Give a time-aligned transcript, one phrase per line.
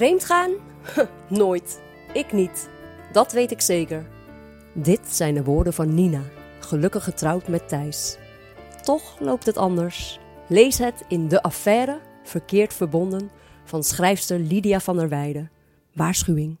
[0.00, 0.50] Vreemd gaan?
[1.28, 1.80] Nooit.
[2.12, 2.68] Ik niet.
[3.12, 4.06] Dat weet ik zeker.
[4.72, 6.22] Dit zijn de woorden van Nina,
[6.60, 8.18] gelukkig getrouwd met Thijs.
[8.82, 10.18] Toch loopt het anders.
[10.48, 13.30] Lees het in De Affaire, verkeerd verbonden,
[13.64, 15.50] van schrijfster Lydia van der Weijden.
[15.94, 16.56] Waarschuwing.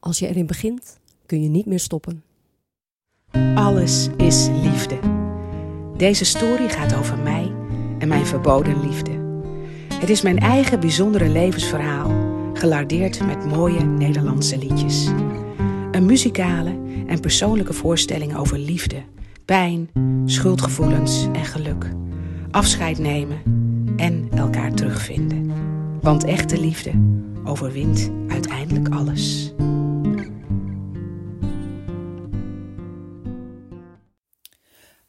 [0.00, 2.24] Als je erin begint, kun je niet meer stoppen.
[3.54, 4.98] Alles is liefde.
[5.96, 7.52] Deze story gaat over mij
[7.98, 9.12] en mijn verboden liefde.
[9.94, 12.23] Het is mijn eigen bijzondere levensverhaal,
[12.64, 15.08] gelardeerd met mooie Nederlandse liedjes.
[15.90, 19.02] Een muzikale en persoonlijke voorstelling over liefde,
[19.44, 19.90] pijn,
[20.24, 21.88] schuldgevoelens en geluk.
[22.50, 23.38] Afscheid nemen
[23.96, 25.52] en elkaar terugvinden.
[26.00, 26.90] Want echte liefde
[27.44, 29.54] overwint uiteindelijk alles.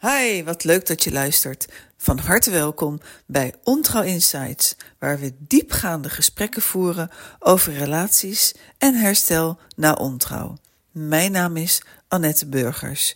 [0.05, 1.68] Hi, wat leuk dat je luistert.
[1.98, 7.09] Van harte welkom bij Ontrouw Insights, waar we diepgaande gesprekken voeren
[7.40, 10.58] over relaties en herstel na ontrouw.
[10.91, 13.16] Mijn naam is Annette Burgers,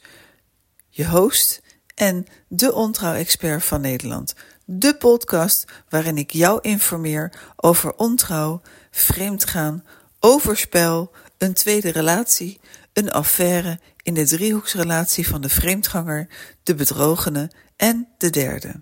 [0.89, 1.61] je host
[1.95, 4.33] en de ontrouw-expert van Nederland.
[4.65, 9.83] De podcast waarin ik jou informeer over ontrouw, vreemdgaan,
[10.19, 12.59] overspel, een tweede relatie,
[12.93, 16.27] een affaire in de driehoeksrelatie van de vreemdganger,
[16.63, 18.81] de bedrogene en de derde.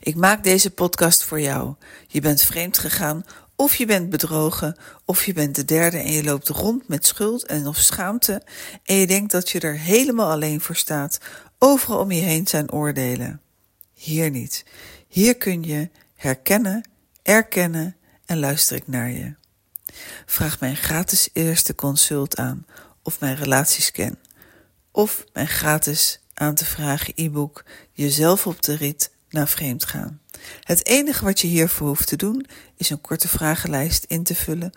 [0.00, 1.74] Ik maak deze podcast voor jou.
[2.06, 3.24] Je bent vreemd gegaan,
[3.56, 7.46] of je bent bedrogen, of je bent de derde en je loopt rond met schuld
[7.46, 8.42] en of schaamte
[8.84, 11.18] en je denkt dat je er helemaal alleen voor staat.
[11.58, 13.40] Overal om je heen zijn oordelen.
[13.94, 14.64] Hier niet.
[15.08, 16.88] Hier kun je herkennen,
[17.22, 19.34] erkennen en luister ik naar je.
[20.26, 22.66] Vraag mijn gratis eerste consult aan
[23.10, 24.16] of mijn relatiescan
[24.90, 30.20] of mijn gratis aan te vragen e-book Jezelf op de rit naar vreemd gaan.
[30.62, 34.72] Het enige wat je hiervoor hoeft te doen is een korte vragenlijst in te vullen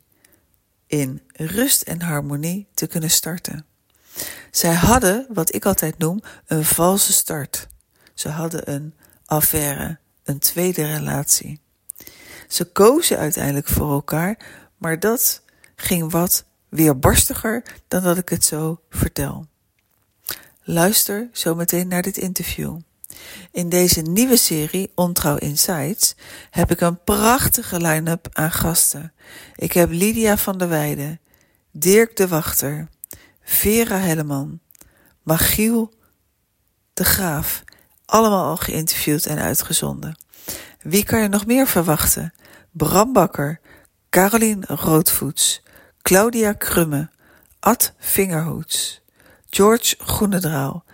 [0.87, 3.67] in rust en harmonie te kunnen starten.
[4.51, 7.69] Zij hadden, wat ik altijd noem, een valse start.
[8.15, 8.95] Ze hadden een
[9.25, 11.61] affaire, een tweede relatie.
[12.53, 14.37] Ze kozen uiteindelijk voor elkaar,
[14.77, 15.43] maar dat
[15.77, 19.47] ging wat weerbarstiger dan dat ik het zo vertel.
[20.63, 22.79] Luister zometeen naar dit interview.
[23.51, 26.15] In deze nieuwe serie Ontrouw Insights
[26.51, 29.13] heb ik een prachtige line-up aan gasten.
[29.57, 31.21] Ik heb Lydia van der Weijden,
[31.71, 32.89] Dirk de Wachter,
[33.43, 34.61] Vera Helleman,
[35.23, 35.93] Magiel
[36.95, 37.65] de Graaf,
[38.05, 40.17] allemaal al geïnterviewd en uitgezonden.
[40.83, 42.33] Wie kan je nog meer verwachten?
[42.75, 43.61] Bram Bakker,
[44.11, 45.63] Carolien Roodvoets,
[46.03, 47.11] Claudia Krumme,
[47.61, 49.03] Ad Vingerhoets,
[49.51, 50.85] George Groenendaal,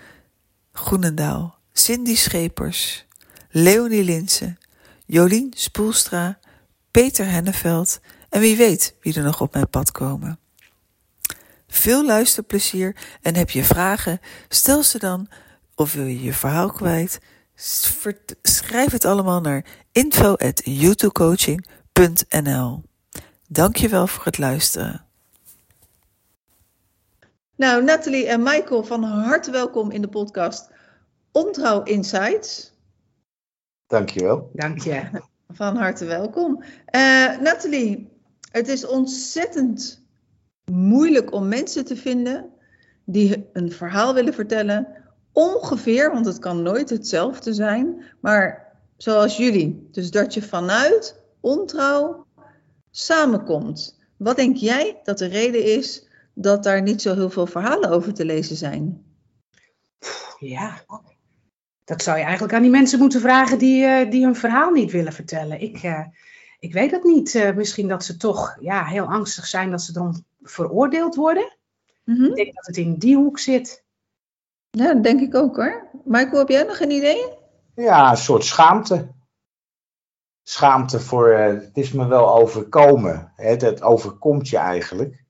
[0.73, 3.07] Groenendaal, Cindy Schepers,
[3.51, 4.59] Leonie Linsen,
[5.07, 6.39] Jolien Spoelstra,
[6.91, 10.39] Peter Henneveld en wie weet wie er nog op mijn pad komen.
[11.69, 15.29] Veel luisterplezier en heb je vragen, stel ze dan
[15.75, 17.21] of wil je je verhaal kwijt,
[18.43, 19.65] schrijf het allemaal naar
[19.99, 22.83] info@youtubecoaching.nl.
[23.49, 25.07] Dankjewel voor het luisteren.
[27.57, 30.71] Nou, Nathalie en Michael, van harte welkom in de podcast
[31.33, 32.73] Ontrouw Insights.
[33.87, 34.51] Dankjewel.
[34.53, 35.03] Dank je.
[35.49, 36.63] Van harte welkom.
[36.63, 38.09] Uh, Nathalie,
[38.51, 40.03] het is ontzettend
[40.73, 42.51] moeilijk om mensen te vinden
[43.05, 44.87] die een verhaal willen vertellen.
[45.33, 48.68] Ongeveer, want het kan nooit hetzelfde zijn, maar
[48.99, 49.89] zoals jullie.
[49.91, 52.27] Dus dat je vanuit ontrouw
[52.91, 53.99] samenkomt.
[54.17, 58.15] Wat denk jij dat de reden is dat daar niet zo heel veel verhalen over
[58.15, 59.07] te lezen zijn?
[60.39, 60.85] Ja,
[61.85, 64.91] dat zou je eigenlijk aan die mensen moeten vragen die, uh, die hun verhaal niet
[64.91, 65.61] willen vertellen.
[65.61, 66.07] Ik, uh,
[66.59, 67.35] ik weet het niet.
[67.35, 71.57] Uh, misschien dat ze toch ja, heel angstig zijn dat ze dan veroordeeld worden.
[72.05, 72.27] Mm -hmm.
[72.27, 73.85] Ik denk dat het in die hoek zit.
[74.71, 75.91] Ja, dat denk ik ook hoor.
[76.05, 77.38] Michael, heb jij nog een idee?
[77.79, 79.15] Ja, een soort schaamte.
[80.43, 83.33] Schaamte voor, het is me wel overkomen.
[83.37, 85.25] Het, het overkomt je eigenlijk.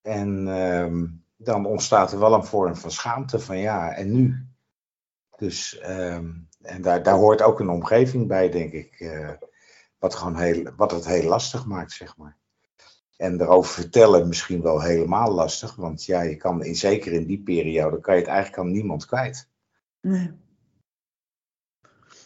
[0.00, 4.46] En ehm, dan ontstaat er wel een vorm van schaamte van ja, en nu?
[5.36, 9.00] Dus, um, en daar, daar hoort ook een omgeving bij, denk ik.
[9.00, 9.30] Uh,
[9.98, 12.36] Wat, gewoon heel, wat het heel lastig maakt, zeg maar.
[13.16, 15.76] En erover vertellen misschien wel helemaal lastig.
[15.76, 19.06] Want ja, je kan, in, zeker in die periode, kan je het eigenlijk aan niemand
[19.06, 19.48] kwijt.
[20.00, 20.41] Nee.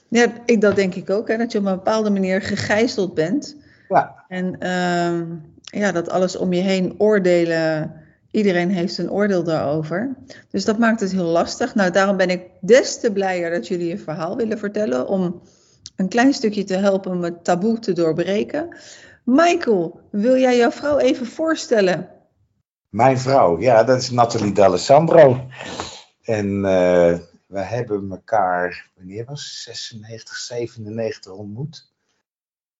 [0.08, 1.28] Ja, ik, dat denk ik ook.
[1.28, 3.56] Hè, dat je op een bepaalde manier gegijzeld bent.
[3.88, 4.24] Ja.
[4.28, 5.24] En ehm,
[5.60, 7.92] ja, dat alles om je heen oordelen.
[8.30, 10.16] Iedereen heeft een oordeel daarover.
[10.50, 11.74] Dus dat maakt het heel lastig.
[11.74, 15.08] Nou, daarom ben ik des te blijer dat jullie je verhaal willen vertellen.
[15.08, 15.40] Om
[15.96, 18.76] een klein stukje te helpen om het taboe te doorbreken.
[19.24, 22.08] Michael, wil jij jouw vrouw even voorstellen?
[22.88, 25.46] Mijn vrouw, ja, dat is Nathalie D'Alessandro.
[26.22, 29.76] En uh, we hebben elkaar, wanneer was het?
[29.76, 31.92] 96, 97 ontmoet.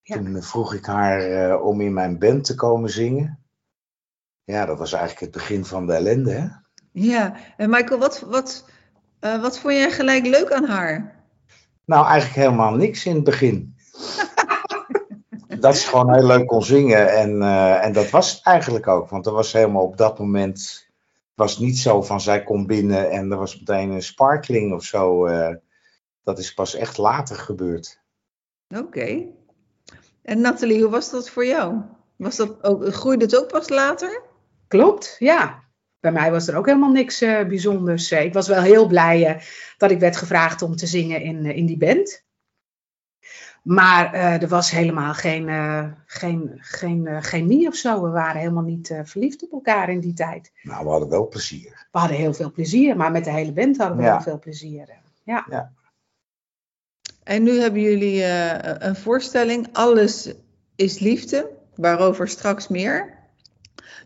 [0.01, 0.15] Ja.
[0.15, 3.43] Toen vroeg ik haar uh, om in mijn band te komen zingen.
[4.43, 6.47] Ja, dat was eigenlijk het begin van de ellende, hè?
[6.91, 8.69] Ja, en Michael, wat, wat,
[9.21, 11.23] uh, wat vond jij gelijk leuk aan haar?
[11.85, 13.75] Nou, eigenlijk helemaal niks in het begin.
[15.59, 17.13] dat ze gewoon heel leuk kon zingen.
[17.13, 19.09] En, uh, en dat was het eigenlijk ook.
[19.09, 20.86] Want er was helemaal op dat moment.
[21.37, 25.27] Was niet zo van zij komt binnen en er was meteen een sparkling of zo.
[25.27, 25.55] Uh,
[26.23, 28.01] dat is pas echt later gebeurd.
[28.67, 28.81] Oké.
[28.81, 29.31] Okay.
[30.21, 31.81] En Nathalie, hoe was dat voor jou?
[32.15, 34.21] Was dat ook, groeide het ook pas later?
[34.67, 35.63] Klopt, ja.
[35.99, 38.11] Bij mij was er ook helemaal niks uh, bijzonders.
[38.11, 39.41] Ik was wel heel blij
[39.77, 42.25] dat ik werd gevraagd om te zingen in, in die band.
[43.67, 48.01] Maar uh, er was helemaal geen, uh, geen, geen uh, chemie of zo.
[48.01, 50.51] We waren helemaal niet verliefd op elkaar in die tijd.
[50.61, 51.87] Nou, we hadden wel plezier.
[51.91, 54.11] We hadden heel veel plezier, maar met de hele band hadden we ja.
[54.11, 54.89] heel veel plezier.
[55.23, 55.45] Ja.
[55.49, 55.71] ja.
[57.23, 58.23] En nu hebben jullie
[58.83, 60.33] een voorstelling, Alles
[60.75, 63.17] is Liefde, waarover straks meer.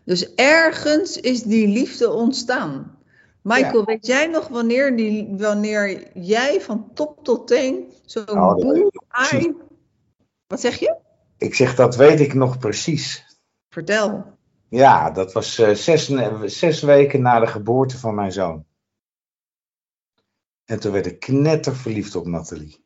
[0.04, 2.98] Dus ergens is die liefde ontstaan.
[3.42, 3.84] Michael, ja.
[3.84, 8.90] weet jij nog wanneer, die, wanneer jij van top tot teen zo'n oh, boel.
[10.46, 10.96] Wat zeg je?
[11.38, 13.24] Ik zeg, dat weet ik nog precies.
[13.68, 14.24] Vertel.
[14.68, 16.12] Ja, dat was uh, zes,
[16.44, 18.64] zes weken na de geboorte van mijn zoon.
[20.64, 22.84] En toen werd ik knetter verliefd op Nathalie.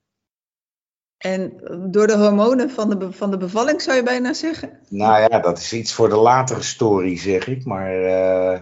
[1.17, 1.61] En
[1.91, 4.81] door de hormonen van de, van de bevalling zou je bijna zeggen?
[4.89, 7.65] Nou ja, dat is iets voor de latere story, zeg ik.
[7.65, 8.61] Maar uh,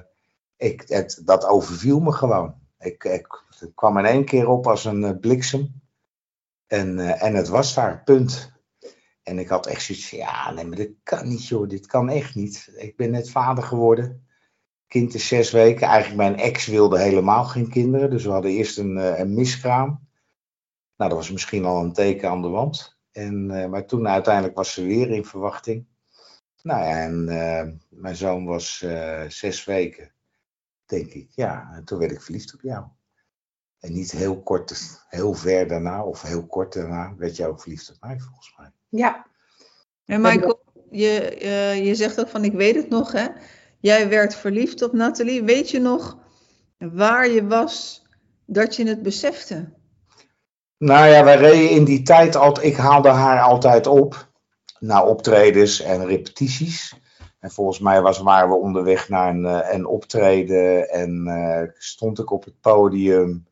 [0.57, 2.55] ik, dat overviel me gewoon.
[2.79, 5.83] Ik, ik, het kwam in één keer op als een uh, bliksem.
[6.67, 8.53] En, uh, en het was daar, punt.
[9.23, 11.69] En ik had echt zoiets van, ja, nee, maar dit kan niet, joh.
[11.69, 12.73] Dit kan echt niet.
[12.77, 14.27] Ik ben net vader geworden.
[14.87, 15.87] Kind is zes weken.
[15.87, 18.11] Eigenlijk mijn ex wilde helemaal geen kinderen.
[18.11, 20.09] Dus we hadden eerst een, uh, een miskraam.
[20.97, 22.99] Nou, dat was misschien al een teken aan de wand.
[23.13, 25.87] En, maar toen uiteindelijk was ze weer in verwachting.
[26.63, 27.25] Nou ja, en
[27.89, 28.85] mijn zoon was
[29.29, 30.14] zes weken
[30.87, 31.31] denk ik.
[31.31, 32.85] Ja, en toen werd ik verliefd op jou.
[33.79, 37.91] En niet heel kort, heel ver daarna, of heel kort daarna, werd jij ook verliefd
[37.91, 38.71] op mij, volgens mij.
[38.89, 39.27] Ja.
[40.05, 43.27] En Michael, je, uh, je zegt ook van, ik weet het nog, hè.
[43.81, 45.43] Jij werd verliefd op Nathalie.
[45.43, 46.19] Weet je nog
[46.79, 48.07] waar je was
[48.47, 49.73] dat je het besefte?
[50.79, 54.33] Nou ja, wij reden in die tijd altijd, ik haalde haar altijd op.
[54.79, 56.95] Naar optredens en repetities.
[57.45, 62.31] En volgens mij was, waren we onderweg naar een, een optreden en uh, stond ik
[62.31, 63.47] op het podium.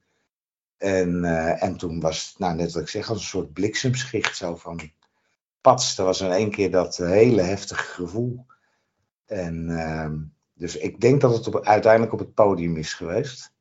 [0.76, 4.36] En, uh, en toen was het, nou, net wat ik zeg, als een soort bliksemschicht
[4.36, 4.80] zo van
[5.60, 5.98] pats.
[5.98, 8.46] Er was in één keer dat hele heftige gevoel.
[9.26, 10.12] En uh,
[10.52, 13.52] dus ik denk dat het op, uiteindelijk op het podium is geweest.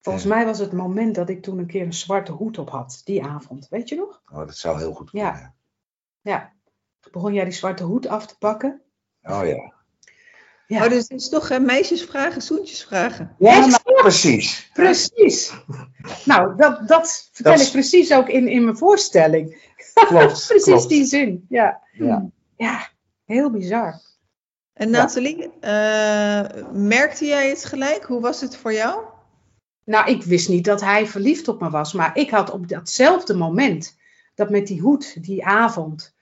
[0.00, 3.00] Volgens mij was het moment dat ik toen een keer een zwarte hoed op had,
[3.04, 3.68] die avond.
[3.68, 4.22] Weet je nog?
[4.32, 5.32] Oh, dat zou heel goed ja.
[5.32, 5.54] kunnen.
[6.20, 6.52] Ja.
[7.00, 8.82] Toen begon jij die zwarte hoed af te pakken.
[9.22, 9.72] Oh ja.
[10.66, 10.84] ja.
[10.84, 13.34] Oh, dus het is toch uh, meisjes vragen, zoentjes vragen.
[13.38, 14.70] Ja, nou, precies.
[14.72, 15.52] Precies.
[16.24, 19.70] nou, dat, dat vertel dat ik precies ook in, in mijn voorstelling.
[19.94, 20.46] Klopt.
[20.48, 20.88] precies klopt.
[20.88, 21.46] die zin.
[21.48, 21.80] Ja.
[21.92, 22.30] Ja.
[22.56, 22.88] ja,
[23.24, 24.00] heel bizar.
[24.72, 26.56] En Nathalie, ja.
[26.56, 28.04] uh, merkte jij het gelijk?
[28.04, 29.02] Hoe was het voor jou?
[29.84, 33.34] Nou, ik wist niet dat hij verliefd op me was, maar ik had op datzelfde
[33.34, 33.96] moment,
[34.34, 36.14] dat met die hoed, die avond,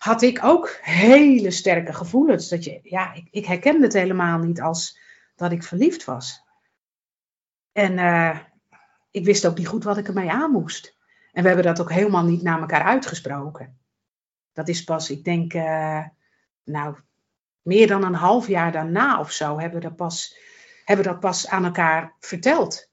[0.00, 2.48] had ik ook hele sterke gevoelens.
[2.48, 4.98] Dat je, ja, ik, ik herkende het helemaal niet als
[5.36, 6.42] dat ik verliefd was.
[7.72, 8.38] En uh,
[9.10, 10.96] ik wist ook niet goed wat ik ermee aan moest.
[11.32, 13.78] En we hebben dat ook helemaal niet naar elkaar uitgesproken.
[14.52, 16.04] Dat is pas, ik denk, uh,
[16.64, 16.96] nou,
[17.62, 20.36] meer dan een half jaar daarna of zo hebben we dat pas,
[20.84, 22.90] hebben dat pas aan elkaar verteld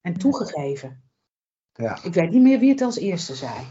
[0.00, 1.02] en toegegeven.
[1.72, 2.02] Ja.
[2.02, 3.66] Ik weet niet meer wie het als eerste zei.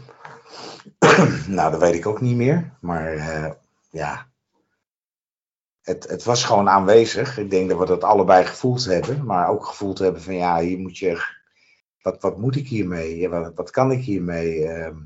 [1.56, 2.76] nou, dat weet ik ook niet meer.
[2.80, 3.50] Maar uh,
[3.90, 4.26] ja,
[5.82, 7.38] het, het was gewoon aanwezig.
[7.38, 9.24] Ik denk dat we dat allebei gevoeld hebben.
[9.24, 11.38] Maar ook gevoeld hebben van ja, hier moet je.
[12.02, 13.28] Wat, wat moet ik hiermee?
[13.28, 14.58] Wat, wat kan ik hiermee?
[14.58, 14.96] Uh,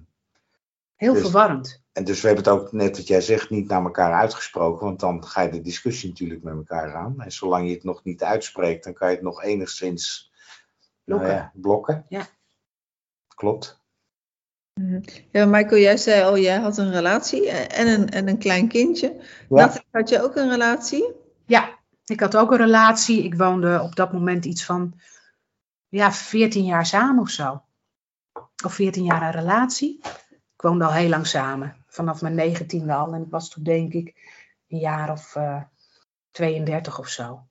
[0.97, 1.83] Heel Dus- verwarrend.
[1.93, 5.01] En dus we hebben het ook net wat jij zegt niet naar elkaar uitgesproken, want
[5.01, 7.21] dan ga je de discussie natuurlijk met elkaar aan.
[7.21, 10.33] En zolang je het nog niet uitspreekt, dan kan je het nog enigszins
[11.05, 11.37] nou Blokken.
[11.37, 12.07] ja, blokken.
[12.09, 12.27] Ja.
[13.35, 13.84] Klopt.
[15.31, 19.21] Ja, Michael, jij zei al, jij had een relatie en een, en een klein kindje.
[19.49, 21.13] Nathalie, had je ook een relatie?
[21.47, 23.23] Ja, ik had ook een relatie.
[23.25, 25.01] Ik woonde op dat moment iets van
[25.89, 27.63] ja, 14 jaar samen of zo.
[28.65, 30.01] Of 14 jaar een relatie.
[30.31, 31.77] Ik woonde al heel lang samen.
[31.87, 33.15] Vanaf mijn negentiende al.
[33.15, 34.15] En ik was toen denk ik
[34.69, 35.63] een jaar of eh
[36.31, 37.47] 32 of zo.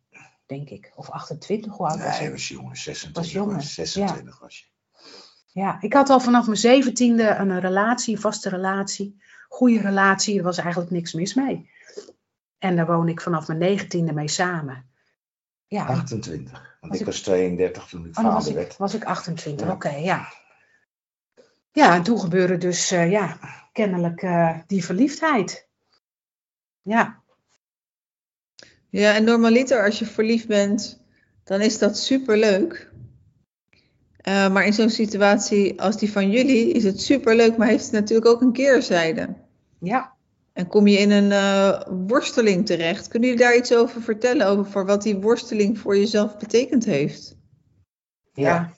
[0.46, 0.92] Denk ik.
[0.96, 2.32] Of 28, hoe oud was Nee, je ik?
[2.32, 4.65] was jonger, 26 Was jonger, was, 26 was je.
[5.53, 9.22] Ja, ik had al vanaf mijn zeventiende een relatie, een vaste relatie.
[9.50, 11.69] Goede relatie, er was eigenlijk niks mis mee.
[12.57, 14.86] En daar woon ik vanaf mijn negentiende mee samen.
[15.67, 16.51] Ja, 28.
[16.51, 18.77] Want Was ik was 32 toen ik Oh, dan was vader ik, werd.
[18.77, 19.74] was ik 28, Ja.
[19.74, 20.27] oké, ja.
[21.72, 23.38] Ja, en toen gebeurde dus, eh, ja,
[23.72, 25.67] kennelijk eh, die verliefdheid.
[26.81, 27.22] Ja,
[28.89, 31.01] Ja, en normaliter als je verliefd bent,
[31.43, 32.91] dan is dat superleuk.
[34.24, 37.92] Eh maar in zo'n situatie als die van jullie is het superleuk, maar heeft het
[37.92, 39.36] natuurlijk ook een keerzijde.
[39.80, 40.12] ja.
[40.53, 43.08] En kom je in een eh, worsteling terecht.
[43.08, 47.36] Kunnen jullie daar iets over vertellen, over voor wat die worsteling voor jezelf betekend heeft?
[48.34, 48.74] ja.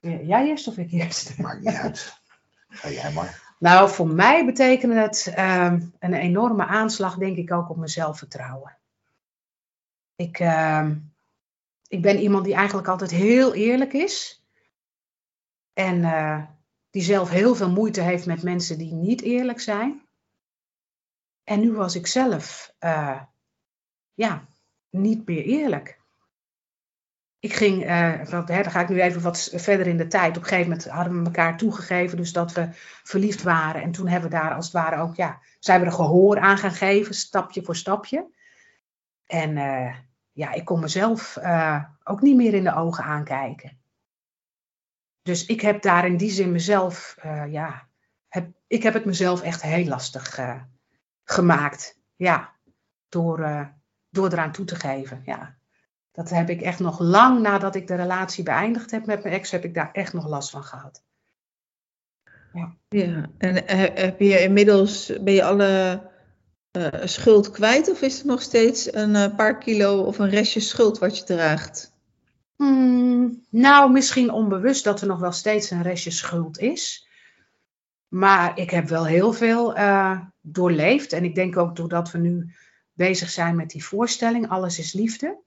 [0.00, 1.38] Ja, Jij eerst of ik eerst?
[1.38, 2.20] Maakt niet uit.
[2.68, 3.54] Ga jij maar.
[3.58, 8.78] Nou, voor mij betekende het ehm, een enorme aanslag, denk ik, ook op mijn zelfvertrouwen.
[10.16, 10.96] Ik, ehm,
[11.88, 14.41] ik ben iemand die eigenlijk altijd heel eerlijk is.
[15.72, 16.42] En eh,
[16.90, 20.02] die zelf heel veel moeite heeft met mensen die niet eerlijk zijn.
[21.44, 23.20] En nu was ik zelf, eh,
[24.14, 24.46] ja,
[24.90, 26.00] niet meer eerlijk.
[27.38, 30.36] Ik ging, eh, wat, hè, ga ik nu even wat verder in de tijd.
[30.36, 32.68] Op een gegeven moment hadden we elkaar toegegeven, dus dat we
[33.02, 33.82] verliefd waren.
[33.82, 36.58] En toen hebben we daar als het ware ook, ja, zijn we er gehoor aan
[36.58, 38.30] gaan geven, stapje voor stapje.
[39.26, 39.54] En
[40.32, 41.38] ja, ik kon mezelf
[42.04, 43.81] ook niet meer in de ogen aankijken.
[45.22, 47.88] Dus ik heb daar in die zin mezelf, eh, ja,
[48.32, 50.62] heb, ik heb het mezelf echt heel lastig eh,
[51.24, 51.98] gemaakt.
[52.16, 52.52] Ja,
[53.08, 53.66] door, eh,
[54.08, 55.22] door eraan toe te geven.
[55.24, 55.56] Ja,
[56.12, 59.50] dat heb ik echt nog lang nadat ik de relatie beëindigd heb met mijn ex,
[59.50, 61.02] heb ik daar echt nog last van gehad.
[62.88, 66.02] Ja, en eh, heb je inmiddels, ben je alle
[67.04, 71.18] schuld kwijt of is er nog steeds een paar kilo of een restje schuld wat
[71.18, 71.91] je draagt?
[72.56, 77.08] Hmm, nou, misschien onbewust dat er nog wel steeds een restje schuld is.
[78.08, 81.12] Maar ik heb wel heel veel eh, doorleefd.
[81.12, 82.54] En ik denk ook doordat we nu
[82.92, 85.40] bezig zijn met die voorstelling, Alles is Liefde.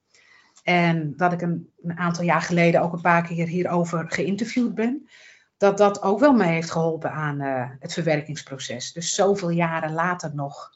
[0.63, 5.09] En dat ik een, een aantal jaar geleden ook een paar keer hierover geïnterviewd ben.
[5.57, 8.93] Dat dat ook wel mee heeft geholpen aan eh, het verwerkingsproces.
[8.93, 10.71] Dus zoveel jaren later nog.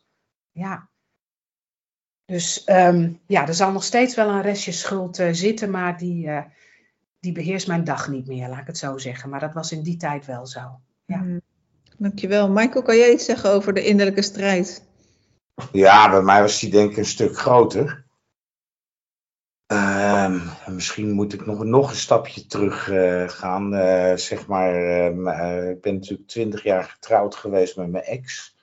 [0.51, 0.89] Ja.
[2.29, 6.27] Dus ehm, ja, er zal nog steeds wel een restje schuld eh, zitten, maar die,
[6.27, 6.41] eh,
[7.19, 9.29] die beheerst mijn dag niet meer, laat ik het zo zeggen.
[9.29, 10.79] Maar dat was in die tijd wel zo.
[11.05, 11.17] Ja.
[11.17, 11.41] Mm,
[11.97, 12.49] Dankjewel.
[12.49, 14.85] Michael, kan jij iets zeggen over de innerlijke strijd?
[15.71, 18.05] Ja, bij mij was die denk ik een stuk groter.
[19.65, 23.73] Ehm, misschien moet ik nog, nog een stapje terug eh, gaan.
[23.73, 24.73] eh, zeg maar,
[25.69, 28.57] ik ben natuurlijk twintig jaar getrouwd geweest met mijn ex.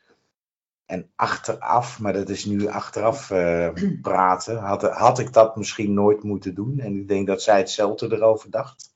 [0.87, 3.69] En achteraf, maar dat is nu achteraf eh,
[4.02, 6.78] praten, had, had ik dat misschien nooit moeten doen.
[6.78, 8.95] En ik denk dat zij hetzelfde erover dacht.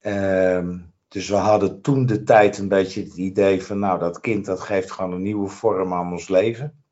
[0.00, 0.78] Ehm,
[1.08, 4.60] dus we hadden toen de tijd een beetje het idee van, nou, dat kind dat
[4.60, 6.84] geeft gewoon een nieuwe vorm aan ons leven.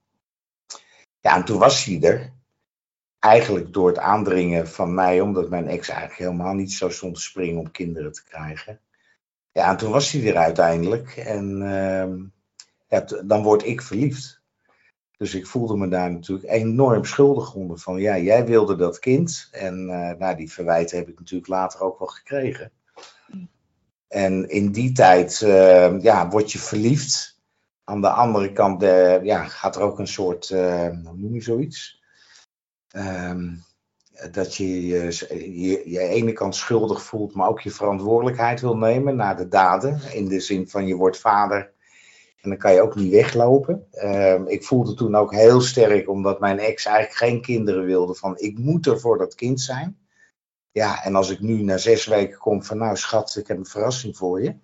[1.20, 2.36] Ja, en toen was hij er.
[3.18, 7.20] Eigenlijk door het aandringen van mij, omdat mijn ex eigenlijk helemaal niet zo stond te
[7.20, 8.80] springen om kinderen te krijgen.
[9.52, 11.16] Ja, en toen was hij er uiteindelijk.
[11.16, 12.24] En ehm,
[12.88, 14.38] ja, dan word ik verliefd.
[15.18, 17.78] Dus ik voelde me daar natuurlijk enorm schuldig onder.
[17.78, 19.48] Van ja, jij wilde dat kind.
[19.52, 22.72] En eh, nou, die verwijten heb ik natuurlijk later ook wel gekregen.
[24.08, 27.40] En in die tijd eh, ja, word je verliefd.
[27.84, 32.02] Aan de andere kant eh, ja, gaat er ook een soort, hoe noem je zoiets?
[32.88, 33.54] Ehm,
[34.30, 35.26] dat je je,
[35.60, 40.00] je je ene kant schuldig voelt, maar ook je verantwoordelijkheid wil nemen naar de daden.
[40.12, 41.76] In de zin van je wordt vader
[42.40, 43.86] en dan kan je ook niet weglopen.
[43.90, 48.38] Ehm, ik voelde toen ook heel sterk, omdat mijn ex eigenlijk geen kinderen wilde, van
[48.38, 49.98] ik moet er voor dat kind zijn.
[50.70, 53.66] Ja, en als ik nu na zes weken kom van nou schat, ik heb een
[53.66, 54.54] verrassing voor je.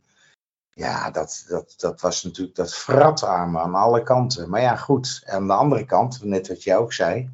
[0.70, 4.50] Ja, dat, dat, dat was natuurlijk, dat vrat aan me aan alle kanten.
[4.50, 7.30] Maar ja, goed, aan de andere kant, net wat jij ook zei,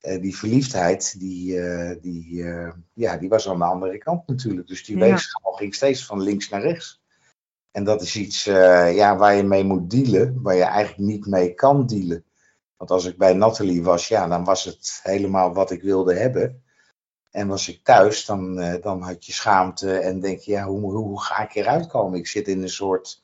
[0.00, 4.68] eh, die verliefdheid, die, eh, die, eh, ja, die was aan de andere kant natuurlijk.
[4.68, 5.04] Dus die Ja.
[5.04, 7.01] weegschaal ging steeds van links naar rechts.
[7.72, 11.26] En dat is iets eh, ja, waar je mee moet dealen, waar je eigenlijk niet
[11.26, 12.24] mee kan dealen.
[12.76, 16.62] Want als ik bij Nathalie was, ja, dan was het helemaal wat ik wilde hebben.
[17.30, 20.92] En was ik thuis, dan, eh, dan had je schaamte en denk je, ja, hoe,
[20.92, 22.18] hoe ga ik eruit komen?
[22.18, 23.22] Ik zit in een soort,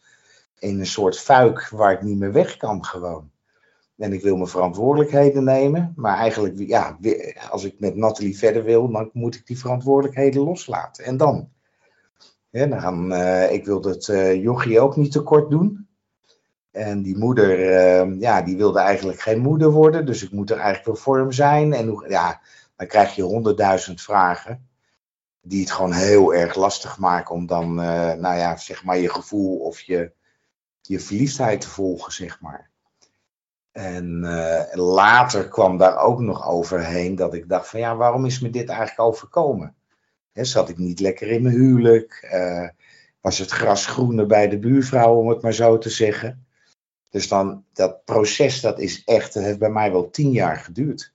[0.59, 3.31] in een soort fuik waar ik niet meer weg kan gewoon.
[3.97, 5.93] En ik wil mijn verantwoordelijkheden nemen.
[5.97, 6.99] Maar eigenlijk, ja,
[7.51, 11.05] als ik met Nathalie verder wil, dan moet ik die verantwoordelijkheden loslaten.
[11.05, 11.49] En dan?
[12.51, 15.89] Ja, dan uh, ik wil dat uh, Jochie ook niet tekort doen.
[16.71, 20.07] En die moeder, uh, ja, die wilde eigenlijk geen moeder worden.
[20.07, 21.73] Dus ik moet er eigenlijk wel voor hem zijn.
[21.73, 22.41] En ja,
[22.77, 24.69] dan krijg je honderdduizend vragen.
[25.41, 29.59] Die het gewoon heel erg lastig maken om dan, nou ja, zeg maar je gevoel
[29.59, 30.13] of je,
[30.81, 32.71] je verliefdheid te volgen, zeg maar.
[33.73, 34.21] En
[34.73, 38.69] later kwam daar ook nog overheen dat ik dacht van ja, waarom is me dit
[38.69, 39.78] eigenlijk overkomen?
[40.47, 42.29] Zat ik niet lekker in mijn huwelijk?
[42.33, 42.69] Uh,
[43.21, 46.47] was het gras groener bij de buurvrouw, om het maar zo te zeggen?
[47.11, 51.13] Dus dan, dat proces, dat is echt, dat heeft bij mij wel tien jaar geduurd.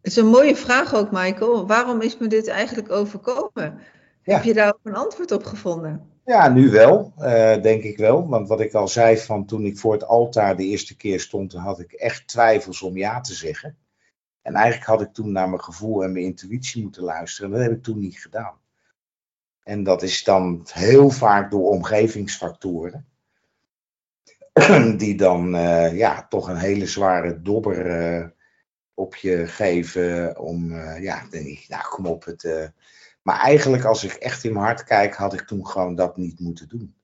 [0.00, 1.66] Het is een mooie vraag ook, Michael.
[1.66, 3.78] Waarom is me dit eigenlijk overkomen?
[4.22, 6.10] Heb je daar ook een antwoord op gevonden?
[6.24, 8.28] Ja, nu wel, uh, denk ik wel.
[8.28, 11.52] Want wat ik al zei, van toen ik voor het altaar de eerste keer stond,
[11.52, 13.76] had ik echt twijfels om ja te zeggen.
[14.48, 17.50] En eigenlijk had ik toen naar mijn gevoel en mijn intuïtie moeten luisteren.
[17.50, 18.54] Dat heb ik toen niet gedaan.
[19.62, 23.06] En dat is dan heel vaak door omgevingsfactoren.
[24.96, 28.26] Die dan uh, ja, toch een hele zware dobber uh,
[28.94, 30.38] op je geven.
[30.38, 32.24] Om, uh, ja, denk ik, nou kom op.
[32.24, 32.72] Het,
[33.22, 36.40] maar eigenlijk als ik echt in mijn hart kijk, had ik toen gewoon dat niet
[36.40, 36.94] moeten doen.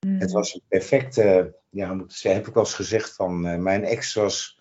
[0.00, 0.20] Mm.
[0.20, 3.84] Het was een perfecte, ja, moet ik zeggen, heb ik wel eens gezegd van, mijn
[3.84, 4.55] ex was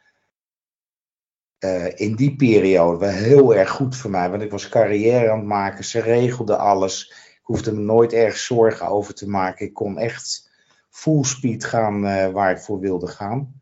[1.60, 4.30] uh, in die periode wel heel erg goed voor mij.
[4.30, 5.84] Want ik was carrière aan het maken.
[5.84, 7.10] Ze regelde alles.
[7.10, 9.66] Ik hoefde me nooit erg zorgen over te maken.
[9.66, 10.50] Ik kon echt
[10.90, 13.62] full speed gaan uh, waar ik voor wilde gaan.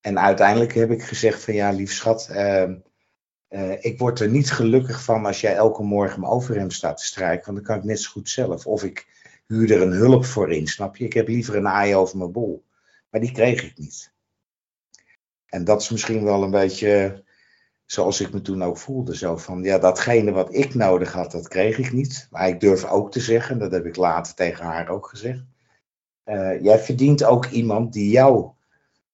[0.00, 2.28] En uiteindelijk heb ik gezegd van ja, lief schat.
[2.32, 7.04] Uh, ik word er niet gelukkig van als jij elke morgen mijn overhemd staat te
[7.04, 7.44] strijken.
[7.44, 8.66] Want dan kan ik net zo goed zelf.
[8.66, 9.06] Of ik
[9.46, 11.04] huur er een hulp voor in, snap je?
[11.04, 12.64] Ik heb liever een aai over mijn bol.
[13.10, 14.12] Maar die kreeg ik niet.
[15.48, 17.24] En dat is misschien wel een beetje
[17.90, 19.16] zoals ik me toen ook voelde.
[19.16, 22.26] Zo van, ja, datgene wat ik nodig had, dat kreeg ik niet.
[22.30, 25.44] Maar ik durf ook te zeggen, dat heb ik later tegen haar ook gezegd.
[26.24, 28.50] Uh, jij verdient ook iemand die jou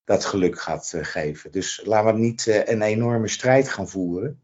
[0.04, 1.52] dat geluk gaat uh, geven.
[1.52, 4.40] Dus laten we niet een enorme strijd gaan voeren.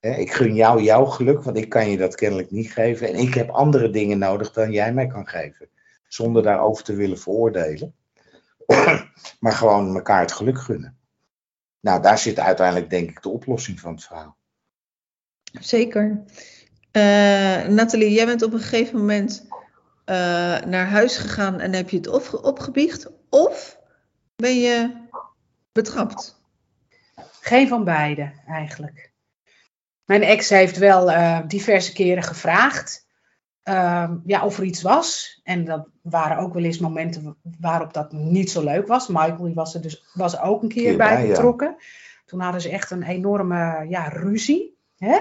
[0.00, 3.08] ik gun jou jouw geluk, want ik kan je dat kennelijk niet geven.
[3.08, 5.68] En ik heb andere dingen nodig dan jij mij kan geven.
[6.08, 7.94] Zonder daarover te willen veroordelen.
[9.40, 10.98] maar gewoon elkaar het geluk gunnen.
[11.80, 14.36] Nou, daar zit uiteindelijk denk ik de oplossing van het verhaal.
[15.60, 16.24] Zeker.
[16.92, 20.16] Uh, Nathalie, jij bent op een gegeven moment uh,
[20.60, 23.10] naar huis gegaan en heb je het op, opgebiecht?
[23.28, 23.78] Of
[24.36, 24.90] ben je
[25.72, 26.42] betrapt?
[27.40, 29.12] Geen van beide eigenlijk.
[30.04, 33.06] Mijn ex heeft wel uh, diverse keren gevraagd
[33.64, 35.40] uh, ja, of er iets was.
[35.42, 39.08] En dat waren ook wel eens momenten waarop dat niet zo leuk was.
[39.08, 41.76] Michael die was er dus was er ook een keer, bij betrokken.
[42.24, 44.78] Toen hadden ze echt een enorme ja, ruzie.
[44.96, 45.18] Hè?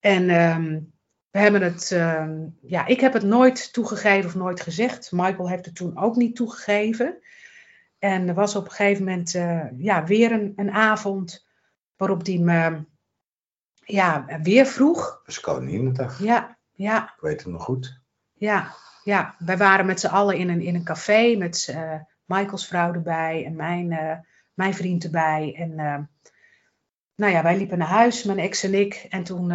[0.00, 0.92] En um,
[1.30, 2.28] we hebben het, uh,
[2.60, 5.12] ja, ik heb het nooit toegegeven of nooit gezegd.
[5.12, 7.18] Michael heeft het toen ook niet toegegeven.
[7.98, 11.46] En er was op een gegeven moment uh, ja, weer een, een avond
[11.96, 12.84] waarop hij me
[13.84, 15.22] ja, weer vroeg.
[15.40, 16.22] Koninginnedag.
[16.22, 17.02] Ja, ja.
[17.02, 18.00] Ik weet het nog goed.
[18.32, 19.34] Ja, ja.
[19.38, 23.44] wij waren met z'n allen in een, in een café met uh, Michaels vrouw erbij
[23.44, 24.12] en mijn, uh,
[24.54, 25.54] mijn vriend erbij.
[25.58, 25.98] En uh,
[27.14, 29.06] nou ja, wij liepen naar huis, mijn ex en ik.
[29.10, 29.52] En toen,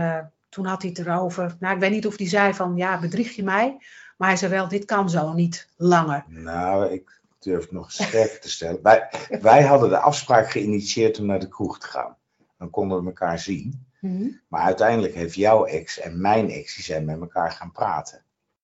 [0.50, 1.56] toen had hij het erover.
[1.60, 3.78] Nou, ik weet niet of hij zei van, ja, bedrieg je mij?
[4.18, 6.24] Maar hij zei wel, dit kan zo niet langer.
[6.28, 8.82] Nou, ik durf het nog sterker te stellen.
[8.82, 9.10] Wij,
[9.42, 12.18] wij hadden de afspraak geïnitieerd om naar de kroeg te gaan.
[12.58, 13.91] Dan konden we elkaar zien.
[14.02, 14.30] Mhm.
[14.48, 18.24] Maar uiteindelijk heeft jouw ex en mijn ex, die zijn met elkaar gaan praten.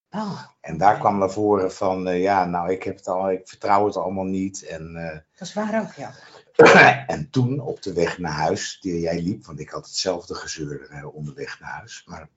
[0.10, 3.47] Oh, en daar kwam naar voren van, uh, ja, nou, ik, heb het al, ik
[3.47, 4.63] vertrouw het allemaal niet.
[4.63, 6.13] En, uh, dat is waar ook, ja.
[7.13, 10.91] en toen op de weg naar huis, die jij liep, want ik had hetzelfde gezeur
[10.91, 12.04] uh, onderweg naar huis.
[12.06, 12.30] Maar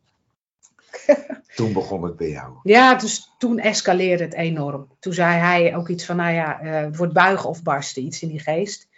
[1.56, 2.58] toen begon het bij jou.
[2.62, 4.88] Ja, dus toen escaleerde het enorm.
[4.98, 8.40] Toen zei hij ook iets van, nou ja, wordt buigen of barsten, iets in die
[8.40, 8.88] geest.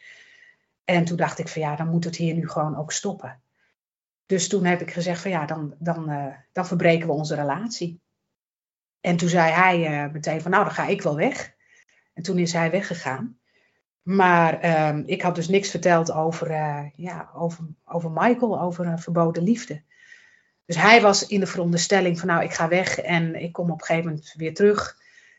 [0.84, 3.40] En toen dacht ik van, ja, dan moet het hier nu gewoon ook stoppen.
[4.32, 8.00] Dus toen heb ik gezegd van ja, dan, dan, uh, dan verbreken we onze relatie.
[9.00, 11.54] En toen zei hij uh, meteen van nou, dan ga ik wel weg.
[12.14, 13.38] En toen is hij weggegaan.
[14.02, 18.98] Maar uh, ik had dus niks verteld over, uh, ja, over, over Michael, over een
[18.98, 19.82] verboden liefde.
[20.64, 23.80] Dus hij was in de veronderstelling van nou, ik ga weg en ik kom op
[23.80, 24.96] een gegeven moment weer terug.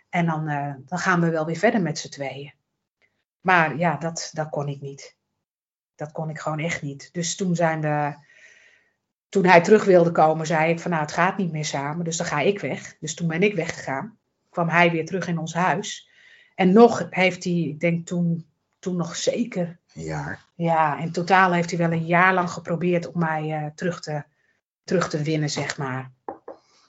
[0.10, 2.54] En dan, eh, dan gaan we wel weer verder met z'n tweeën.
[3.42, 5.16] Maar ja, dat, dat kon ik niet.
[5.96, 7.10] Dat kon ik gewoon echt niet.
[7.14, 8.32] Dus toen zijn we.
[9.34, 12.18] Toen hij terug wilde komen, zei ik van nou, het gaat niet meer samen, dus
[12.18, 12.96] dan ga ik weg.
[13.00, 14.18] Dus toen ben ik weggegaan.
[14.50, 16.10] Kwam hij weer terug in ons huis.
[16.56, 18.46] En nog heeft hij, ik denk toen,
[18.80, 19.80] toen nog zeker.
[19.94, 20.46] Een jaar.
[20.56, 24.24] Ja, in totaal heeft hij wel een jaar lang geprobeerd om mij eh, terug, te,
[24.84, 26.12] terug te winnen, zeg maar.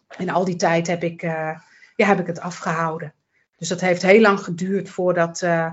[0.09, 1.59] En al die tijd heb ik, eh,
[1.97, 3.15] ja, heb ik het afgehouden.
[3.57, 5.73] Dus dat heeft heel lang geduurd voordat, eh,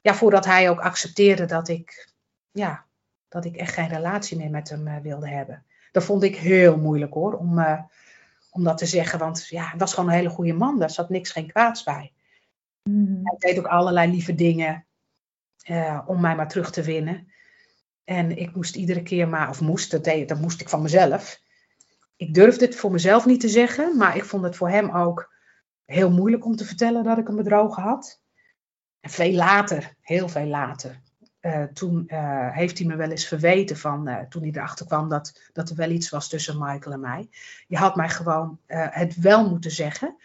[0.00, 2.08] ja, voordat hij ook accepteerde dat ik,
[2.50, 2.84] ja,
[3.28, 5.64] dat ik echt geen relatie meer met hem wilde hebben.
[5.96, 7.64] Dat vond ik heel moeilijk hoor, om,
[8.50, 9.18] om dat te zeggen.
[9.18, 12.12] Want ja, hij was gewoon een hele goede man, daar zat niks, geen kwaads bij.
[13.22, 14.86] Hij deed ook allerlei lieve dingen
[15.68, 17.32] uh, om mij maar terug te winnen.
[18.04, 21.40] En ik moest iedere keer maar, of moest, dat, deed, dat moest ik van mezelf.
[22.16, 25.34] Ik durfde het voor mezelf niet te zeggen, maar ik vond het voor hem ook
[25.84, 28.22] heel moeilijk om te vertellen dat ik een bedrogen had.
[29.00, 31.00] En veel later, heel veel later,
[31.46, 35.08] uh, toen uh, heeft hij me wel eens verweten van, uh, toen hij erachter kwam
[35.08, 37.28] dat, dat er wel iets was tussen Michael en mij.
[37.66, 40.16] Je had mij gewoon het wel moeten zeggen.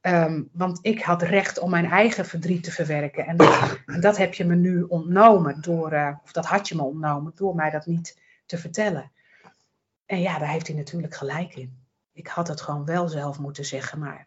[0.00, 3.26] Um, want ik had recht om mijn eigen verdriet te verwerken.
[3.26, 6.82] En dat, en dat heb je me nu ontnomen door, of dat had je me
[6.82, 9.10] ontnomen door mij dat niet te vertellen.
[10.06, 11.78] En ja, daar heeft hij natuurlijk gelijk in.
[12.12, 14.26] Ik had het gewoon wel zelf moeten zeggen, maar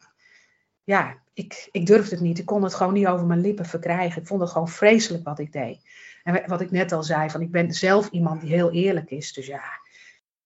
[0.83, 2.39] ja, ik, ik durfde het niet.
[2.39, 4.21] Ik kon het gewoon niet over mijn lippen verkrijgen.
[4.21, 5.81] Ik vond het gewoon vreselijk wat ik deed.
[6.23, 9.33] En wat ik net al zei, van ik ben zelf iemand die heel eerlijk is.
[9.33, 9.61] Dus ja,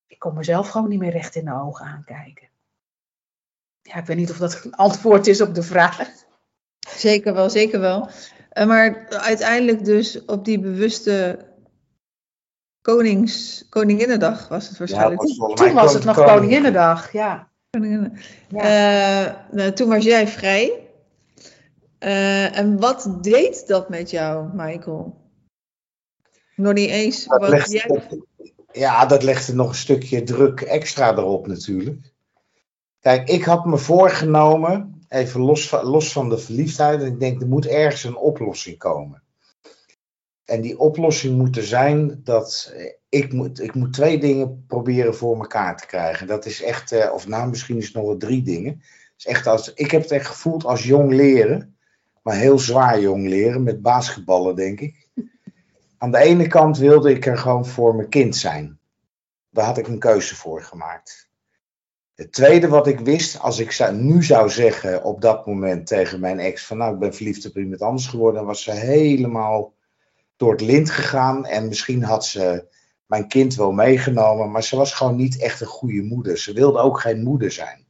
[0.08, 2.48] ik kon mezelf gewoon niet meer recht in de ogen aankijken.
[3.82, 6.00] Ja, ik weet niet of dat een antwoord is op de vraag.
[6.80, 8.10] Zeker wel, zeker wel.
[8.54, 11.46] Uh, maar uiteindelijk dus op die bewuste
[12.82, 15.22] konings, Koninginnedag was het waarschijnlijk.
[15.22, 16.34] Ja, was toen was het nog koning.
[16.34, 17.52] Koninginnedag, ja.
[17.72, 20.88] Uh, nou, toen was jij vrij.
[22.00, 25.23] Uh, en wat deed dat met jou, Michael?
[26.56, 27.26] Nog niet eens.
[27.26, 28.22] Dat legt, jij...
[28.72, 32.12] Ja, dat legde nog een stukje druk extra erop natuurlijk.
[33.00, 37.48] Kijk, ik had me voorgenomen, even los van, los van de verliefdheid, ik denk er
[37.48, 39.22] moet ergens een oplossing komen.
[40.46, 42.74] En die oplossing moet er zijn dat
[43.14, 46.28] ik moet, ik moet twee dingen proberen voor elkaar te krijgen.
[46.28, 48.82] Dat is echt, eh, of nou misschien is het nog wel drie dingen.
[49.18, 51.78] Is echt als, ik heb het echt gevoeld als jong leren,
[52.22, 55.03] maar heel zwaar jong leren, met basketballen denk ik.
[56.04, 58.80] Aan de ene kant wilde ik er gewoon voor mijn kind zijn.
[59.50, 61.30] Daar had ik een keuze voor gemaakt.
[62.16, 66.40] Het tweede wat ik wist, als ik nu zou zeggen op dat moment tegen mijn
[66.40, 69.74] ex van nou ik ben verliefd op iemand anders geworden, dan was ze helemaal
[70.36, 72.68] door het lint gegaan en misschien had ze
[73.06, 76.38] mijn kind wel meegenomen, maar ze was gewoon niet echt een goede moeder.
[76.38, 77.86] Ze wilde ook geen moeder zijn.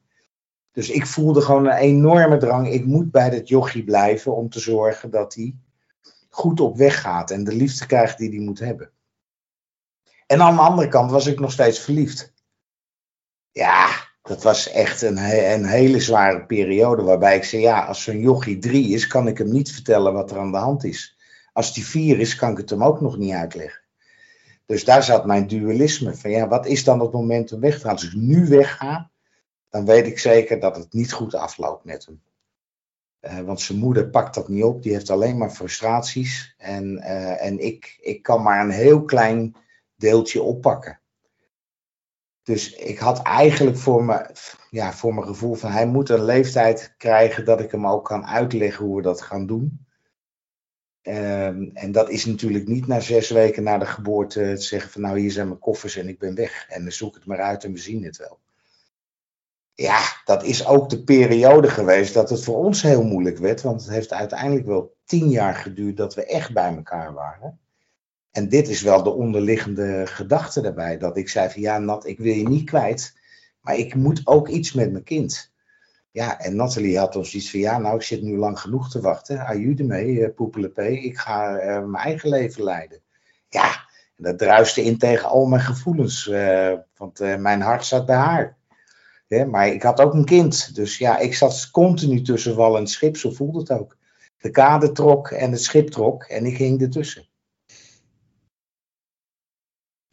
[0.71, 4.59] Dus ik voelde gewoon een enorme drang, ik moet bij dat jochie blijven om te
[4.59, 5.55] zorgen dat hij
[6.33, 8.91] goed op weg gaat en de liefde krijgt die hij moet hebben.
[10.27, 12.33] En aan de andere kant was ik nog steeds verliefd.
[13.51, 13.87] Ja,
[14.21, 15.17] dat was echt een,
[15.53, 19.37] een, hele zware periode waarbij ik zei, ja, als zo'n jochie drie is, kan ik
[19.37, 21.17] hem niet vertellen wat er aan de hand is.
[21.53, 23.81] Als die vier is, kan ik het hem ook nog niet uitleggen.
[24.65, 27.79] Dus daar zat mijn dualisme van, ja, wat is dan het moment om weg te
[27.79, 27.91] gaan?
[27.91, 29.11] Als ik nu wegga,
[29.69, 32.21] dan weet ik zeker dat het niet goed afloopt met hem.
[33.25, 36.55] Uh, want zijn moeder pakt dat niet op, die heeft alleen maar frustraties.
[36.57, 39.55] En, uh, en ik, ik kan maar een heel klein
[39.95, 41.01] deeltje oppakken.
[42.43, 44.35] Dus ik had eigenlijk voor, me,
[44.69, 48.25] ja, voor mijn gevoel van hij moet een leeftijd krijgen dat ik hem ook kan
[48.25, 49.85] uitleggen hoe we dat gaan doen.
[51.01, 55.01] Um, en dat is natuurlijk niet na zes weken na de geboorte te zeggen van
[55.01, 56.65] nou hier zijn mijn koffers en ik ben weg.
[56.69, 58.39] En dan zoek het maar uit en we zien het wel.
[59.75, 63.61] Ja, dat is ook de periode geweest dat het voor ons heel moeilijk werd.
[63.61, 67.59] Want het heeft uiteindelijk wel tien jaar geduurd dat we echt bij elkaar waren.
[68.31, 70.97] En dit is wel de onderliggende gedachte daarbij.
[70.97, 73.17] Dat ik zei van ja, Nat, ik wil je niet kwijt.
[73.61, 75.51] Maar ik moet ook iets met mijn kind.
[76.11, 79.01] Ja, en Nathalie had ons iets van ja, nou, ik zit nu lang genoeg te
[79.01, 79.45] wachten.
[79.45, 80.87] Aju ermee, uh, poepelepé.
[80.87, 83.01] Ik ga uh, mijn eigen leven leiden.
[83.49, 83.65] Ja,
[84.17, 86.27] en dat druiste in tegen al mijn gevoelens.
[86.27, 88.57] Uh, want mijn hart zat bij haar.
[89.49, 90.75] Maar ik had ook een kind.
[90.75, 93.17] Dus ja, ik zat continu tussen wal en schip.
[93.17, 93.97] Zo voelde het ook.
[94.37, 96.23] De kade trok en het schip trok.
[96.23, 97.27] En ik hing ertussen.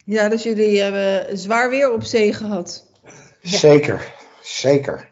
[0.05, 2.91] Ja, dus jullie hebben zwaar weer op zee gehad.
[3.41, 5.11] Zeker, zeker.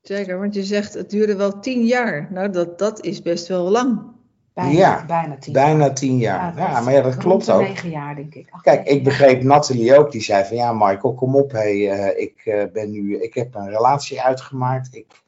[0.00, 2.28] Zeker, want je zegt het duurde wel tien jaar.
[2.30, 4.13] Nou, dat, dat is best wel lang.
[4.54, 6.56] Bijna, ja, bijna tien bijna tien jaar.
[6.56, 7.60] Ja, ja maar ja, dat klopt ook.
[7.60, 8.48] Negen jaar, denk ik.
[8.50, 10.12] Ach, Kijk, ik begreep Nathalie ook.
[10.12, 11.52] Die zei van ja, Michael, kom op.
[11.52, 14.94] Hey, uh, ik, uh, ben nu, ik heb een relatie uitgemaakt.
[14.94, 15.22] Ik,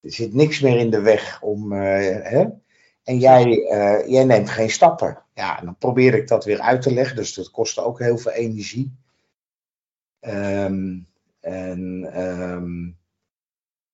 [0.00, 1.72] Er zit niks meer in de weg om.
[1.72, 1.78] eh,
[2.22, 2.44] hè?
[3.04, 5.18] En jij, eh, jij neemt geen stappen.
[5.34, 7.16] Ja, en dan probeer ik dat weer uit te leggen.
[7.16, 8.92] Dus dat kostte ook heel veel energie.
[10.20, 10.98] Ehm,
[11.40, 12.90] en ehm,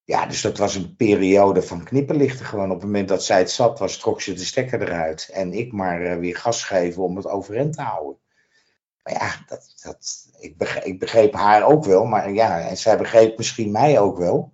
[0.05, 2.47] ja, dus dat was een periode van knipperlichten.
[2.47, 5.31] Gewoon op het moment dat zij het zat was, trok ze de stekker eruit.
[5.33, 8.19] En ik maar eh, weer gas geven om het overeind te houden.
[9.03, 12.05] Maar ja, dat, dat, ik, begreep, ik begreep haar ook wel.
[12.05, 14.53] Maar ja, en zij begreep misschien mij ook wel.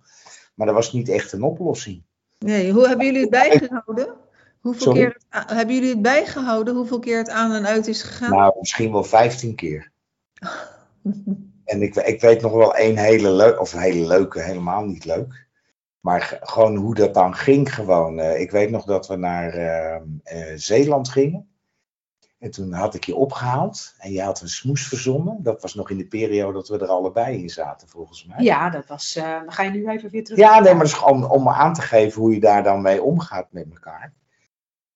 [0.55, 2.03] Maar dat was niet echt een oplossing.
[2.39, 4.15] Nee, hoe hebben jullie het bijgehouden?
[4.59, 4.99] Hoeveel Sorry?
[4.99, 6.75] keer het, hebben jullie het bijgehouden?
[6.75, 8.29] Hoeveel keer het aan en uit is gegaan?
[8.29, 9.91] Nou, misschien wel 15 keer.
[11.65, 15.05] En ik, ik weet nog wel één hele leuke, of een hele leuke, helemaal niet
[15.05, 15.47] leuk.
[15.99, 18.19] Maar ge- gewoon hoe dat dan ging gewoon.
[18.19, 21.45] Eh, ik weet nog dat we naar ehm, eh, Zeeland gingen.
[22.39, 25.43] En toen had ik je opgehaald en je had een smoes verzonnen.
[25.43, 28.43] Dat was nog in de periode dat we er allebei in zaten, volgens mij.
[28.43, 29.13] Ja, dat was.
[29.13, 30.39] dan ga je nu even weer terug.
[30.39, 33.65] Ja, nee, maar om me aan te geven hoe je daar dan mee omgaat met
[33.71, 34.13] elkaar.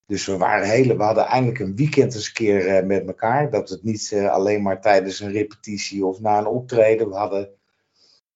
[0.08, 3.50] Dus we, waren hele, we hadden eindelijk een weekend eens een keer eh, met elkaar.
[3.50, 7.10] Dat het niet eh, alleen maar tijdens een repetitie of na een optreden.
[7.10, 7.50] We hadden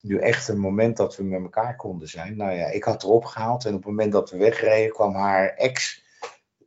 [0.00, 2.36] nu echt een moment dat we met elkaar konden zijn.
[2.36, 5.48] Nou ja, ik had erop gehaald en op het moment dat we wegreden kwam haar
[5.48, 6.02] ex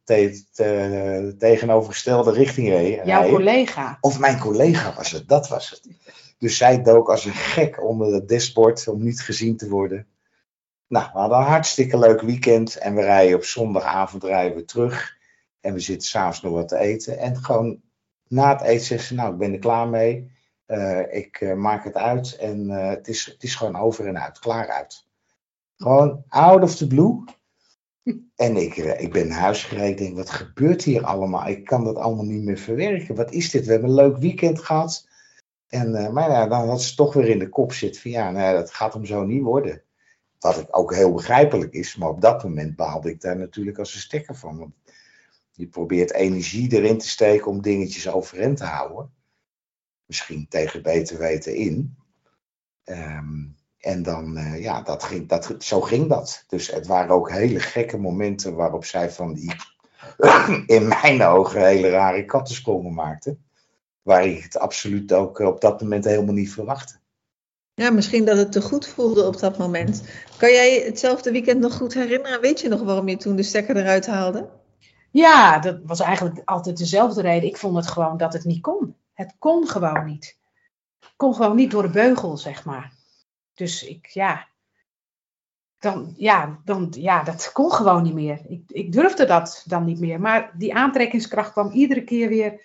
[0.03, 3.97] te, te- tegenovergestelde richting re- Jouw collega.
[4.01, 5.87] Of mijn collega was het, dat was het.
[6.37, 10.07] Dus zij dook als een gek onder het dashboard om niet gezien te worden.
[10.93, 15.17] Nou, we hadden een hartstikke leuk weekend en we rijden op zondagavond rijden we terug.
[15.61, 17.17] En we zitten s'avonds nog wat te eten.
[17.17, 17.81] En gewoon
[18.27, 20.31] na het eten zegt ze, nou, ik ben er klaar mee.
[20.65, 24.21] Eh, ik eh, maak het uit en eh, het, is, het is gewoon over en
[24.21, 25.07] uit, klaar uit.
[25.75, 27.23] Gewoon out of the blue.
[28.35, 29.89] En ik, ik ben naar huis gereden.
[29.89, 31.47] Ik denk, wat gebeurt hier allemaal?
[31.47, 33.15] Ik kan dat allemaal niet meer verwerken.
[33.15, 33.65] Wat is dit?
[33.65, 35.07] We hebben een leuk weekend gehad.
[35.67, 38.43] En, maar ja, dan had ze toch weer in de kop zitten van ja, nou
[38.43, 39.82] ja, dat gaat hem zo niet worden.
[40.43, 43.99] Wat ook heel begrijpelijk is, maar op dat moment baalde ik daar natuurlijk als een
[43.99, 44.57] stekker van.
[44.57, 44.73] Want
[45.51, 49.13] je probeert energie erin te steken om dingetjes overeind te houden.
[50.05, 51.97] Misschien tegen beter weten in.
[52.83, 53.45] Ehm,
[53.77, 56.43] en dan, eh, ja, dat ging, dat, zo ging dat.
[56.47, 59.55] Dus het waren ook hele gekke momenten waarop zij van die,
[60.77, 63.37] in mijn ogen, hele rare kattensprongen maakte.
[64.01, 67.01] Waar ik het absoluut ook op dat moment helemaal niet verwachtte.
[67.75, 70.03] Ja, misschien dat het te goed voelde op dat moment.
[70.37, 72.41] Kan jij hetzelfde weekend nog goed herinneren?
[72.41, 74.49] Weet je nog waarom je toen de stekker eruit haalde?
[75.11, 77.49] Ja, dat was eigenlijk altijd dezelfde reden.
[77.49, 78.95] Ik vond het gewoon dat het niet kon.
[79.13, 80.37] Het kon gewoon niet.
[80.99, 82.93] Het kon gewoon niet door de beugel, zeg maar.
[83.53, 84.47] Dus ik, ja.
[85.79, 88.41] Dan, ja, dan, ja, dat kon gewoon niet meer.
[88.47, 90.19] Ik, ik durfde dat dan niet meer.
[90.19, 92.61] Maar die aantrekkingskracht kwam iedere keer weer.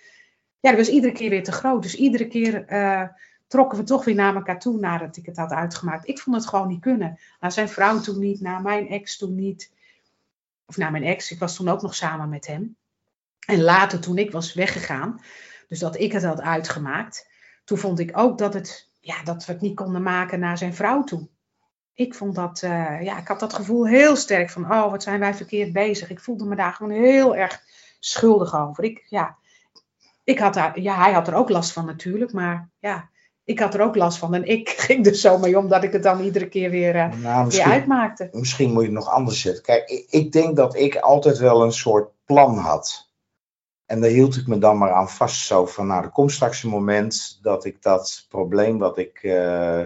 [0.61, 1.83] Ja, dat was iedere keer weer te groot.
[1.83, 3.09] Dus iedere keer eh,
[3.48, 6.08] trokken we toch weer naar elkaar toe nadat ik het had uitgemaakt.
[6.08, 7.18] Ik vond het gewoon niet kunnen.
[7.40, 9.72] Naar zijn vrouw toen niet, naar mijn ex toen niet.
[10.66, 12.76] Of naar mijn ex, ik was toen ook nog samen met hem.
[13.46, 15.20] En later toen ik was weggegaan,
[15.68, 17.28] dus dat ik het had uitgemaakt,
[17.64, 20.74] toen vond ik ook dat, het, ja, dat we het niet konden maken naar zijn
[20.74, 21.28] vrouw toe.
[21.94, 25.20] Ik vond dat, eh, ja, ik had dat gevoel heel sterk van, oh, wat zijn
[25.20, 26.11] wij verkeerd bezig.
[26.11, 27.61] Ik voelde me daar gewoon heel erg
[28.00, 28.84] schuldig over.
[28.84, 29.37] Ik, ja,
[30.24, 33.11] ik had daar, ja, hij had er ook last van natuurlijk, maar ja,
[33.48, 34.34] ik had er ook last van.
[34.34, 37.12] En ik ging er zo mee om dat ik het dan iedere keer weer, eh,
[37.12, 38.28] Nou, weer uitmaakte.
[38.32, 39.62] misschien moet je het nog anders zetten.
[39.62, 43.11] Kijk, ik, ik denk dat ik altijd wel een soort plan had.
[43.87, 45.46] En daar hield ik me dan maar aan vast.
[45.46, 49.82] Zo van, nou, er komt straks een moment dat ik dat probleem wat ik eh,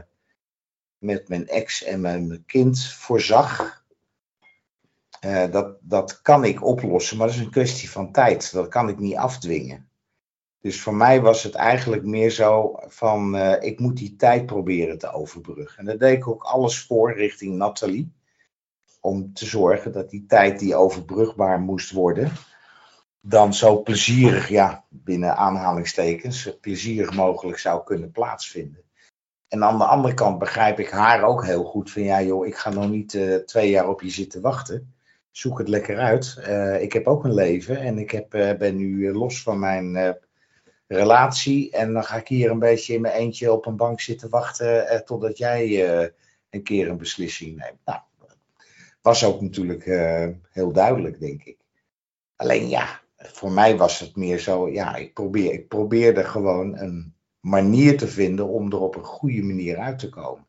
[0.98, 3.80] met mijn ex en mijn kind voorzag.
[5.20, 8.52] eh, dat, dat kan ik oplossen, maar dat is een kwestie van tijd.
[8.52, 9.90] Dat kan ik niet afdwingen.
[10.62, 14.98] Dus voor mij was het eigenlijk meer zo van, eh, ik moet die tijd proberen
[14.98, 15.78] te overbruggen.
[15.78, 18.12] En daar deed ik ook alles voor richting Nathalie.
[19.00, 22.32] Om te zorgen dat die tijd die overbrugbaar moest worden,
[23.20, 28.82] dan zo plezierig, ja, binnen aanhalingstekens, plezierig mogelijk zou kunnen plaatsvinden.
[29.48, 32.56] En aan de andere kant begrijp ik haar ook heel goed van, ja joh, ik
[32.56, 34.94] ga nog niet eh, twee jaar op je zitten wachten.
[35.30, 36.36] Zoek het lekker uit.
[36.42, 40.20] Eh, ik heb ook een leven en ik heb, ben nu los van mijn
[40.92, 41.70] relatie.
[41.70, 44.88] En dan ga ik hier een beetje in mijn eentje op een bank zitten wachten
[44.88, 46.08] eh, totdat jij eh,
[46.50, 47.78] een keer een beslissing neemt.
[47.84, 48.00] Nou,
[49.02, 51.56] was ook natuurlijk eh, heel duidelijk, denk ik.
[52.36, 57.14] Alleen ja, voor mij was het meer zo, ja, ik, probeer, ik probeerde gewoon een
[57.40, 60.46] manier te vinden om er op een goede manier uit te komen.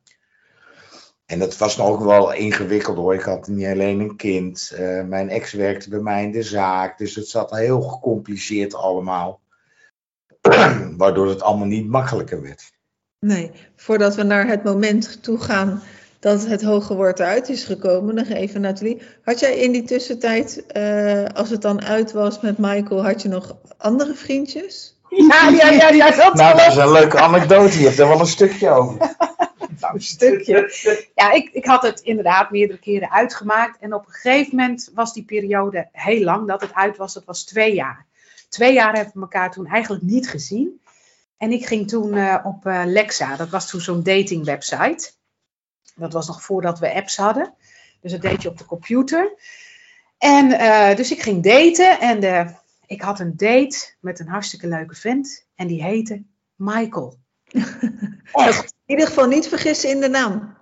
[1.25, 3.13] En dat was nog wel ingewikkeld hoor.
[3.13, 4.73] Ik had niet alleen een kind.
[5.06, 6.97] mijn ex werkte bij mij in de zaak.
[6.97, 9.42] Dus het zat heel gecompliceerd allemaal.
[10.97, 12.71] Waardoor het allemaal niet makkelijker werd.
[13.19, 15.82] Nee, voordat we naar het moment toe gaan
[16.19, 18.15] dat het hoge woord eruit is gekomen.
[18.15, 19.01] Nog even, Nathalie.
[19.23, 23.29] Had jij in die tussentijd, eh, als het dan uit was met Michael, had je
[23.29, 24.97] nog andere vriendjes?
[25.10, 27.79] Ja, ja, ja, ja dat Nou, dat is een leuke anekdote.
[27.79, 28.97] Je hebt er wel een stukje over.
[29.79, 31.10] Nou, een stukje.
[31.15, 33.77] Ja, ik, ik had het inderdaad meerdere keren uitgemaakt.
[33.79, 37.13] En op een gegeven moment was die periode heel lang dat het uit was.
[37.13, 38.06] Dat was twee jaar.
[38.54, 40.82] Twee jaar hebben we elkaar toen eigenlijk niet gezien.
[41.38, 43.36] En ik ging toen eh, op eh, Lexa.
[43.36, 45.12] Dat was toen zo'n dating website.
[45.96, 47.54] Dat was nog voordat we apps hadden.
[48.02, 49.34] Dus dat deed je op de computer.
[50.18, 52.00] En eh, dus ik ging daten.
[52.00, 55.46] En ik had een date met een hartstikke leuke vent.
[55.56, 56.24] En die heette
[56.56, 57.18] Michael.
[58.32, 58.63] Echt.
[58.86, 60.58] In ieder geval niet vergissen in de naam.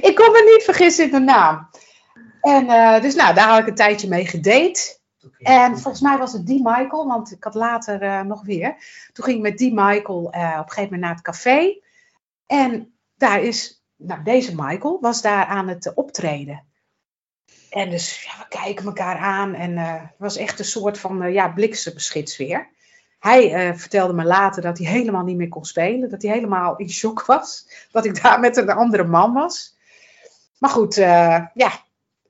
[0.00, 1.70] Ik kon me niet vergissen in de naam.
[2.40, 2.66] En
[3.02, 4.98] dus nou, daar had ik een tijdje mee gedate.
[5.38, 8.76] En volgens mij was het die Michael, want ik had later eh, nog weer.
[9.12, 11.80] Toen ging ik met die Michael eh, op een gegeven moment naar het café.
[12.46, 16.64] En daar is, nou deze Michael was daar aan het optreden.
[17.70, 21.48] En dus ja, we kijken elkaar aan en het was echt een soort van ja,
[21.48, 22.68] bliksemschietsfeer.
[23.20, 26.10] Hij eh, vertelde me later dat hij helemaal niet meer kon spelen.
[26.10, 27.68] Dat hij helemaal in shock was.
[27.90, 29.76] Dat ik daar met een andere man was.
[30.58, 31.70] Maar goed, eh, ja,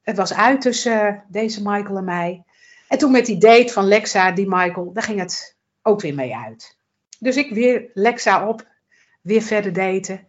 [0.03, 2.45] het was uit tussen eh, deze Michael en mij.
[2.91, 6.37] En toen met die date van Lexa, die Michael, daar ging het ook weer mee
[6.37, 6.77] uit.
[7.19, 8.67] Dus ik weer Lexa op,
[9.21, 10.27] weer verder daten.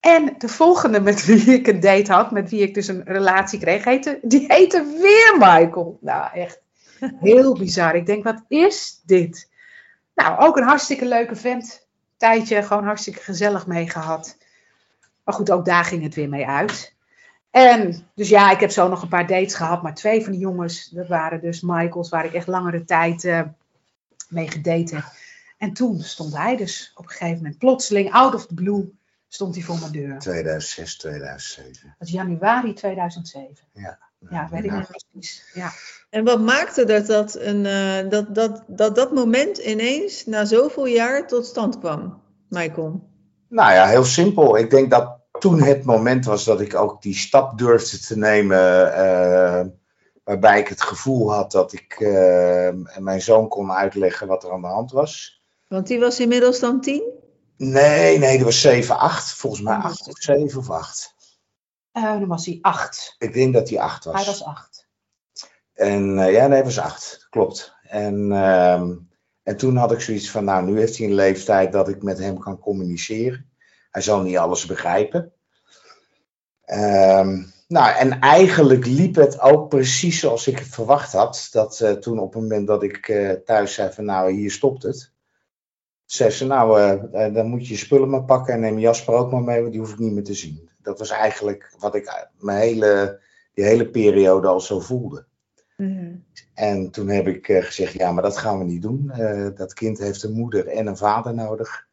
[0.00, 3.58] En de volgende met wie ik een date had, met wie ik dus een relatie
[3.58, 5.98] kreeg, heette, die heette weer Michael.
[6.00, 6.60] Nou, echt
[7.20, 7.94] heel bizar.
[7.94, 9.50] Ik denk, wat is dit?
[10.14, 11.88] Nou, ook een hartstikke leuke vent.
[12.16, 14.36] Tijdje gewoon hartstikke gezellig mee gehad.
[15.24, 16.91] Maar goed, ook daar ging het weer mee uit.
[17.52, 19.82] En dus ja, ik heb zo nog een paar dates gehad.
[19.82, 23.42] Maar twee van die jongens, dat waren dus Michaels, waar ik echt langere tijd uh,
[24.28, 25.04] mee gedate heb.
[25.58, 28.92] En toen stond hij dus op een gegeven moment plotseling, out of the blue,
[29.28, 30.18] stond hij voor mijn deur.
[30.18, 31.72] 2006, 2007.
[31.82, 33.56] Dat was januari 2007.
[33.72, 33.98] Ja.
[34.30, 35.50] Ja, weet ik nog precies.
[35.54, 35.70] Ja.
[36.10, 40.86] En wat maakte dat dat, een, uh, dat, dat, dat dat moment ineens na zoveel
[40.86, 43.08] jaar tot stand kwam, Michael?
[43.48, 44.58] Nou ja, heel simpel.
[44.58, 48.86] Ik denk dat toen het moment was dat ik ook die stap durfde te nemen.
[48.86, 49.66] Uh,
[50.24, 54.60] waarbij ik het gevoel had dat ik uh, mijn zoon kon uitleggen wat er aan
[54.60, 55.42] de hand was.
[55.68, 57.02] Want die was inmiddels dan tien?
[57.56, 59.32] Nee, nee, die was 7, 8.
[59.34, 61.14] Volgens mij 8 of 7 of 8.
[61.92, 63.14] Uh, dan was hij 8.
[63.18, 64.14] Ik denk dat hij 8 was.
[64.14, 64.88] Hij was 8.
[65.72, 67.26] En uh, ja, nee, hij was 8.
[67.30, 67.74] Klopt.
[67.82, 68.80] En, uh,
[69.42, 72.18] en toen had ik zoiets van, nou, nu heeft hij een leeftijd dat ik met
[72.18, 73.51] hem kan communiceren.
[73.92, 75.32] Hij zal niet alles begrijpen.
[76.66, 81.48] Um, nou, en eigenlijk liep het ook precies zoals ik het verwacht had.
[81.52, 84.82] Dat uh, toen op het moment dat ik uh, thuis zei van, nou, hier stopt
[84.82, 85.12] het.
[86.04, 89.32] Zei ze, nou, uh, dan moet je je spullen maar pakken en neem Jasper ook
[89.32, 90.70] maar mee, want die hoef ik niet meer te zien.
[90.78, 93.20] Dat was eigenlijk wat ik mijn hele,
[93.54, 95.24] die hele periode al zo voelde.
[95.76, 96.24] Mm.
[96.54, 99.12] En toen heb ik gezegd, ja, maar dat gaan we niet doen.
[99.56, 101.90] Dat kind heeft een moeder en een vader nodig.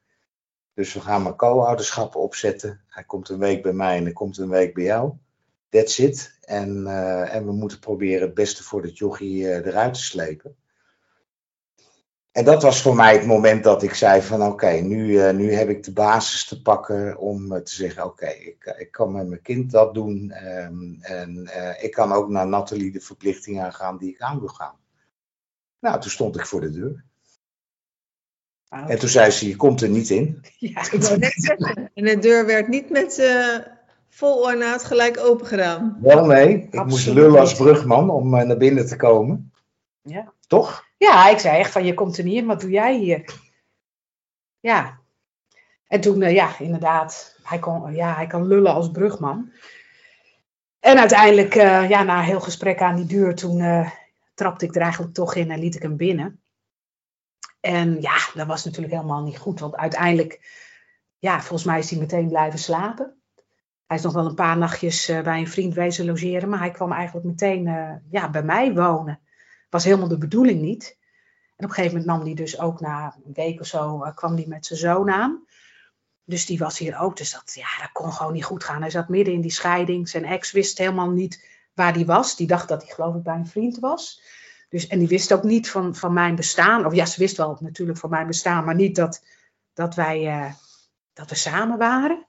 [0.80, 2.82] Dus we gaan maar co-ouderschap opzetten.
[2.88, 5.14] Hij komt een week bij mij en hij komt een week bij jou.
[5.70, 6.38] That's it.
[6.42, 10.56] En, uh, en we moeten proberen het beste voor dat jochie eruit te slepen.
[12.32, 15.54] En dat was voor mij het moment dat ik zei van oké, nu, uh, nu
[15.54, 19.42] heb ik de basis te pakken om te zeggen oké, ik, ik kan met mijn
[19.42, 20.34] kind dat doen.
[20.48, 21.50] Um, en
[21.82, 24.76] ik kan ook naar Nathalie de verplichting aangaan die ik aan wil gaan.
[25.80, 27.08] Nou, toen stond ik voor de deur.
[28.70, 28.92] Wow.
[28.92, 30.42] En toen zei ze, je komt er niet in.
[30.58, 30.82] Ja,
[31.18, 31.92] net zeggen.
[31.94, 33.22] En de deur werd niet met
[34.10, 35.98] vol ornaat gelijk open gedaan.
[36.02, 39.52] Wel nee, ik Absoluut moest lullen als brugman om naar binnen te komen.
[40.02, 40.34] Ja.
[40.48, 40.86] Toch?
[40.98, 43.34] Ja, ik zei echt van, je komt er niet in, wat doe jij hier?
[44.60, 45.00] Ja.
[45.88, 49.52] En toen, uh, ja, inderdaad, hij kon, ja, hij kan lullen als brugman.
[50.80, 53.86] En uiteindelijk, ja, na een heel gesprek aan die deur, toen
[54.34, 56.40] trapte ik er eigenlijk toch in en liet ik hem binnen.
[57.60, 60.58] En ja, dat was natuurlijk helemaal niet goed, want uiteindelijk,
[61.18, 63.22] ja, volgens mij is hij meteen blijven slapen.
[63.86, 66.92] Hij is nog wel een paar nachtjes bij een vriend wezen logeren, maar hij kwam
[66.92, 67.64] eigenlijk meteen
[68.10, 69.20] ja, bij mij wonen
[69.70, 70.98] was helemaal de bedoeling niet.
[71.56, 74.16] En op een gegeven moment nam hij dus ook na een week of zo, uh,
[74.16, 75.46] kwam hij met zijn zoon aan.
[76.24, 77.18] Dus die was hier ook.
[77.18, 78.82] Dus dat, ja, dat kon gewoon niet goed gaan.
[78.82, 80.10] Hij zat midden in die scheiding.
[80.10, 82.36] Zijn ex wist helemaal niet waar hij was.
[82.36, 84.22] Die dacht dat hij geloof ik bij een vriend was.
[84.70, 86.86] Dus, en die wist ook niet van, van mijn bestaan.
[86.86, 88.66] Of ja, ze wist wel natuurlijk van mijn bestaan.
[88.66, 89.24] Maar niet dat,
[89.74, 90.52] dat, wij, uh,
[91.14, 92.26] dat we samen waren.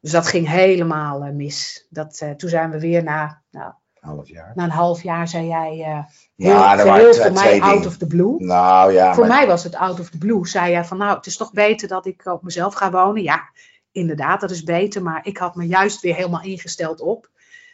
[0.00, 1.86] Dus dat ging helemaal uh, mis.
[1.90, 3.42] Dat, uh, toen zijn we weer na...
[3.50, 4.52] Nou, half jaar.
[4.54, 6.04] Na een half jaar zei jij,
[6.36, 7.86] heel, ja, dat heel voor mij out dingen.
[7.86, 8.34] of the blue.
[8.38, 10.46] Nou ja, voor maar, mij was het out of the blue.
[10.46, 13.22] Zei jij van nou, het is toch beter dat ik op mezelf ga wonen.
[13.22, 13.50] Ja,
[13.92, 15.02] inderdaad, dat is beter.
[15.02, 17.30] Maar ik had me juist weer helemaal ingesteld op.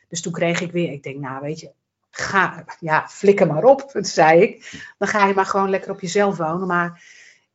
[0.09, 1.73] Dus toen kreeg ik weer, ik denk, nou weet je,
[2.11, 4.83] ga, ja, flikker maar op, zei ik.
[4.99, 6.67] Dan ga je maar gewoon lekker op jezelf wonen.
[6.67, 7.03] Maar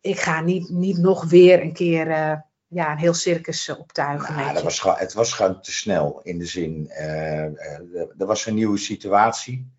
[0.02, 2.36] ik ga niet, niet nog weer een keer uh,
[2.68, 4.36] ja, een heel circus uh, optuigen.
[4.36, 7.44] Nou, dat was het was gewoon te snel in de zin, uh,
[8.18, 9.74] er was een nieuwe situatie.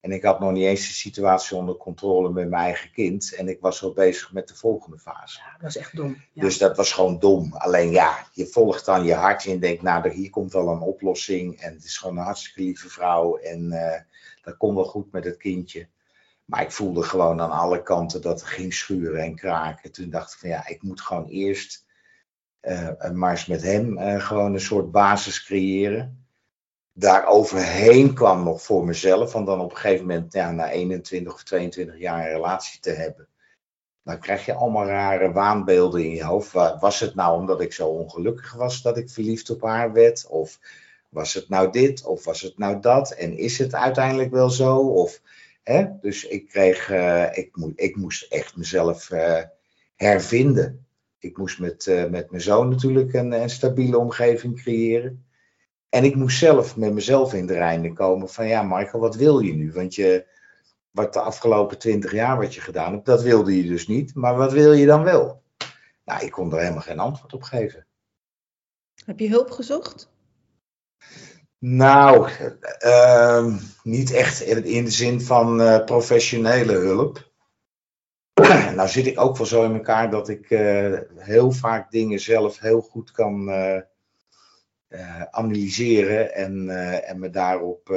[0.00, 3.34] En ik had nog niet eens de situatie onder controle met mijn eigen kind.
[3.34, 5.38] En ik was al bezig met de volgende fase.
[5.38, 6.22] Ja, dat was echt dom.
[6.32, 6.42] Ja.
[6.42, 7.52] Dus dat was gewoon dom.
[7.52, 11.60] Alleen ja, je volgt dan je hart en denkt, nou, hier komt wel een oplossing.
[11.60, 13.36] En het is gewoon een hartstikke lieve vrouw.
[13.36, 13.94] En uh,
[14.44, 15.88] dat komt wel goed met het kindje.
[16.44, 19.92] Maar ik voelde gewoon aan alle kanten dat het ging schuren en kraken.
[19.92, 21.84] Toen dacht ik van ja, ik moet gewoon eerst
[23.12, 26.24] maar eens met hem uh, gewoon een soort basis creëren
[26.96, 29.30] daar overheen kwam nog voor mezelf.
[29.30, 32.90] Van dan op een gegeven moment, ja, na 21 of 22 jaar een relatie te
[32.90, 33.28] hebben.
[34.02, 36.52] Dan krijg je allemaal rare waanbeelden in je hoofd.
[36.80, 40.26] Was het nou omdat ik zo ongelukkig was dat ik verliefd op haar werd?
[40.26, 40.58] Of
[41.14, 42.04] was het nou dit?
[42.04, 43.10] Of was het nou dat?
[43.10, 44.76] En is het uiteindelijk wel zo?
[44.78, 45.20] Of,
[45.62, 45.86] hè?
[46.00, 49.42] Dus ik kreeg, uh, ik, ik moest echt mezelf uh,
[49.96, 50.86] hervinden.
[51.18, 55.24] Ik moest met, uh, met mijn zoon natuurlijk een, een stabiele omgeving creëren.
[55.88, 59.40] En ik moest zelf met mezelf in de reinen komen van ja, Michael, wat wil
[59.40, 59.72] je nu?
[59.72, 60.26] Want je,
[60.90, 64.14] wat de afgelopen twintig jaar wat je gedaan hebt, dat wilde je dus niet.
[64.14, 65.42] Maar wat wil je dan wel?
[66.04, 67.86] Nou, ik kon er helemaal geen antwoord op geven.
[69.04, 70.12] Heb je hulp gezocht?
[71.58, 72.30] Nou,
[72.84, 77.32] uh, niet echt in de zin van uh, professionele hulp.
[78.76, 82.58] nou zit ik ook wel zo in elkaar dat ik uh, heel vaak dingen zelf
[82.58, 83.80] heel goed kan uh,
[85.30, 86.68] analyseren en,
[87.04, 87.88] en me daarop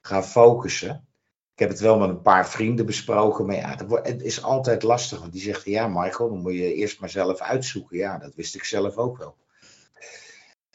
[0.00, 1.06] gaan focussen.
[1.52, 5.20] Ik heb het wel met een paar vrienden besproken, maar ja, het is altijd lastig.
[5.20, 7.96] Want die zeggen, ja Michael, dan moet je eerst maar zelf uitzoeken.
[7.96, 9.36] Ja, dat wist ik zelf ook wel.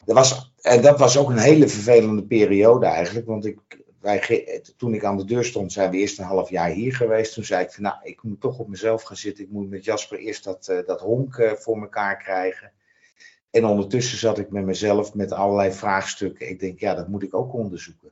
[0.06, 3.60] Dat was, en dat was ook een hele vervelende periode eigenlijk, want ik,
[4.00, 7.34] wij, toen ik aan de deur stond, zijn we eerst een half jaar hier geweest.
[7.34, 9.44] Toen zei ik van, nou, ik moet toch op mezelf gaan zitten.
[9.44, 12.72] Ik moet met Jasper eerst dat, dat honk voor elkaar krijgen.
[13.52, 16.50] En ondertussen zat ik met mezelf met allerlei vraagstukken.
[16.50, 18.12] Ik denk, ja, dat moet ik ook onderzoeken.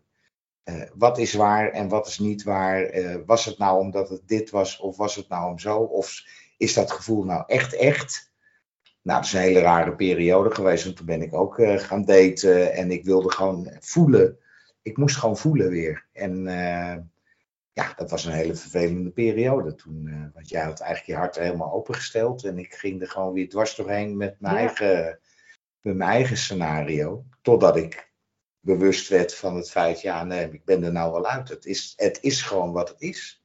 [0.66, 2.92] Uh, wat is waar en wat is niet waar?
[3.26, 5.78] Was het nou omdat het dit was of was het nou om zo?
[5.78, 6.24] Of
[6.58, 8.29] is dat gevoel nou echt echt?
[9.10, 10.84] Nou, dat is een hele rare periode geweest.
[10.84, 14.38] Want toen ben ik ook uh, gaan daten en ik wilde gewoon voelen.
[14.82, 16.06] Ik moest gewoon voelen weer.
[16.14, 16.44] En
[17.74, 20.32] ja, dat was een hele vervelende periode toen.
[20.34, 22.44] want jij had eigenlijk je hart helemaal opengesteld.
[22.44, 24.60] En ik ging er gewoon weer dwars doorheen met mijn ja.
[24.60, 25.20] eigen
[25.82, 27.26] met mijn eigen scenario.
[27.42, 28.12] Totdat ik
[28.60, 31.50] bewust werd van het feit, ja, nee, ik ben er nou wel uit.
[31.50, 33.44] Het is, het is gewoon wat het is.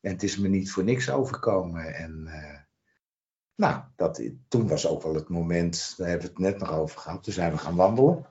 [0.00, 1.94] En het is me niet voor niks overkomen.
[1.94, 2.28] En
[3.58, 6.98] nou, dat, toen was ook wel het moment, daar hebben we het net nog over
[7.00, 7.22] gehad.
[7.24, 8.26] Toen zijn we gaan wandelen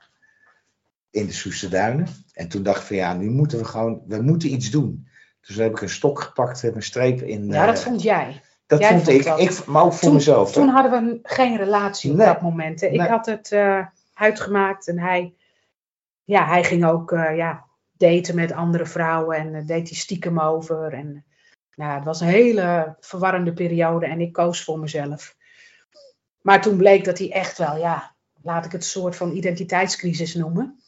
[1.09, 2.07] in de Soeste Duinen.
[2.33, 5.07] En toen dacht ik van ja, nu moeten we gewoon, we moeten iets doen.
[5.41, 7.47] Dus toen heb ik een stok gepakt en een streep in.
[7.47, 8.41] Ja, dat uh, vond jij.
[8.65, 9.39] Dat Jij vond, vond ik, dat.
[9.39, 10.51] ik, maar ook voor toen, mezelf.
[10.51, 12.25] Toen hadden we geen relatie op Nee.
[12.27, 12.81] dat moment.
[12.81, 13.07] Ik Nee.
[13.07, 15.33] had het uh, uitgemaakt en hij,
[16.23, 20.39] ja, hij ging ook uh, ja, daten met andere vrouwen en uh, deed hij stiekem
[20.39, 20.93] over.
[20.93, 21.25] En,
[21.77, 25.35] nou, het was een hele verwarrende periode en ik koos voor mezelf.
[26.41, 30.33] Maar toen bleek dat hij echt wel, ja, laat ik het een soort van identiteitscrisis
[30.33, 30.79] noemen.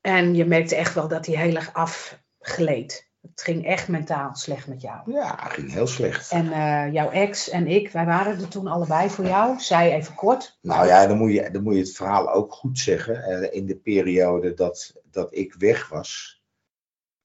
[0.00, 3.08] En je merkte echt wel dat hij heel erg afgleed.
[3.20, 5.12] Het ging echt mentaal slecht met jou.
[5.12, 6.30] Ja, ging heel slecht.
[6.30, 9.60] En uh, jouw ex en ik, wij waren er toen allebei voor jou.
[9.60, 10.58] Zij even kort.
[10.62, 13.42] Nou ja, dan moet je, dan moet je het verhaal ook goed zeggen.
[13.42, 16.42] Uh, in de periode dat, dat ik weg was,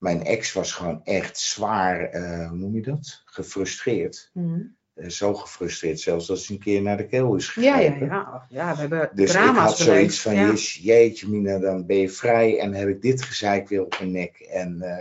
[0.02, 3.22] mijn ex was gewoon echt zwaar, uh, hoe noem je dat?
[3.26, 4.30] Gefrustreerd.
[4.34, 4.76] Mm.
[5.08, 8.08] zo gefrustreerd zelfs dat ze een keer naar de keel is Ja, gegrepen.
[8.08, 8.66] ja, ja.
[8.66, 10.54] ja we hebben Dus ik drama's had zoiets van, ja.
[10.80, 14.40] jeetje mina, dan ben je vrij en heb ik dit gezeik weer op mijn nek.
[14.40, 14.98] En uh,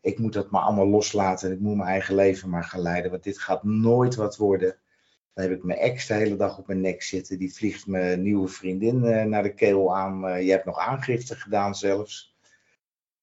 [0.00, 3.10] ik moet dat maar allemaal loslaten en ik moet mijn eigen leven maar gaan leiden,
[3.10, 4.76] want dit gaat nooit wat worden.
[5.34, 8.22] Dan heb ik mijn ex de hele dag op mijn nek zitten, die vliegt mijn
[8.22, 10.44] nieuwe vriendin naar de keel aan.
[10.44, 12.31] Je hebt nog aangifte gedaan zelfs.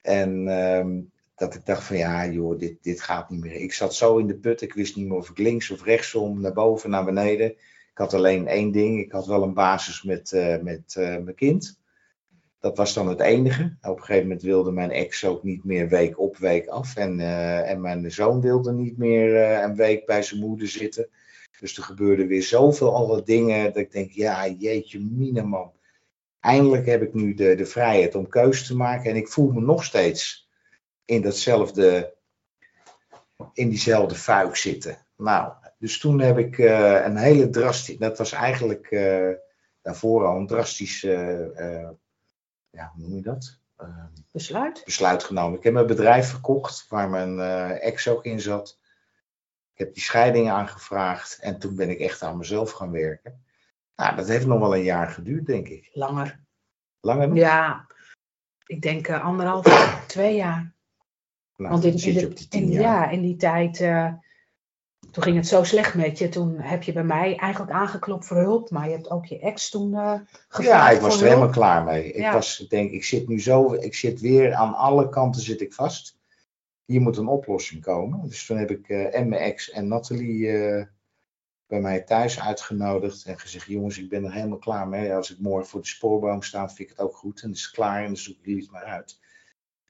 [0.01, 1.03] En uh,
[1.35, 3.55] dat ik dacht van ja joh, dit, dit gaat niet meer.
[3.55, 6.41] Ik zat zo in de put, ik wist niet meer of ik links of rechtsom,
[6.41, 7.49] naar boven, naar beneden.
[7.91, 11.35] Ik had alleen één ding, ik had wel een basis met, uh, met uh, mijn
[11.35, 11.79] kind.
[12.59, 13.77] Dat was dan het enige.
[13.81, 16.95] Op een gegeven moment wilde mijn ex ook niet meer week op, week af.
[16.95, 21.09] En, uh, en mijn zoon wilde niet meer een week bij zijn moeder zitten.
[21.59, 25.71] Dus er gebeurde weer zoveel andere dingen dat ik denk, ja jeetje mine man.
[26.49, 29.09] Eindelijk heb ik nu de, de vrijheid om keuze te maken.
[29.09, 30.49] En ik voel me nog steeds
[31.05, 32.15] in datzelfde,
[33.53, 34.97] in diezelfde fuik zitten.
[35.17, 39.29] Nou, dus toen heb ik eh, een hele drastische, dat was eigenlijk eh,
[39.81, 41.89] daarvoor al een drastisch, eh,
[42.69, 43.57] ja, hoe noem je dat?
[44.31, 44.81] Besluit.
[44.85, 45.57] besluit genomen.
[45.57, 47.39] Ik heb mijn bedrijf verkocht, waar mijn
[47.79, 48.79] ex ook in zat.
[49.73, 53.43] Ik heb die scheiding aangevraagd en toen ben ik echt aan mezelf gaan werken.
[53.99, 55.89] Nou, dat heeft nog wel een jaar geduurd, denk ik.
[55.93, 56.39] Langer.
[56.99, 57.37] Langer nog?
[57.37, 57.87] Ja,
[58.65, 59.65] ik denk eh, anderhalf,
[60.07, 60.73] twee jaar.
[61.55, 64.13] Nou, Want in, de- die in- ja, in die tijd, eh,
[65.11, 66.29] toen ging het zo slecht met je.
[66.29, 68.69] Toen heb je bij mij eigenlijk aangeklopt voor hulp.
[68.69, 71.83] Maar je hebt ook je ex toen eh gevraagd Ja, ik was er helemaal klaar
[71.83, 72.11] mee.
[72.11, 75.73] Ik was, denk, ik zit nu zo, ik zit weer aan alle kanten zit ik
[75.73, 76.17] vast.
[76.85, 78.27] Hier moet een oplossing komen.
[78.27, 80.49] Dus toen heb ik eh, en mijn ex en Nathalie
[81.69, 85.13] bij mij thuis uitgenodigd en gezegd, jongens, ik ben er helemaal klaar mee.
[85.13, 87.41] Als ik morgen voor de spoorboom sta, vind ik het ook goed.
[87.41, 89.19] En het is klaar en dan zoek jullie het maar uit.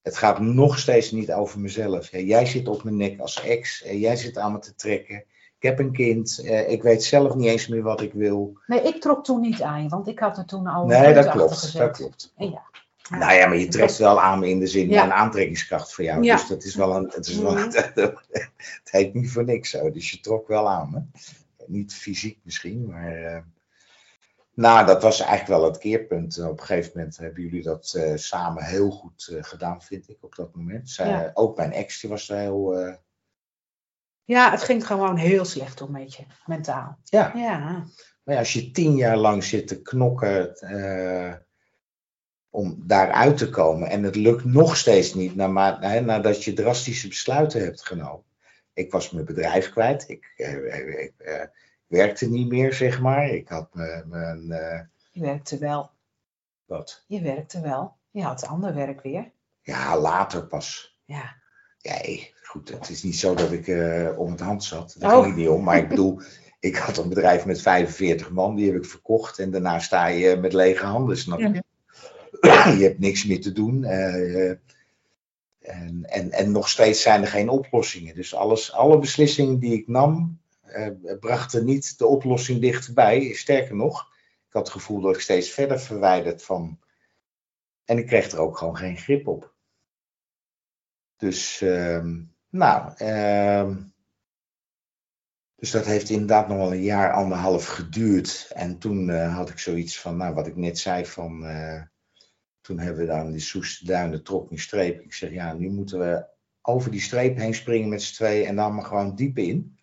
[0.02, 2.12] Het gaat nog steeds niet over mezelf.
[2.12, 3.84] Jij zit op mijn nek als ex.
[3.84, 5.16] eh, jij zit aan me te trekken.
[5.60, 6.42] Ik heb een kind.
[6.46, 8.58] eh, ik weet zelf niet eens meer wat ik wil.
[8.68, 11.30] Nee, ik trok toen niet aan want ik had er toen al Nee, een dat
[11.30, 11.74] klopt.
[11.78, 12.34] Dat klopt.
[12.38, 12.62] Ja.
[13.10, 15.00] Nou ja, maar je trekt wel aan me in de zin Ja.
[15.02, 16.24] van aantrekkingskracht voor jou.
[16.24, 16.36] Ja.
[16.36, 17.12] Dus dat is wel een.
[17.14, 17.72] Het, is wel, Mhm.
[17.74, 19.92] het heet niet voor niks zo.
[19.92, 21.02] Dus je trok wel aan me.
[21.70, 23.16] Niet fysiek misschien, maar.
[23.26, 23.42] eh,
[24.54, 26.40] nou, dat was eigenlijk wel het keerpunt.
[26.40, 30.18] Op een gegeven moment hebben jullie dat eh, samen heel goed eh, gedaan, vind ik,
[30.24, 30.90] op dat moment.
[30.90, 31.32] Zij, Ja.
[31.34, 32.96] Ook mijn ex, die was er heel.
[34.24, 36.98] ja, het ging gewoon heel slecht om met je, mentaal.
[37.04, 37.32] ja.
[37.36, 37.86] Ja,
[38.24, 41.34] Maar ja, als je tien jaar lang zit te knokken eh,
[42.50, 47.86] om daaruit te komen en het lukt nog steeds niet nadat je drastische besluiten hebt
[47.86, 48.24] genomen.
[48.80, 51.44] Ik was mijn bedrijf kwijt, ik, eh, ik eh,
[51.88, 53.30] werkte niet meer, zeg maar.
[53.30, 54.80] Ik had mijn, eh,
[55.12, 55.92] je werkte wel.
[56.66, 57.04] wat?
[57.08, 57.96] Je werkte wel.
[58.12, 59.32] Je had ander werk weer.
[59.62, 60.98] Ja, later pas.
[61.06, 61.36] Ja.
[61.78, 64.96] Ja, eh, goed, het is niet zo dat ik eh, om het hand zat.
[64.98, 65.24] Daar Oh.
[65.24, 65.64] ging niet om.
[65.64, 66.22] Maar ik bedoel,
[66.60, 69.40] ik had een bedrijf met 45 man, die heb ik verkocht.
[69.40, 71.64] En daarna sta je met lege handen, snap je?
[72.80, 73.84] Je hebt niks meer te doen.
[73.84, 74.58] eh, eh,
[75.70, 78.16] en, en, en nog steeds zijn er geen oplossingen.
[78.16, 80.90] Dus alles, alle beslissingen die ik nam, eh,
[81.20, 83.34] brachten niet de oplossing dichterbij.
[83.34, 84.02] Sterker nog,
[84.48, 86.80] ik had het gevoel dat ik steeds verder verwijderd van.
[87.86, 89.54] En ik kreeg er ook gewoon geen grip op.
[91.18, 93.76] Dus, ehm, nou, ehm,
[95.56, 98.52] dus dat heeft inderdaad nog wel een jaar, anderhalf geduurd.
[98.54, 101.82] En toen eh, had ik zoiets van, nou, wat ik net zei van, eh,
[102.70, 105.02] toen hebben we dan die Soeste Duinen, trok die streep.
[105.02, 106.26] Ik zeg, ja, nu moeten we
[106.62, 109.78] over die streep heen springen met z'n tweeën en dan maar gewoon diep in.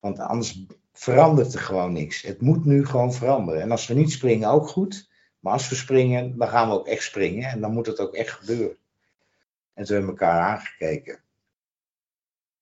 [0.00, 2.22] Want anders verandert er gewoon niks.
[2.22, 3.62] Het moet nu gewoon veranderen.
[3.62, 5.10] En als we niet springen, ook goed.
[5.40, 7.48] Maar als we springen, dan gaan we ook echt springen.
[7.48, 8.76] En dan moet het ook echt gebeuren.
[9.74, 11.20] En toen hebben we elkaar aangekeken.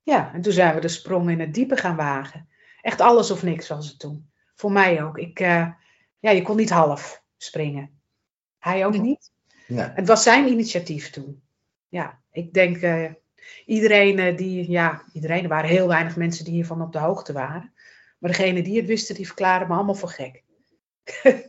[0.02, 2.48] Ja, en toen zijn we de sprong in het diepe gaan wagen.
[2.80, 4.30] Echt alles of niks was het toen.
[4.54, 5.18] Voor mij ook.
[5.18, 5.68] Ik, eh,
[6.18, 8.00] ja, je kon niet half springen.
[8.58, 9.31] Hij ook niet.
[9.74, 11.42] Ja, Het was zijn initiatief toen.
[11.88, 13.10] Ja, ik denk eh,
[13.66, 17.32] iedereen eh, die, ja, iedereen, er waren heel weinig mensen die hiervan op de hoogte
[17.32, 17.72] waren.
[18.18, 20.42] Maar degene die het wisten, die verklaarden me allemaal voor gek.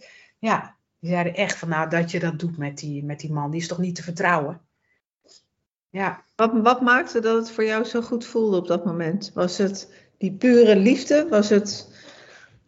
[0.49, 3.51] ja, die zeiden echt van, nou, dat je dat doet met die, met die man,
[3.51, 4.61] die is toch niet te vertrouwen?
[5.89, 9.32] Ja, Wat, wat maakte dat het voor jou zo goed voelde op dat moment?
[9.34, 11.28] Was het die pure liefde?
[11.30, 11.88] Was het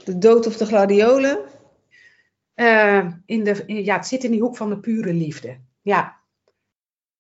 [0.04, 1.40] de dood of de gladiolen?
[2.56, 5.60] Eh, in de, ja, het zit in die hoek van de pure liefde.
[5.82, 6.24] Ja.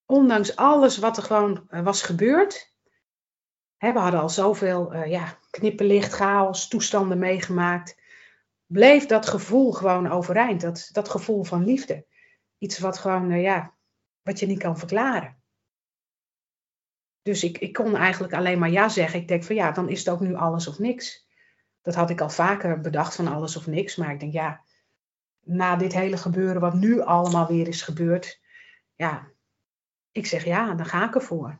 [0.05, 2.73] Ondanks alles wat er gewoon eh, was gebeurd.
[3.77, 8.01] We hadden al zoveel eh, ja, knipperlicht, chaos, toestanden meegemaakt.
[8.65, 10.61] Bleef dat gevoel gewoon overeind.
[10.61, 12.05] Dat, dat gevoel van liefde.
[12.57, 13.73] Iets wat gewoon, ja,
[14.21, 15.37] wat je niet kan verklaren.
[17.21, 19.19] Dus ik, ik kon eigenlijk alleen maar ja zeggen.
[19.19, 21.27] Ik denk van ja, dan is het ook nu alles of niks.
[21.81, 23.95] Dat had ik al vaker bedacht van alles of niks.
[23.95, 24.64] Maar ik denk ja,
[25.45, 28.41] na dit hele gebeuren wat nu allemaal weer is gebeurd.
[28.95, 29.27] Ja,
[30.11, 31.59] ik zeg ja, dan ga ik ervoor.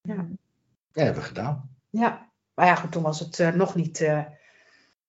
[0.00, 1.70] Ja, dat hebben we gedaan.
[1.90, 2.30] ja.
[2.54, 4.24] maar ja, goed, toen was het eh, nog, niet, eh,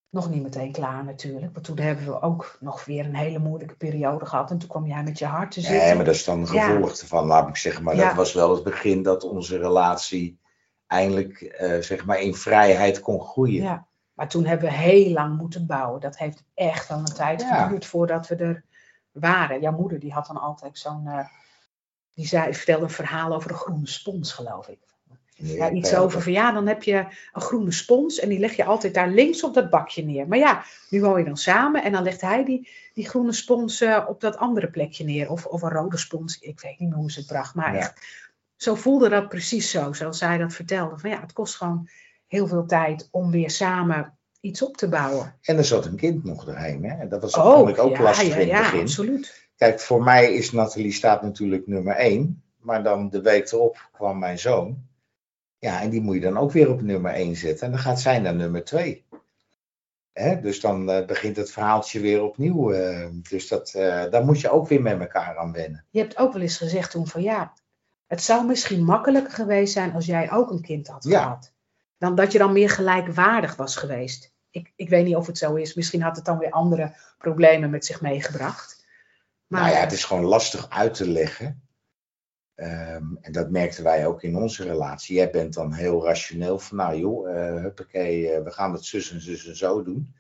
[0.09, 1.53] nog niet meteen klaar natuurlijk.
[1.53, 4.51] Want toen hebben we ook nog weer een hele moeilijke periode gehad.
[4.51, 5.79] En toen kwam jij met je hart te zitten.
[5.85, 6.65] Nee, maar dat is dan een Ja.
[6.65, 7.83] gevolg ervan, laat ik zeggen.
[7.83, 8.07] Maar Ja.
[8.07, 10.39] dat was wel het begin dat onze relatie
[10.87, 13.63] eindelijk eh, zeg maar in vrijheid kon groeien.
[13.63, 16.01] Ja, maar toen hebben we heel lang moeten bouwen.
[16.01, 17.63] Dat heeft echt wel een tijd Ja.
[17.63, 18.63] geduurd voordat we er
[19.11, 19.61] waren.
[19.61, 21.07] Jouw moeder die had dan altijd zo'n...
[21.07, 21.25] eh,
[22.13, 24.79] die zei, vertelde een verhaal over een groene spons, geloof ik.
[25.37, 26.97] Nee, Ja, iets over van ja, dan heb je
[27.33, 30.27] een groene spons en die leg je altijd daar links op dat bakje neer.
[30.27, 33.81] Maar ja, nu woon je dan samen en dan legt hij die, die groene spons
[33.81, 35.29] eh, op dat andere plekje neer.
[35.31, 37.55] Of, of een rode spons, ik weet niet meer hoe ze het bracht.
[37.55, 37.79] Maar Ja.
[37.79, 38.23] echt,
[38.55, 40.97] zo voelde dat precies zo, zoals zij dat vertelde.
[40.99, 41.89] Van ja, het kost gewoon
[42.35, 45.35] heel veel tijd om weer samen iets op te bouwen.
[45.41, 46.83] En er zat een kind nog doorheen.
[46.83, 47.07] Hè?
[47.07, 48.79] Dat was Oh, ik ook ja, lastig ja, in het ja, begin.
[48.79, 49.47] absoluut.
[49.55, 52.43] Kijk, voor mij is Nathalie staat natuurlijk nummer één.
[52.59, 54.77] Maar dan de week erop kwam mijn zoon.
[55.57, 57.65] Ja, en die moet je dan ook weer op nummer één zetten.
[57.65, 59.05] En dan gaat zij naar nummer twee.
[60.13, 60.41] Hè?
[60.41, 62.71] Dus dan eh, begint het verhaaltje weer opnieuw.
[62.71, 65.85] eh, dus dat, eh, daar moet je ook weer met elkaar aan wennen.
[65.89, 67.53] Je hebt ook wel eens gezegd toen van ja,
[68.07, 71.21] het zou misschien makkelijker geweest zijn als jij ook een kind had Ja.
[71.21, 71.53] gehad.
[72.05, 74.33] Dan dat je dan meer gelijkwaardig was geweest.
[74.49, 75.73] Ik, ik weet niet of het zo is.
[75.73, 78.85] Misschien had het dan weer andere problemen met zich meegebracht.
[79.47, 81.67] Maar Nou ja, het is gewoon lastig uit te leggen.
[82.55, 85.15] Ehm, en dat merkten wij ook in onze relatie.
[85.15, 89.11] Jij bent dan heel rationeel van, nou joh, eh huppakee, eh, we gaan het zus
[89.11, 90.15] en zus en zo doen.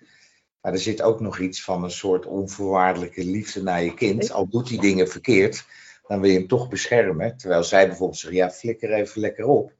[0.61, 4.31] Maar er zit ook nog iets van een soort onvoorwaardelijke liefde naar je kind.
[4.31, 5.65] Al doet hij dingen verkeerd,
[6.07, 7.37] dan wil je hem toch beschermen.
[7.37, 9.73] Terwijl zij bijvoorbeeld zegt, ja, flikker even lekker op.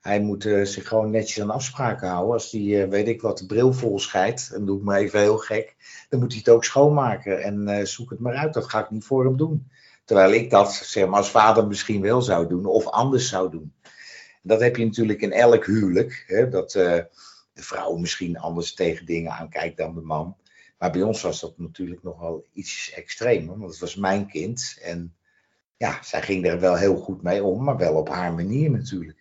[0.00, 2.32] Hij moet eh, zich gewoon netjes aan afspraken houden.
[2.32, 5.20] Als die, eh, weet ik wat, de bril vol scheidt, en doe ik maar even
[5.20, 5.76] heel gek,
[6.08, 7.42] dan moet hij het ook schoonmaken.
[7.42, 9.70] En eh, zoek het maar uit, dat ga ik niet voor hem doen.
[10.04, 13.72] Terwijl ik dat zeg maar, als vader misschien wel zou doen, of anders zou doen.
[14.42, 16.24] Dat heb je natuurlijk in elk huwelijk.
[16.26, 17.08] Hè, dat de
[17.54, 20.36] vrouw misschien anders tegen dingen aankijkt dan de man.
[20.78, 23.58] Maar bij ons was dat natuurlijk nog wel iets extremer.
[23.58, 24.78] Want het was mijn kind.
[24.82, 25.14] En
[25.76, 29.17] ja, zij ging er wel heel goed mee om, maar wel op haar manier natuurlijk.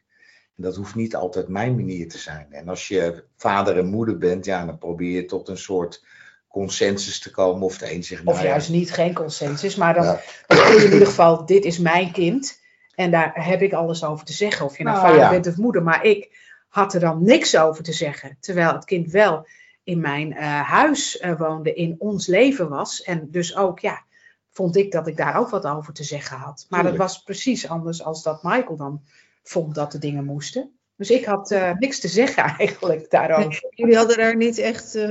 [0.57, 2.47] En dat hoeft niet altijd mijn manier te zijn.
[2.49, 6.03] En als je vader en moeder bent, ja, dan probeer je tot een soort
[6.47, 7.61] consensus te komen.
[7.61, 9.75] Of de een zegt, Of nou ja, juist niet, geen consensus.
[9.75, 10.21] Maar dan Ja.
[10.47, 12.59] voel je in ieder geval, dit is mijn kind.
[12.95, 14.65] En daar heb ik alles over te zeggen.
[14.65, 15.29] Of je nou, Nou, vader ja.
[15.29, 15.83] bent of moeder.
[15.83, 16.37] Maar ik
[16.67, 18.37] had er dan niks over te zeggen.
[18.39, 19.47] Terwijl het kind wel
[19.83, 23.01] in mijn eh, huis eh, woonde, in ons leven was.
[23.01, 24.03] En dus ook, ja,
[24.51, 26.65] vond ik dat ik daar ook wat over te zeggen had.
[26.69, 29.01] Maar dat was precies anders als dat Michael dan
[29.47, 30.71] vond dat de dingen moesten.
[30.95, 33.65] Dus ik had eh, niks te zeggen eigenlijk daarover.
[33.69, 35.09] Jullie hadden daar niet echt eh,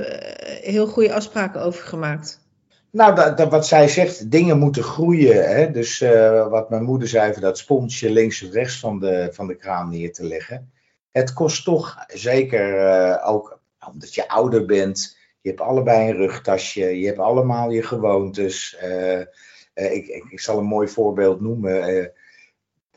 [0.73, 2.45] heel goede afspraken over gemaakt.
[2.91, 5.49] Nou, dat, dat, wat zij zegt, dingen moeten groeien.
[5.49, 5.71] Hè?
[5.71, 9.47] Dus eh, wat mijn moeder zei, van dat sponsje links of rechts van de, van
[9.47, 10.71] de kraan neer te leggen.
[11.17, 17.01] Het kost toch, zeker eh, ook omdat je ouder bent, je hebt allebei een rugtasje,
[17.01, 18.77] je hebt allemaal je gewoontes.
[18.77, 19.27] Eh, eh,
[19.75, 22.13] ik, ik, ik zal een mooi voorbeeld noemen.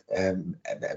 [0.10, 0.36] Eh, eh,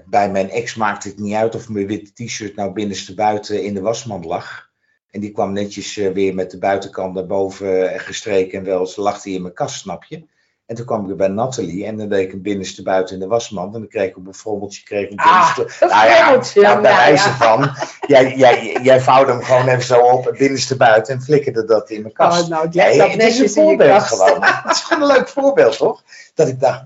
[0.05, 3.73] bij mijn ex maakte het niet uit of mijn witte t-shirt nou binnenste buiten in
[3.73, 4.71] de wasmand lag.
[5.13, 8.79] En die kwam netjes eh, weer met de buitenkant naar boven eh, gestreken en wel
[8.79, 10.25] eens lag hij in mijn kast, snap je?
[10.65, 13.27] En toen kwam ik bij Nathalie en dan deed ik hem binnenste buiten in de
[13.27, 13.73] wasmand.
[13.73, 15.85] En dan kreeg ik op een frommeltje, kreeg ik een Ah, binnenste...
[15.85, 17.35] nou ja, nou, bij ja, wijze ja.
[17.35, 17.71] van,
[18.07, 22.01] jij, jij, jij vouwde hem gewoon even zo op, binnenste buiten en flikkerde dat in
[22.01, 22.43] mijn kast.
[22.43, 24.43] Oh, nou, het Nee, ligt dat het is een voorbeeld gewoon.
[24.43, 26.03] Het is gewoon een leuk voorbeeld, toch?
[26.33, 26.85] Dat ik dacht,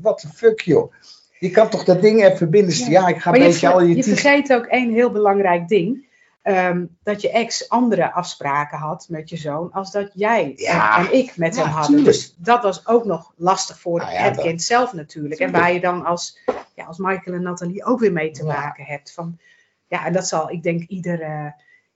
[0.00, 0.92] wat de fuck, joh.
[1.38, 2.90] Je kan toch dat ding even binnenste...
[2.90, 6.04] Ja, ik ga een je, beetje al je, je vergeet ook één heel belangrijk ding.
[6.42, 10.98] Ehm, dat je ex andere afspraken had met je zoon als dat jij Ja.
[10.98, 11.96] en, ik met Ja, hem hadden.
[11.96, 12.16] tuurlijk.
[12.16, 15.40] Dus dat was ook nog lastig voor Nou ja, het dat- kind zelf natuurlijk.
[15.40, 16.38] En waar je dan als,
[16.74, 19.12] ja, als Michael en Nathalie ook weer mee te maken hebt.
[19.12, 19.38] Van,
[19.88, 21.46] ja, en dat zal, ik denk, ieder, eh,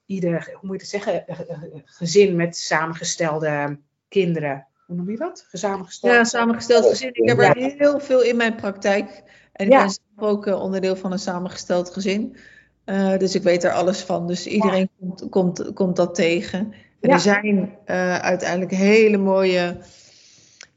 [0.05, 3.77] ieder hoe moet je het zeggen, eh, eh, gezin met samengestelde
[4.09, 4.65] kinderen.
[4.91, 5.47] Hoe noem je dat?
[5.51, 6.15] Samengestelde.
[6.15, 7.09] Ja, samengesteld gezin.
[7.13, 7.75] Ik heb er Ja.
[7.77, 9.23] heel veel in mijn praktijk.
[9.53, 9.79] En ik Ja.
[9.81, 12.35] ben zelf ook eh, onderdeel van een samengesteld gezin.
[12.83, 14.27] Eh, dus ik weet er alles van.
[14.27, 16.59] Dus iedereen komt, komt, komt dat tegen.
[16.99, 17.13] En Ja.
[17.13, 19.77] er zijn eh, uiteindelijk hele mooie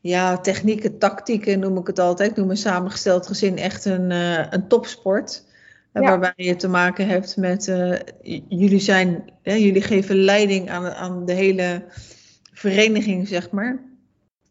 [0.01, 2.31] ja, technieken, tactieken noem ik het altijd.
[2.31, 5.45] Ik noem een samengesteld gezin echt een, eh, een topsport.
[5.93, 6.01] Ja.
[6.01, 7.93] Waarbij je te maken hebt met, eh,
[8.49, 11.85] jullie zijn, hè, jullie geven leiding aan, aan de hele
[12.53, 13.93] vereniging, zeg maar.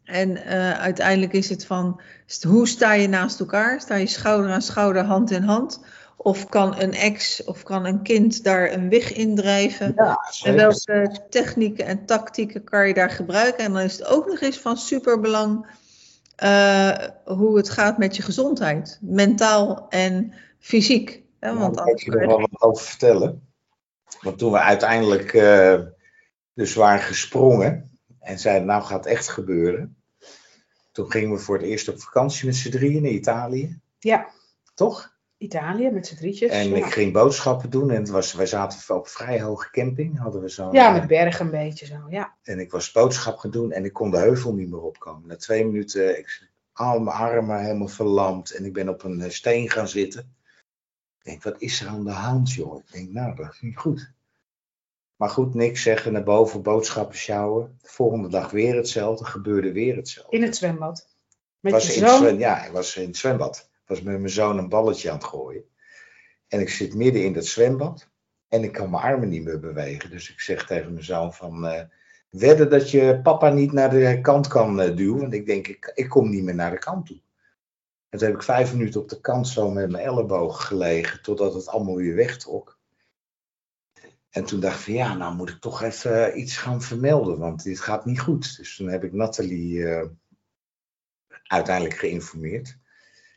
[0.04, 2.00] En eh, uiteindelijk is het van,
[2.48, 3.80] hoe sta je naast elkaar?
[3.80, 5.84] Sta je schouder aan schouder, hand in hand?
[6.16, 9.92] Of kan een ex of kan een kind daar een wig in drijven?
[9.96, 13.64] Ja, En welke technieken en tactieken kan je daar gebruiken?
[13.64, 15.66] En dan is het ook nog eens van superbelang
[16.36, 21.22] eh, hoe het gaat met je gezondheid, mentaal en fysiek.
[21.40, 23.48] Hè, Nou, want kan anders ik je er wel wat over vertellen.
[24.20, 25.80] Want toen we uiteindelijk eh,
[26.54, 27.93] dus waren gesprongen
[28.24, 29.96] en zeiden, nou gaat het echt gebeuren.
[30.92, 33.80] Toen gingen we voor het eerst op vakantie met z'n drieën in Italië.
[33.98, 34.28] Ja,
[34.74, 35.12] Toch?
[35.38, 36.50] Italië met z'n drietjes.
[36.50, 36.76] En ja.
[36.76, 40.18] ik ging boodschappen doen en het was, wij zaten op vrij hoge camping.
[40.18, 41.96] Hadden we zo'n, ja, eh, met bergen een beetje zo.
[42.08, 42.34] Ja.
[42.42, 45.28] En ik was boodschap gaan doen en ik kon de heuvel niet meer opkomen.
[45.28, 49.30] Na twee minuten, ik, al mijn armen helemaal verlamd en ik ben op een eh,
[49.30, 50.34] steen gaan zitten.
[51.18, 52.78] Ik denk, wat is er aan de hand, joh?
[52.78, 54.12] Ik denk, nou, dat is niet goed.
[55.16, 57.78] Maar goed, niks zeggen, naar boven, boodschappen sjouwen.
[57.82, 60.36] De volgende dag weer hetzelfde, gebeurde weer hetzelfde.
[60.36, 61.08] In het zwembad.
[61.60, 62.38] Met was je in zoon.
[62.38, 63.70] ja, ik was in het zwembad.
[63.72, 65.64] Ik was met mijn zoon een balletje aan het gooien.
[66.48, 68.08] En ik zit midden in dat zwembad.
[68.48, 70.10] En ik kan mijn armen niet meer bewegen.
[70.10, 71.66] Dus ik zeg tegen mijn zoon van...
[71.66, 71.82] eh,
[72.30, 75.20] wedden dat je papa niet naar de kant kan eh, duwen.
[75.20, 77.20] Want ik denk, ik, ik kom niet meer naar de kant toe.
[78.08, 81.22] En toen heb ik vijf minuten op de kant zo met mijn elleboog gelegen.
[81.22, 82.73] Totdat het allemaal weer wegtrok.
[84.34, 87.38] En toen dacht ik van ja, nou moet ik toch even eh, iets gaan vermelden.
[87.38, 88.56] Want dit gaat niet goed.
[88.56, 90.08] Dus toen heb ik Nathalie eh,
[91.42, 92.78] uiteindelijk geïnformeerd.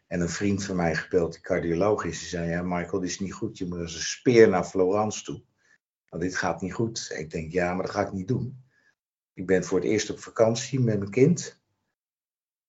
[0.08, 2.20] En een vriend van mij gebeld, die cardioloog is.
[2.20, 3.58] Die zei, ja Michael, dit is niet goed.
[3.58, 5.44] Je moet als een speer naar Florence toe.
[6.10, 7.12] Want dit gaat niet goed.
[7.18, 8.64] Ik denk, ja, maar dat ga ik niet doen.
[9.34, 11.62] Ik ben voor het eerst op vakantie met mijn kind.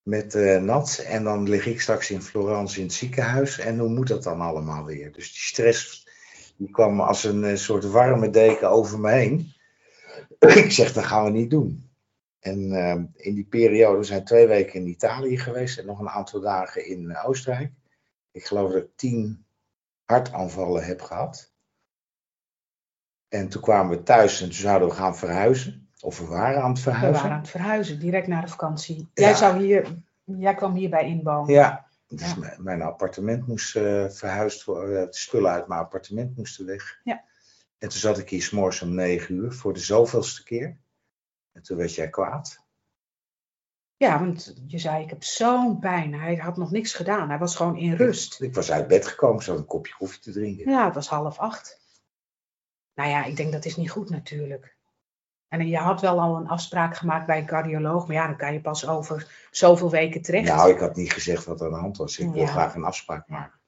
[0.01, 0.97] Met eh, Nat.
[0.97, 3.59] En dan lig ik straks in Florence in het ziekenhuis.
[3.59, 5.11] En hoe moet dat dan allemaal weer?
[5.11, 6.07] Dus die stress
[6.59, 9.53] die kwam als een eh, soort warme deken over me heen.
[10.63, 11.89] ik zeg, dat gaan we niet doen.
[12.39, 15.77] En eh, in die periode we zijn twee weken in Italië geweest.
[15.77, 17.71] En nog een aantal dagen in eh, Oostenrijk.
[18.31, 19.45] Ik geloof dat ik tien
[20.05, 21.51] hartaanvallen heb gehad.
[23.27, 25.89] En toen kwamen we thuis en toen zouden we gaan verhuizen.
[25.99, 27.21] Of we waren aan het We verhuizen.
[27.21, 29.09] waren aan het verhuizen, direct na de vakantie.
[29.13, 29.25] Ja.
[29.25, 29.87] Jij, zou hier,
[30.23, 31.53] jij kwam hierbij inwonen.
[31.53, 32.55] Ja, dus Ja.
[32.59, 35.05] mijn- appartement moest eh, verhuisd worden.
[35.05, 36.99] De spullen uit mijn appartement moesten weg.
[37.03, 37.23] Ja.
[37.77, 40.77] En toen zat ik hier s'morgens om negen uur voor de zoveelste keer.
[41.51, 42.67] En toen werd jij kwaad.
[43.97, 46.13] Ja, want je zei, ik heb zo'n pijn.
[46.13, 47.29] Hij had nog niks gedaan.
[47.29, 48.41] Hij was gewoon in rust.
[48.41, 50.71] Ik was uit bed gekomen, zat een kopje koffie te drinken.
[50.71, 51.81] Ja, het was half acht.
[52.93, 54.77] Nou ja, ik denk dat is niet goed natuurlijk.
[55.49, 58.07] En je had wel al een afspraak gemaakt bij een cardioloog.
[58.07, 60.47] Maar ja, dan kan je pas over zoveel weken terecht.
[60.47, 62.17] Nou, ik had niet gezegd wat er aan de hand was.
[62.19, 63.59] Ik wil graag een afspraak maken.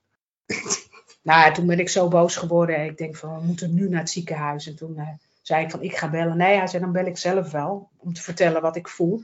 [1.23, 2.85] Nou, toen ben ik zo boos geworden.
[2.85, 4.67] Ik denk van, we moeten nu naar het ziekenhuis.
[4.67, 5.07] En toen eh,
[5.41, 6.37] zei ik van, ik ga bellen.
[6.37, 7.89] Nee, hij zei, dan bel ik zelf wel.
[7.97, 9.23] Om te vertellen wat ik voel.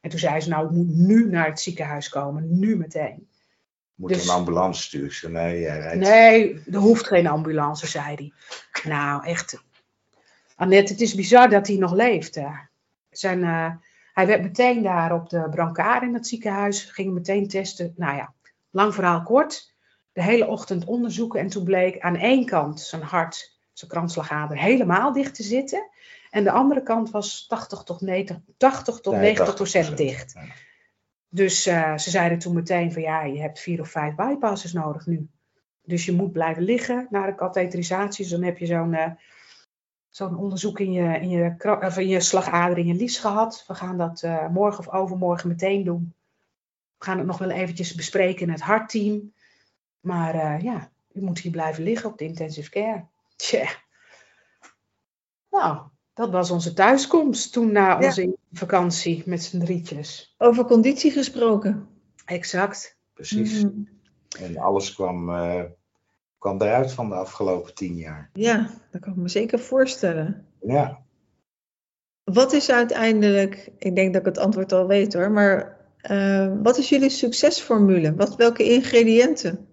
[0.00, 2.58] En toen zei ze, nou, ik moet nu naar het ziekenhuis komen.
[2.58, 3.28] Nu meteen.
[3.94, 5.32] Moet Dus- een ambulance sturen?
[5.32, 6.00] Nee, jij rijdt.
[6.00, 8.32] Nee, er hoeft geen ambulance, zei hij.
[8.92, 9.62] Nou, echt.
[10.58, 12.34] Annette, het is bizar dat hij nog leeft.
[12.34, 12.46] hè.
[13.10, 13.70] Zijn, eh,
[14.12, 16.82] hij werd meteen daar op de brancard in het ziekenhuis.
[16.84, 17.92] Ging meteen testen.
[17.96, 18.34] Nou ja,
[18.70, 19.74] lang verhaal kort.
[20.12, 21.40] De hele ochtend onderzoeken.
[21.40, 25.88] En toen bleek aan één kant zijn hart, zijn kransslagader, helemaal dicht te zitten.
[26.30, 29.94] En de andere kant was 80 tot 90, 80 tot Nee, 90 procent 80%.
[29.96, 30.32] dicht.
[30.34, 30.42] Ja.
[31.28, 35.06] Dus eh, ze zeiden toen meteen van ja, je hebt vier of vijf bypasses nodig
[35.06, 35.28] nu.
[35.82, 38.24] Dus je moet blijven liggen na de katheterisatie.
[38.24, 39.10] Dus dan heb je zo'n eh,
[40.10, 43.64] zo'n onderzoek in je, in, je, of in je slagader, in je lies gehad.
[43.66, 46.14] We gaan dat eh, morgen of overmorgen meteen doen.
[46.98, 49.32] We gaan het nog wel eventjes bespreken in het hartteam.
[50.00, 53.04] Maar eh, ja, u moet hier blijven liggen op de intensive care.
[53.36, 53.68] Tja.
[55.50, 55.78] Nou,
[56.14, 58.06] dat was onze thuiskomst toen na Ja.
[58.06, 60.34] onze vakantie met z'n drietjes.
[60.38, 61.88] Over conditie gesproken.
[62.24, 62.96] Exact.
[63.14, 63.62] Precies.
[63.62, 63.88] Mm,
[64.40, 65.62] En alles kwam, eh,
[66.38, 68.30] kwam eruit van de afgelopen tien jaar.
[68.32, 70.46] Ja, dat kan ik me zeker voorstellen.
[70.60, 71.02] Ja,
[72.24, 76.78] Wat is uiteindelijk, ik denk dat ik het antwoord al weet hoor, maar eh, wat
[76.78, 78.14] is jullie succesformule?
[78.14, 79.68] Wat, welke ingrediënten?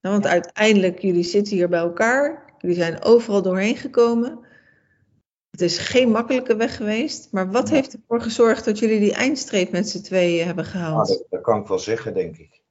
[0.00, 4.38] Nou, want uiteindelijk, jullie zitten hier bij elkaar, jullie zijn overal doorheen gekomen.
[5.50, 9.70] Het is geen makkelijke weg geweest, maar wat heeft ervoor gezorgd dat jullie die eindstreep
[9.70, 11.08] met z'n tweeën hebben nou, gehaald?
[11.08, 12.61] dat, dat kan ik wel zeggen, denk ik.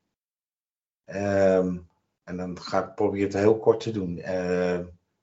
[1.11, 1.77] Ehm,
[2.23, 4.17] en dan ga ik proberen het heel kort te doen.
[4.17, 4.79] Eh,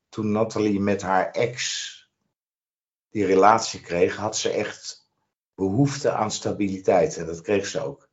[0.08, 1.86] toen Nathalie met haar ex
[3.10, 5.10] die relatie kreeg, had ze echt
[5.54, 7.16] behoefte aan stabiliteit.
[7.16, 8.08] En dat kreeg ze ook.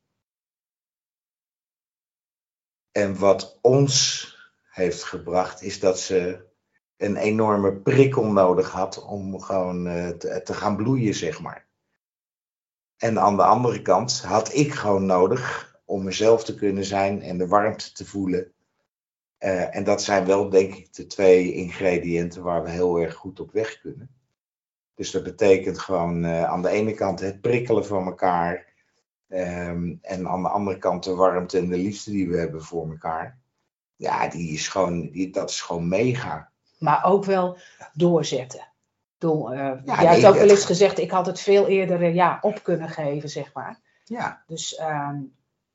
[2.91, 4.30] En wat ons
[4.69, 6.45] heeft gebracht, is dat ze
[6.97, 11.67] een enorme prikkel nodig had om gewoon eh, te, te gaan bloeien, zeg maar.
[12.97, 17.38] En aan de andere kant had ik gewoon nodig om mezelf te kunnen zijn en
[17.38, 18.52] de warmte te voelen.
[19.38, 23.40] Eh, en dat zijn wel, denk ik, de twee ingrediënten waar we heel erg goed
[23.40, 24.10] op weg kunnen.
[24.96, 28.74] Dus dat betekent gewoon eh, aan de ene kant het prikkelen van elkaar.
[29.28, 32.90] ehm, en aan de andere kant de warmte en de liefde die we hebben voor
[32.90, 33.40] elkaar.
[33.96, 36.52] Ja, die is gewoon, die, dat is gewoon mega.
[36.78, 37.58] Maar ook wel
[37.94, 38.68] doorzetten.
[39.18, 42.38] Bedoel, eh, jij nee, hebt ook wel eens gezegd, ik had het veel eerder ja,
[42.42, 43.80] op kunnen geven, zeg maar.
[44.04, 45.18] Ja, Dus ehm,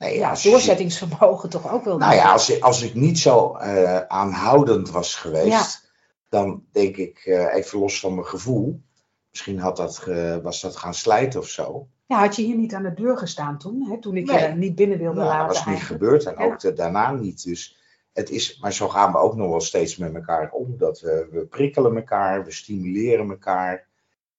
[0.01, 1.97] nee, ja, doorzettingsvermogen toch ook wel.
[1.97, 5.91] Nou ja, als, ik- als ik niet zo eh, aanhoudend was geweest,
[6.29, 8.81] dan denk ik, eh, even los van mijn gevoel,
[9.29, 10.03] misschien had dat
[10.43, 11.87] was dat gaan slijten of zo.
[12.05, 14.41] Ja, had je hier niet aan de deur gestaan toen, hè, toen ik Nee.
[14.47, 16.01] je niet binnen wilde Nou, dat laten was niet eigenlijk.
[16.03, 16.51] gebeurd en Ja.
[16.51, 17.43] ook de- daarna niet.
[17.43, 17.77] Dus
[18.13, 20.77] het is, maar zo gaan we ook nog wel steeds met elkaar om.
[20.77, 23.87] Dat we, we prikkelen elkaar, we stimuleren elkaar.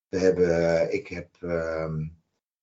[0.08, 2.04] We hebben, ik heb, ehm,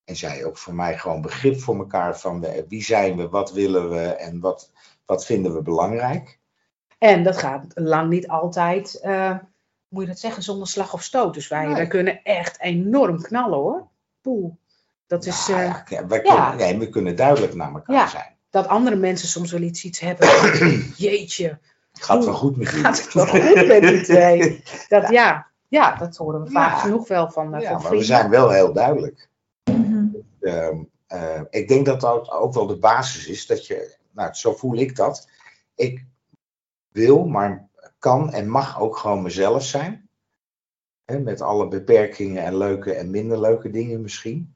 [0.10, 3.51] en zij ook voor mij, gewoon begrip voor elkaar van we- wie zijn we, wat
[3.51, 4.72] willen we en wat,
[5.05, 6.39] wat vinden we belangrijk.
[6.97, 9.36] En dat gaat lang niet altijd, uh,
[9.88, 11.34] moet je dat zeggen, zonder slag of stoot.
[11.34, 11.76] Dus wij, Nee.
[11.76, 13.88] wij kunnen echt enorm knallen hoor.
[14.22, 14.53] Poeh.
[15.07, 16.49] Dat is Ja, eh, ja, wij ja.
[16.49, 18.07] Kunnen, nee, we kunnen duidelijk naar elkaar Ja.
[18.07, 18.38] zijn.
[18.49, 20.28] dat andere mensen soms wel iets, iets hebben.
[20.97, 21.57] Jeetje,
[21.91, 22.84] Het gaat wel goed met jullie.
[22.84, 24.64] gaat het wel goed met die twee?
[24.88, 26.78] Dat, ja, ja, dat horen we vaak Ja.
[26.80, 29.30] genoeg wel van, eh, Ja, van maar we zijn wel heel duidelijk.
[29.72, 29.98] Mhm.
[31.09, 33.45] Eh, ik denk dat dat ook wel de basis is.
[33.45, 35.29] Dat je, nou, zo voel ik dat.
[35.75, 36.05] Ik
[36.91, 37.69] wil, maar
[37.99, 40.09] kan en mag ook gewoon mezelf zijn.
[41.05, 44.55] Hè, met alle beperkingen en leuke en minder leuke dingen misschien.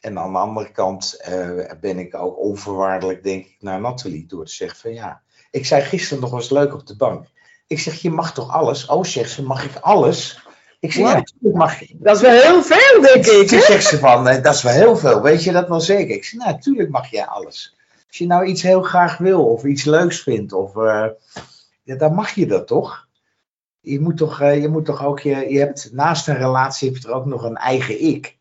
[0.00, 4.26] En aan de andere kant eh, ben ik ook onvoorwaardelijk, denk ik, naar Nathalie.
[4.26, 5.22] Door te zeggen van ja.
[5.50, 7.26] Ik zei gisteren nog eens leuk op de bank.
[7.66, 8.86] Ik zeg, je mag toch alles?
[8.86, 10.46] Oh, zegt ze, mag ik alles?
[10.80, 11.78] Ik zeg, ja, natuurlijk mag.
[11.92, 13.48] Dat is wel heel veel, denk ik.
[13.48, 16.14] Toen zegt ze van, eh, dat is wel heel veel, weet je dat wel zeker?
[16.14, 17.76] Ik zeg, nou, natuurlijk mag jij alles.
[18.08, 21.06] Als je nou iets heel graag wil, of iets leuks vindt, of, eh,
[21.82, 23.08] ja, dan mag je dat toch?
[23.80, 27.02] Je moet toch, eh, je moet toch ook, je, je hebt naast een relatie, heb
[27.02, 28.36] je er ook nog een eigen ik.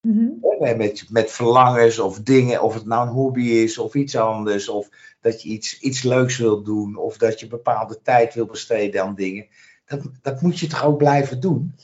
[0.00, 0.28] Mhm.
[0.76, 4.68] Met, met verlangens of dingen, of het nou een hobby is of iets anders.
[4.68, 4.88] Of
[5.20, 6.96] dat je iets, iets leuks wilt doen.
[6.96, 9.46] Of dat je bepaalde tijd wil besteden aan dingen.
[9.86, 11.74] Dat, dat moet je toch ook blijven doen.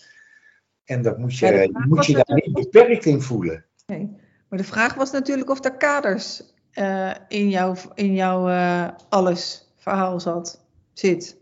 [0.85, 3.65] En dat moet je, Ja, moet je daar niet beperkt in voelen.
[3.87, 4.17] Nee.
[4.49, 9.73] Maar de vraag was natuurlijk of er kaders eh, in jouw, in jouw eh, alles
[9.77, 11.41] verhaal zat, zit.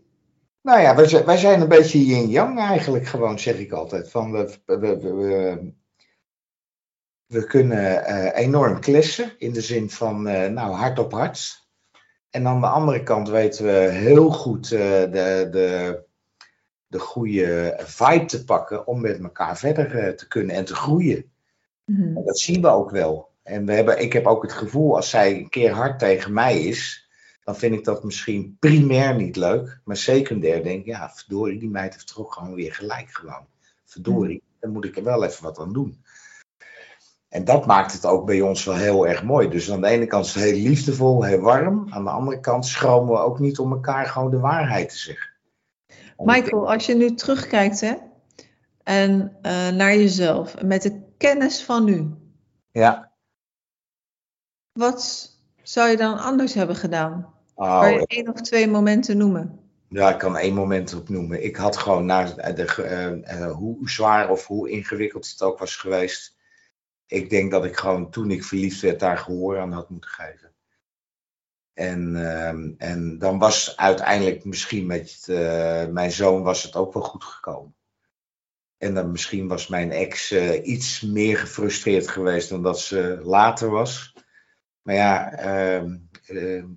[0.61, 4.09] Nou ja, wij, zijn- wij zijn een beetje yin-yang eigenlijk gewoon, zeg ik altijd.
[4.09, 5.73] Van we, we, we,
[7.25, 10.21] we, kunnen eh, enorm kletsen in de zin van
[10.53, 11.69] nou, hart op hart.
[12.29, 15.07] En aan de andere kant weten we heel goed de,
[15.51, 16.05] de,
[16.91, 21.31] de goede vibe te pakken om met elkaar verder eh, te kunnen en te groeien.
[21.85, 22.17] Mhm.
[22.17, 23.29] En dat zien we ook wel.
[23.43, 26.61] En we hebben, ik heb ook het gevoel, als zij een keer hard tegen mij
[26.61, 27.09] is,
[27.43, 29.79] dan vind ik dat misschien primair niet leuk.
[29.83, 33.45] Maar secundair denk ik, ja, verdorie, die meid heeft toch ook gewoon weer gelijk gewoon.
[33.85, 36.03] Verdorie, dan moet ik er wel even wat aan doen.
[37.29, 39.49] En dat maakt het ook bij ons wel heel erg mooi.
[39.49, 41.85] Dus aan de ene kant is het heel liefdevol, heel warm.
[41.89, 45.30] Aan de andere kant schromen we ook niet om elkaar gewoon de waarheid te zeggen.
[46.23, 47.93] Michael, als je nu terugkijkt hè,
[48.83, 52.15] en eh, naar jezelf, en met de kennis van nu,
[52.71, 53.11] Ja,
[54.71, 55.31] wat
[55.63, 57.33] zou je dan anders hebben gedaan?
[57.55, 59.59] oh, Kan je één of twee momenten noemen?
[59.87, 61.43] Ja, ik kan één moment opnoemen.
[61.43, 66.35] Ik had gewoon, de, eh, eh, hoe zwaar of hoe ingewikkeld het ook was geweest.
[67.07, 70.50] Ik denk dat ik gewoon toen ik verliefd werd daar gehoor aan had moeten geven.
[71.73, 77.03] En, ehm, en dan was uiteindelijk misschien met eh, mijn zoon was het ook wel
[77.03, 77.75] goed gekomen.
[78.77, 83.69] En dan misschien was mijn ex eh, iets meer gefrustreerd geweest dan dat ze later
[83.69, 84.15] was.
[84.81, 86.67] Maar ja, ehm, ehm,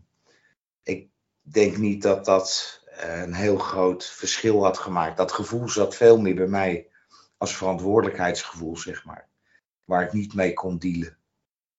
[0.82, 1.08] ik
[1.40, 5.16] denk niet dat dat eh, een heel groot verschil had gemaakt.
[5.16, 6.88] Dat gevoel zat veel meer bij mij
[7.36, 9.28] als verantwoordelijkheidsgevoel, zeg maar.
[9.84, 11.18] Waar ik niet mee kon dealen.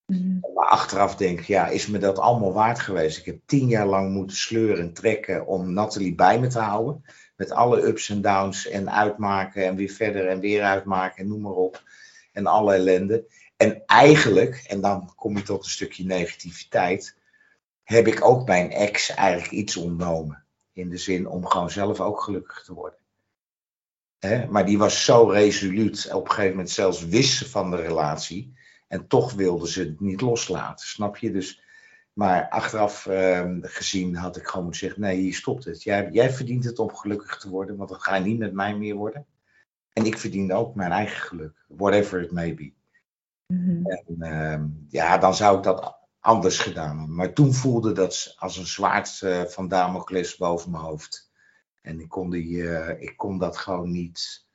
[0.05, 0.39] Mhm.
[0.53, 3.17] Maar achteraf denk ik, ja, is me dat allemaal waard geweest?
[3.17, 7.05] Ik heb tien jaar lang moeten sleuren en trekken om Nathalie bij me te houden.
[7.35, 11.41] Met alle ups en downs en uitmaken en weer verder en weer uitmaken en noem
[11.41, 11.83] maar op.
[12.31, 13.25] En alle ellende.
[13.57, 17.17] En eigenlijk, en dan kom je tot een stukje negativiteit,
[17.83, 20.43] heb ik ook mijn ex eigenlijk iets ontnomen.
[20.73, 22.99] In de zin om gewoon zelf ook gelukkig te worden.
[24.49, 28.53] Maar die was zo resoluut, op een gegeven moment zelfs wist ze van de relatie.
[28.95, 31.31] En toch wilde ze het niet loslaten, snap je?
[31.31, 31.61] Dus,
[32.13, 35.83] maar achteraf ehm, gezien had ik gewoon moeten zeggen: nee, hier stopt het.
[35.83, 38.77] Jij, jij verdient het om gelukkig te worden, want dat ga je niet met mij
[38.77, 39.25] meer worden.
[39.93, 42.73] En ik verdien ook mijn eigen geluk, whatever it may be.
[43.47, 43.85] Mhm.
[43.85, 47.15] En ehm, ja, dan zou ik dat anders gedaan hebben.
[47.15, 51.31] Maar toen voelde dat als een zwaard eh, van Damocles boven mijn hoofd.
[51.81, 54.45] En ik kon, die, eh, ik kon dat gewoon niet,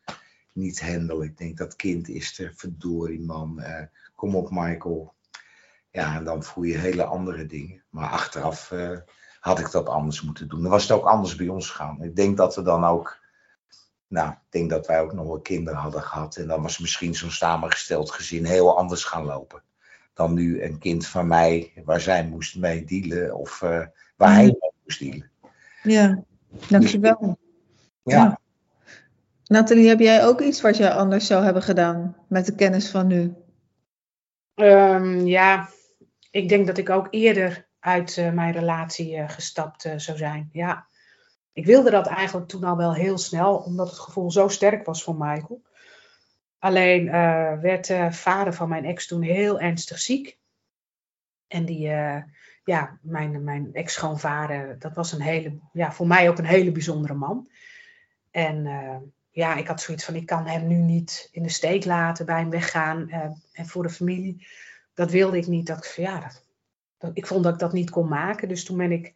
[0.53, 1.27] niet handelen.
[1.27, 3.61] Ik denk, dat kind is er, verdorie man.
[3.61, 3.87] eh,
[4.21, 5.15] kom op Michael.
[5.91, 7.83] Ja, en dan voel je hele andere dingen.
[7.91, 8.99] Maar achteraf eh,
[9.41, 10.63] had ik dat anders moeten doen.
[10.63, 12.03] Dan was het ook anders bij ons gegaan.
[12.03, 13.19] Ik denk dat we dan ook...
[14.07, 16.37] Nou, ik denk dat wij ook nog wel kinderen hadden gehad.
[16.37, 19.63] En dan was misschien zo'n samengesteld gezin heel anders gaan lopen.
[20.15, 23.35] Dan nu een kind van mij, waar zij moest mee dealen.
[23.35, 25.31] Of eh, waar hij mee moest dealen.
[25.83, 26.23] Ja,
[26.69, 27.39] dankjewel.
[28.03, 28.17] Ja.
[28.17, 28.41] Ja.
[29.45, 33.07] Nathalie, heb jij ook iets wat jij anders zou hebben gedaan met de kennis van
[33.07, 33.35] nu?
[34.55, 35.69] Ehm, ja,
[36.31, 40.49] ik denk dat ik ook eerder uit eh, mijn relatie eh, gestapt eh, zou zijn.
[40.53, 40.87] Ja,
[41.53, 45.03] ik wilde dat eigenlijk toen al wel heel snel, omdat het gevoel zo sterk was
[45.03, 45.63] voor Michael.
[46.59, 47.11] Alleen
[47.61, 50.39] werd de vader van mijn ex toen heel ernstig ziek.
[51.47, 51.81] En die,
[52.65, 57.15] ja, mijn, mijn ex-schoonvader, dat was een hele, ja, voor mij ook een hele bijzondere
[57.15, 57.51] man.
[58.31, 58.65] En
[59.31, 62.39] ja, ik had zoiets van, ik kan hem nu niet in de steek laten, bij
[62.39, 63.09] hem weggaan.
[63.09, 64.47] eh, en voor de familie,
[64.95, 65.67] dat wilde ik niet.
[65.67, 66.33] Dat, ik van, ja,
[66.99, 68.49] dat, ik vond dat ik dat niet kon maken.
[68.49, 69.15] Dus toen ben ik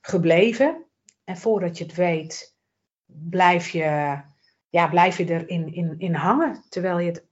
[0.00, 0.84] gebleven.
[1.24, 2.56] En voordat je het weet,
[3.06, 4.18] blijf je,
[4.68, 6.64] ja, blijf je erin in, in hangen.
[6.68, 7.24] Terwijl je,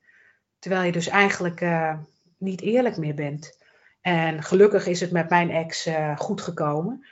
[0.58, 1.98] terwijl je dus eigenlijk eh,
[2.36, 3.58] niet eerlijk meer bent.
[4.00, 7.06] En gelukkig is het met mijn ex eh, goed gekomen.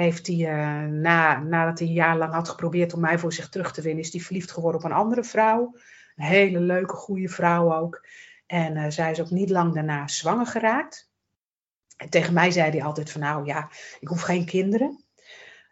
[0.00, 3.48] Heeft hij, eh, na, nadat hij een jaar lang had geprobeerd om mij voor zich
[3.48, 5.74] terug te winnen, is hij verliefd geworden op een andere vrouw.
[6.16, 8.06] Een hele leuke, goede vrouw ook.
[8.46, 11.10] En eh, zij is ook niet lang daarna zwanger geraakt.
[11.96, 13.70] En tegen mij zei hij altijd van, nou ja,
[14.00, 15.04] ik hoef geen kinderen.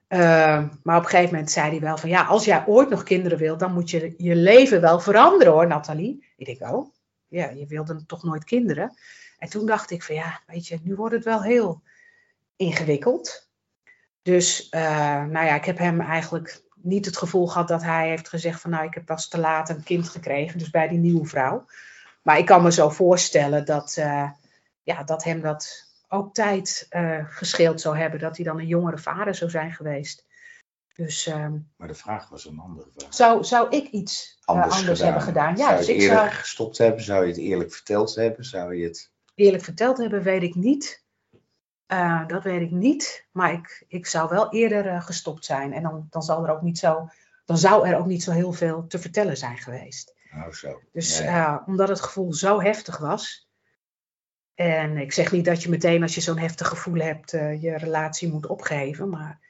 [0.09, 3.03] Uh, maar op een gegeven moment zei hij wel van, ja, als jij ooit nog
[3.03, 6.27] kinderen wilt, dan moet je je leven wel veranderen hoor, Nathalie.
[6.37, 6.95] Ik denk, oh,
[7.27, 8.95] ja, je wilde toch nooit kinderen?
[9.39, 11.83] En toen dacht ik van, ja, weet je, nu wordt het wel heel
[12.57, 13.48] ingewikkeld.
[14.29, 14.81] Dus, uh,
[15.25, 18.71] nou ja, ik heb hem eigenlijk niet het gevoel gehad dat hij heeft gezegd van,
[18.71, 21.65] nou, ik heb pas te laat een kind gekregen, dus bij die nieuwe vrouw.
[22.23, 24.31] Maar ik kan me zo voorstellen dat, uh,
[24.83, 28.99] ja, dat hem dat ook tijd uh, gescheeld zou hebben, dat hij dan een jongere
[28.99, 30.27] vader zou zijn geweest.
[30.95, 33.15] Dus, um, maar de vraag was een andere vraag.
[33.15, 35.13] Zou, zou ik iets anders, uh, anders gedaan.
[35.13, 35.57] hebben gedaan?
[35.57, 37.05] Ja, zou dus je het ik eerder zou gestopt hebben?
[37.05, 38.45] Zou je het eerlijk verteld hebben?
[38.45, 39.11] Zou je het...
[39.35, 41.07] eerlijk verteld hebben, weet ik niet.
[41.89, 43.27] Uh, dat weet ik niet.
[43.33, 45.73] Maar ik, ik zou wel eerder uh, gestopt zijn.
[45.73, 47.09] En dan, dan, zal er ook niet zo,
[47.45, 50.15] dan zou er ook niet zo heel veel te vertellen zijn geweest.
[50.31, 50.81] Nou, zo.
[50.93, 51.55] Dus Ja, ja.
[51.55, 53.49] uh, omdat het gevoel zo heftig was.
[54.55, 58.33] En ik zeg niet dat je meteen als je zo'n heftig gevoel hebt je relatie
[58.33, 59.09] moet opgeven.
[59.09, 59.47] Maar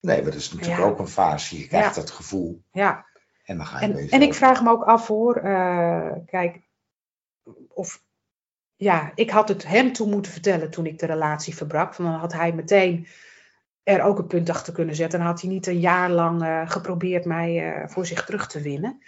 [0.00, 0.86] Nee, maar dat is natuurlijk Ja.
[0.86, 1.58] ook een fase.
[1.58, 3.06] Je krijgt dat gevoel ja,
[3.48, 6.68] en dan ga je En, en ik vraag me ook af hoor, eh, kijk,
[7.68, 8.02] of,
[8.78, 11.94] ja, ik had het hem toe moeten vertellen toen ik de relatie verbrak.
[11.94, 13.06] Want dan had hij meteen
[13.82, 15.20] er ook een punt achter kunnen zetten.
[15.20, 18.60] En had hij niet een jaar lang eh, geprobeerd mij eh, voor zich terug te
[18.60, 19.02] winnen.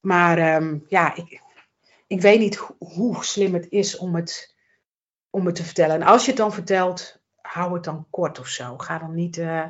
[0.00, 1.40] Maar ehm, ja, ik,
[2.06, 4.56] ik weet niet ho- hoe slim het is om het,
[5.30, 5.94] om het te vertellen.
[5.94, 8.78] En als je het dan vertelt, hou het dan kort of zo.
[8.78, 9.66] Ga dan niet eh,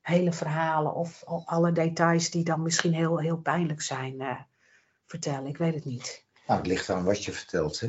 [0.00, 4.46] hele verhalen of al- alle details die dan misschien heel, heel pijnlijk zijn
[5.06, 5.46] vertellen.
[5.46, 6.27] Ik weet het niet.
[6.48, 7.80] Nou, het ligt aan wat je vertelt.
[7.80, 7.88] Hè?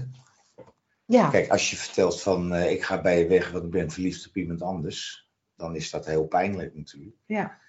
[1.05, 3.91] Ja, Kijk, als je vertelt van eh, ik ga bij je weg, want ik ben
[3.91, 7.15] verliefd op iemand anders, dan is dat heel pijnlijk natuurlijk.
[7.25, 7.61] ja,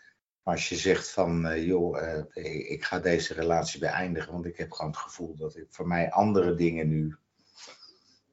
[0.42, 4.56] Maar als je zegt van eh, joh, eh, ik ga deze relatie beëindigen, want ik
[4.56, 7.16] heb gewoon het gevoel dat ik, voor mij andere dingen nu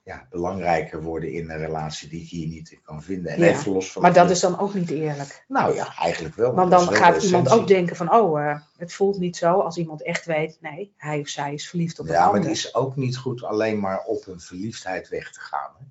[0.07, 3.31] ja, belangrijker worden in een relatie die ik hier niet in kan vinden.
[3.31, 5.45] En Ja, even los van maar dat is dan ook niet eerlijk.
[5.47, 6.53] Nou ja, eigenlijk wel.
[6.53, 10.03] Want dan gaat iemand ook denken van, oh, eh, het voelt niet zo als iemand
[10.03, 12.41] echt weet, nee, hij of zij is verliefd op een Ja, maar ander.
[12.49, 15.71] het is ook niet goed alleen maar op een verliefdheid weg te gaan.
[15.77, 15.85] Hè?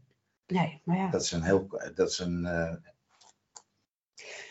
[0.55, 1.11] Nee, maar ja.
[1.11, 2.73] Dat is een heel, dat is een, eh,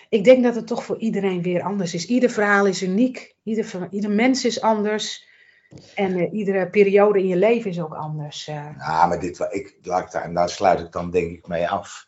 [0.10, 2.06] Ik denk dat het toch voor iedereen weer anders is.
[2.06, 3.36] Ieder verhaal is uniek.
[3.44, 5.28] Ieder, ieder mens is anders.
[5.96, 8.48] En eh, iedere periode in je leven is ook anders.
[8.48, 8.70] eh.
[8.78, 11.70] Ja, maar dit, ik, laat ik daar, en daar sluit ik dan denk ik mee
[11.70, 12.08] af.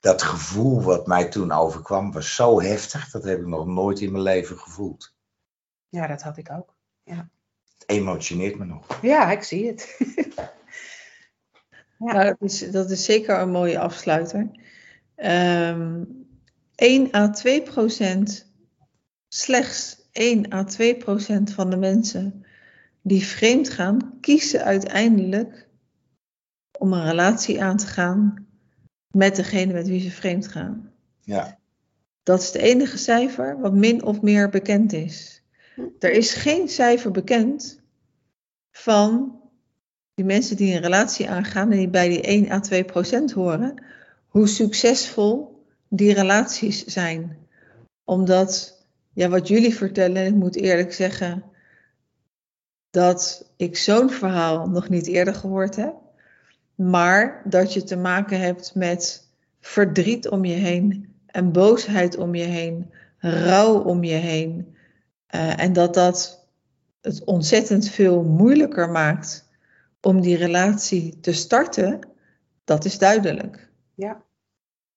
[0.00, 4.10] Dat gevoel wat mij toen overkwam was zo heftig, dat heb ik nog nooit in
[4.12, 5.14] mijn leven gevoeld.
[5.88, 6.76] ja, dat had ik ook.
[7.04, 9.02] Het emotioneert me nog.
[9.02, 9.96] Ja, ik zie het.
[11.98, 12.12] Ja.
[12.12, 14.50] Nou, dat, is, dat is zeker een mooie afsluiter.
[15.14, 16.02] Ehm
[16.74, 18.52] 1 à 2 procent,
[19.28, 22.44] slechts 1 à 2 procent van de mensen
[23.08, 25.68] die vreemd gaan, kiezen uiteindelijk
[26.78, 28.46] om een relatie aan te gaan
[29.10, 30.92] met degene met wie ze vreemd gaan.
[31.20, 31.58] Ja,
[32.22, 35.42] Dat is het enige cijfer wat min of meer bekend is.
[35.98, 37.80] Er is geen cijfer bekend
[38.70, 39.40] van
[40.14, 43.84] die mensen die een relatie aangaan en die bij die 1 à 2 procent horen,
[44.26, 47.36] hoe succesvol die relaties zijn.
[48.04, 48.82] Omdat,
[49.12, 51.42] ja, wat jullie vertellen, ik moet eerlijk zeggen
[52.98, 55.94] dat ik zo'n verhaal nog niet eerder gehoord heb,
[56.74, 59.28] maar dat je te maken hebt met
[59.60, 64.76] verdriet om je heen en boosheid om je heen, rouw om je heen.
[65.26, 66.46] Eh, en dat dat
[67.00, 69.48] het ontzettend veel moeilijker maakt
[70.00, 71.98] om die relatie te starten,
[72.64, 73.70] dat is duidelijk.
[73.94, 74.22] Ja.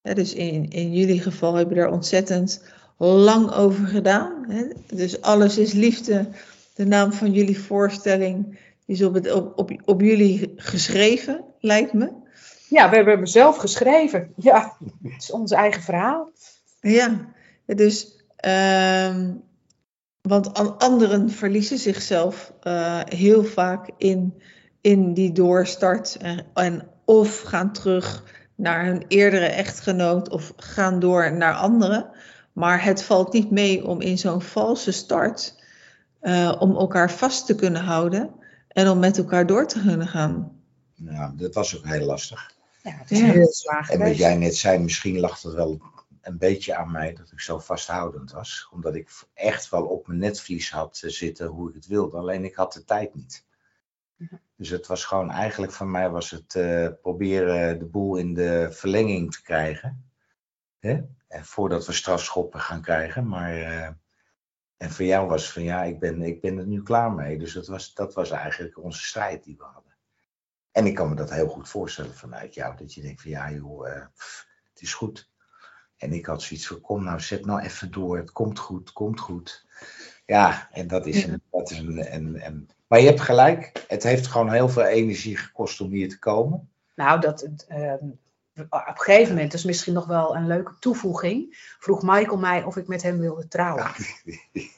[0.01, 2.63] Dus in, in jullie geval heb je er ontzettend
[2.97, 4.45] lang over gedaan.
[4.47, 4.63] Hè?
[4.95, 6.27] Dus alles is liefde.
[6.81, 12.11] De naam van jullie voorstelling is op, het, op, op, op jullie geschreven, lijkt me.
[12.69, 14.33] Ja, we hebben hem zelf geschreven.
[14.35, 16.31] Ja, het is ons eigen verhaal.
[16.79, 17.33] Ja,
[17.65, 19.33] dus, ehm,
[20.21, 24.41] want an- anderen verliezen zichzelf eh, heel vaak in,
[24.81, 28.23] in die doorstart en, en of gaan terug
[28.55, 32.09] naar hun eerdere echtgenoot of gaan door naar anderen.
[32.53, 35.59] Maar het valt niet mee om in zo'n valse start
[36.21, 38.29] uh, om elkaar vast te kunnen houden
[38.67, 40.61] en om met elkaar door te kunnen gaan.
[40.95, 42.55] Nou, dat was ook heel lastig.
[42.83, 43.25] Ja, het is ja.
[43.25, 45.81] heel zwaar En wat jij net zei, misschien lag dat wel
[46.21, 48.67] een beetje aan mij dat ik zo vasthoudend was.
[48.71, 52.17] Omdat ik echt wel op mijn netvlies had zitten hoe ik het wilde.
[52.17, 53.45] Alleen ik had de tijd niet.
[54.55, 58.67] Dus het was gewoon, eigenlijk van mij was het uh, proberen de boel in de
[58.71, 60.11] verlenging te krijgen.
[60.79, 61.01] Hè?
[61.27, 63.27] En voordat we strafschoppen gaan krijgen.
[63.27, 63.87] Maar, uh,
[64.81, 67.37] en voor jou was van ja, ik ben, ik ben er nu klaar mee.
[67.37, 69.95] Dus dat was, dat was eigenlijk onze strijd die we hadden.
[70.71, 72.77] En ik kan me dat heel goed voorstellen vanuit jou.
[72.77, 75.29] Dat je denkt van ja joh, uh, pff, het is goed.
[75.97, 78.17] En ik had zoiets van kom nou, zet nou even door.
[78.17, 79.65] Het komt goed, komt goed.
[80.25, 84.03] Ja, en dat is, een, dat is een, een, een maar je hebt gelijk, het
[84.03, 86.69] heeft gewoon heel veel energie gekost om hier te komen.
[86.95, 87.93] Nou, dat, uh,
[88.55, 92.63] op een gegeven moment, dat is misschien nog wel een leuke toevoeging, vroeg Michael mij
[92.63, 93.85] of ik met hem wilde trouwen.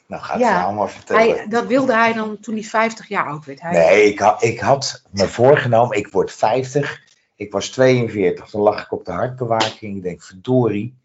[0.06, 1.36] nou, gaat ja, het allemaal vertellen.
[1.36, 3.60] Hij, dat wilde hij dan toen hij 50 jaar oud werd.
[3.60, 7.02] Hij nee, ik had, ik had me voorgenomen, ik word 50.
[7.36, 9.96] Ik was 42, toen lag ik op de hartbewaking.
[9.96, 10.98] Ik denk, verdorie,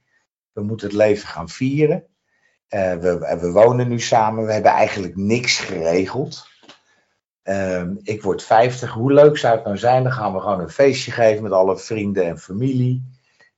[0.51, 2.03] we moeten het leven gaan vieren.
[2.69, 6.48] Uh, we, we wonen nu samen, we hebben eigenlijk niks geregeld.
[7.43, 8.91] Um, ik word 50.
[8.91, 10.03] Hoe leuk zou het nou zijn?
[10.03, 13.03] Dan gaan we gewoon een feestje geven met alle vrienden en familie.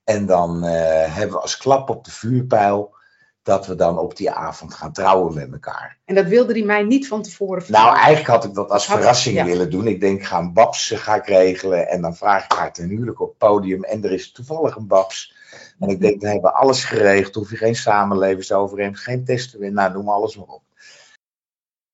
[0.03, 0.71] En dan uh,
[1.15, 2.95] hebben we als klap op de vuurpijl
[3.43, 5.97] dat we dan op die avond gaan trouwen met elkaar.
[6.05, 7.85] En dat wilde hij mij niet van tevoren vertellen.
[7.87, 9.45] Nou, eigenlijk had ik dat als had, verrassing ja.
[9.45, 9.87] willen doen.
[9.87, 11.87] Ik denk, ga een babs ga ik regelen.
[11.87, 13.83] En dan vraag ik haar ten huwelijk op het podium.
[13.83, 15.35] En er is toevallig een babs.
[15.79, 17.35] En ik denk, we hebben alles geregeld.
[17.35, 19.71] Hoef je geen samenlevingsovereenkomst, geen testen meer.
[19.71, 20.61] Nou, noem alles maar op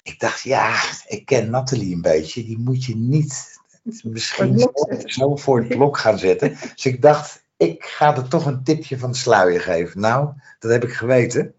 [0.08, 0.76] ik dacht, ja,
[1.08, 2.44] ik ken Nathalie een beetje.
[2.44, 3.60] Die moet je niet
[4.04, 4.70] misschien
[5.04, 6.58] zo voor het blok gaan zetten.
[6.76, 10.00] Dus ik dacht, ik ga er toch een tipje van de sluier geven.
[10.00, 11.54] Nou, dat heb ik geweten.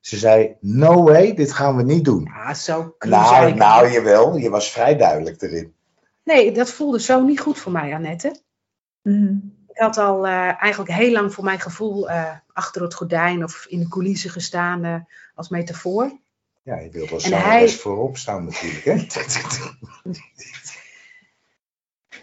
[0.00, 2.30] Ze zei, no way, dit gaan we niet doen.
[2.34, 5.74] Ja, zo nou, nou, jawel, je was vrij duidelijk erin.
[6.24, 8.40] Nee, dat voelde zo niet goed voor mij, Annette.
[9.02, 9.56] Mm.
[9.68, 13.66] Ik had al uh, eigenlijk heel lang voor mijn gevoel uh, achter het gordijn of
[13.68, 14.94] in de coulissen gestaan uh,
[15.34, 16.18] als metafoor.
[16.68, 17.80] Ja, je wilt als zangeres hij...
[17.80, 18.84] voorop staan natuurlijk.
[18.84, 18.92] Hè?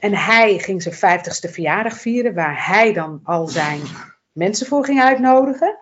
[0.07, 3.81] en hij ging zijn vijftigste verjaardag vieren, waar hij dan al zijn
[4.31, 5.77] mensen voor ging uitnodigen.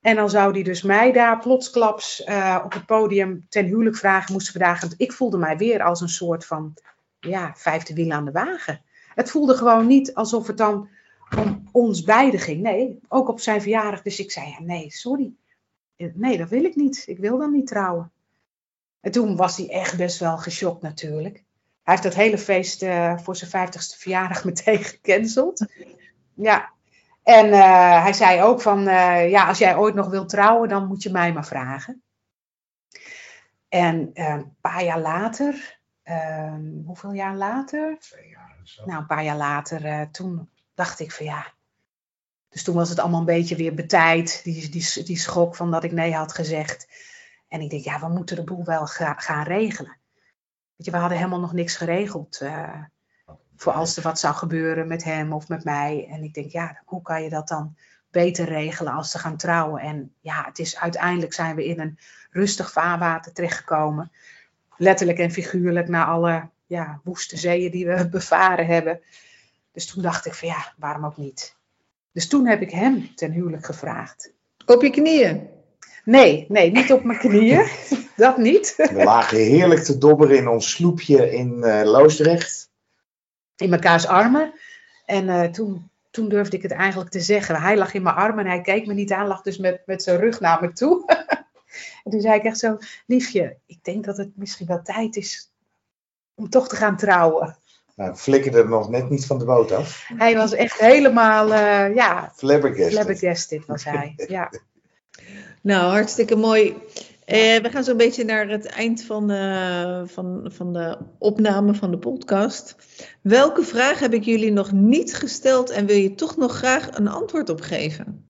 [0.00, 4.32] En dan zou hij dus mij daar plotsklaps uh, op het podium ten huwelijk vragen,
[4.32, 4.94] moesten vragen.
[4.96, 6.74] Ik voelde mij weer als een soort van
[7.18, 8.82] ja, vijfde wiel aan de wagen.
[9.14, 10.88] Het voelde gewoon niet alsof het dan
[11.38, 12.62] om ons beiden ging.
[12.62, 14.02] Nee, ook op zijn verjaardag.
[14.02, 15.34] Dus ik zei, ja, nee, sorry
[15.96, 17.04] nee, dat wil ik niet.
[17.06, 18.12] Ik wil dan niet trouwen.
[19.00, 21.34] En toen was hij echt best wel geschokt natuurlijk.
[21.82, 25.66] Hij heeft dat hele feest uh, voor zijn vijftigste verjaardag meteen gecanceld.
[26.34, 26.74] Ja.
[27.22, 30.86] En uh, hij zei ook van, uh, ja, als jij ooit nog wilt trouwen, dan
[30.86, 32.02] moet je mij maar vragen.
[33.68, 37.98] En een paar jaar later, ehm, hoeveel jaar later?
[37.98, 38.56] Twee jaar.
[38.84, 41.52] Nou, een paar jaar later, toen dacht ik van ja,
[42.56, 45.84] dus toen was het allemaal een beetje weer betijd, die, die, die schok van dat
[45.84, 46.88] ik nee had gezegd.
[47.48, 49.96] En ik denk, ja, we moeten de boel wel ga, gaan regelen.
[50.76, 52.82] Weet je, we hadden helemaal nog niks geregeld uh,
[53.56, 56.08] voor als er wat zou gebeuren met hem of met mij.
[56.10, 57.76] En ik denk, ja, hoe kan je dat dan
[58.10, 59.80] beter regelen als ze gaan trouwen?
[59.80, 61.98] En ja, het is uiteindelijk zijn we in een
[62.30, 64.12] rustig vaarwater terechtgekomen.
[64.76, 69.00] Letterlijk en figuurlijk na alle ja, woeste zeeën die we bevaren hebben.
[69.72, 71.55] Dus toen dacht ik van ja, waarom ook niet?
[72.16, 74.32] Dus toen heb ik hem ten huwelijk gevraagd.
[74.66, 75.48] Op je knieën?
[76.04, 77.66] Nee, nee, niet op mijn knieën.
[78.16, 78.74] dat niet.
[78.76, 82.70] We lagen heerlijk te dobberen in ons sloepje in uh, Loosdrecht.
[83.56, 84.52] In mekaars armen.
[85.04, 87.60] En uh, toen, toen durfde ik het eigenlijk te zeggen.
[87.60, 90.02] Hij lag in mijn armen en hij keek me niet aan, lag dus met, met
[90.02, 91.04] zijn rug naar me toe.
[92.04, 95.52] en toen zei ik echt zo, liefje, ik denk dat het misschien wel tijd is
[96.34, 97.56] om toch te gaan trouwen.
[97.96, 100.10] Nou, flikkerde er nog net niet van de boot af.
[100.16, 102.32] Hij was echt helemaal, uh, ja...
[102.34, 102.92] Flabbergasted.
[102.92, 104.52] Flabbergasted was hij, ja.
[105.62, 106.68] nou, hartstikke mooi.
[106.68, 111.90] Uh, we gaan zo'n beetje naar het eind van, uh, van, van de opname van
[111.90, 112.76] de podcast.
[113.22, 117.08] Welke vraag heb ik jullie nog niet gesteld en wil je toch nog graag een
[117.08, 118.28] antwoord op geven?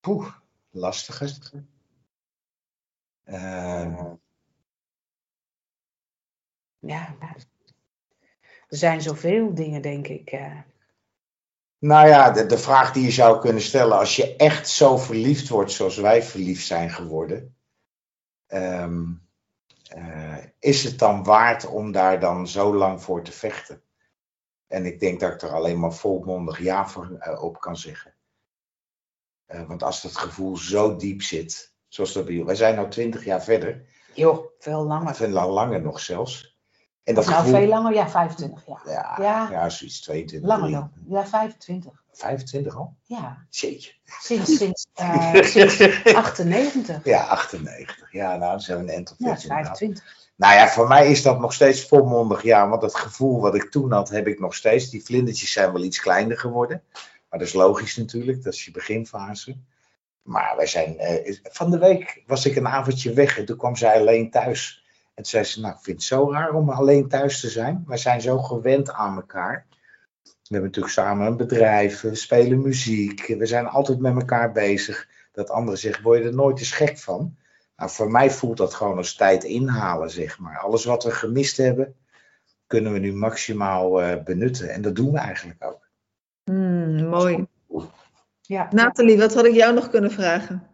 [0.00, 0.34] Poeh,
[0.70, 1.30] lastige.
[6.78, 7.16] ja,
[8.72, 10.32] er zijn zoveel dingen, denk ik.
[10.32, 10.60] Uh...
[11.78, 15.48] Nou ja, de, de vraag die je zou kunnen stellen, als je echt zo verliefd
[15.48, 17.56] wordt zoals wij verliefd zijn geworden,
[18.48, 19.28] um,
[19.96, 23.82] uh, is het dan waard om daar dan zo lang voor te vechten?
[24.66, 28.14] En ik denk dat ik er alleen maar volmondig ja voor eh, op kan zeggen.
[29.46, 32.44] Eh, want als dat gevoel zo diep zit, zoals dat bij.
[32.44, 33.86] Wij zijn nu twintig jaar verder.
[34.14, 35.14] Joh, veel langer.
[35.14, 36.51] Veel langer nog zelfs.
[37.04, 37.94] En dat nou, gevoel, veel langer?
[37.94, 38.82] Ja, 25 jaar.
[38.84, 39.48] Ja, Ja.
[39.50, 39.68] ja.
[39.68, 40.48] zoiets 22.
[40.50, 40.90] Langer 3, dan.
[41.08, 41.92] Ja, 25.
[42.12, 42.94] 25 al?
[43.02, 43.92] Ja, Jeetje.
[44.04, 45.80] sinds, sinds, eh, sinds
[46.14, 47.04] 98.
[47.04, 48.12] Ja, 98.
[48.12, 49.78] Ja, nou, zijn we een end op Ja, weg, inderdaad.
[49.78, 50.20] 25.
[50.36, 52.68] Nou ja, voor mij is dat nog steeds volmondig ja.
[52.68, 54.90] Want het gevoel wat ik toen had, heb ik nog steeds.
[54.90, 56.82] Die vlindertjes zijn wel iets kleiner geworden.
[57.28, 58.42] Maar dat is logisch natuurlijk.
[58.42, 59.56] Dat is je beginfase.
[60.22, 60.98] Maar wij zijn...
[60.98, 63.38] eh, van de week was ik een avondje weg.
[63.38, 64.81] En toen kwam zij alleen thuis.
[65.14, 67.84] En toen zei ze, nou, ik vind het zo raar om alleen thuis te zijn.
[67.86, 69.66] Wij zijn zo gewend aan elkaar.
[70.22, 72.00] We hebben natuurlijk samen een bedrijf.
[72.00, 73.26] We spelen muziek.
[73.26, 75.08] We zijn altijd met elkaar bezig.
[75.32, 77.36] Dat anderen zeggen, word je er nooit eens gek van?
[77.76, 80.58] Nou, voor mij voelt dat gewoon als tijd inhalen, zeg maar.
[80.58, 81.94] Alles wat we gemist hebben,
[82.66, 84.68] kunnen we nu maximaal eh, benutten.
[84.68, 85.88] En dat doen we eigenlijk ook.
[86.44, 87.46] Hmm, mooi.
[88.40, 88.68] Ja.
[88.70, 90.66] Nathalie, wat had ik jou nog kunnen vragen?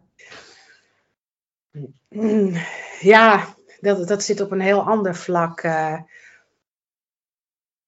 [2.99, 5.59] Ja, dat, dat zit op een heel ander vlak.
[5.61, 6.01] eh.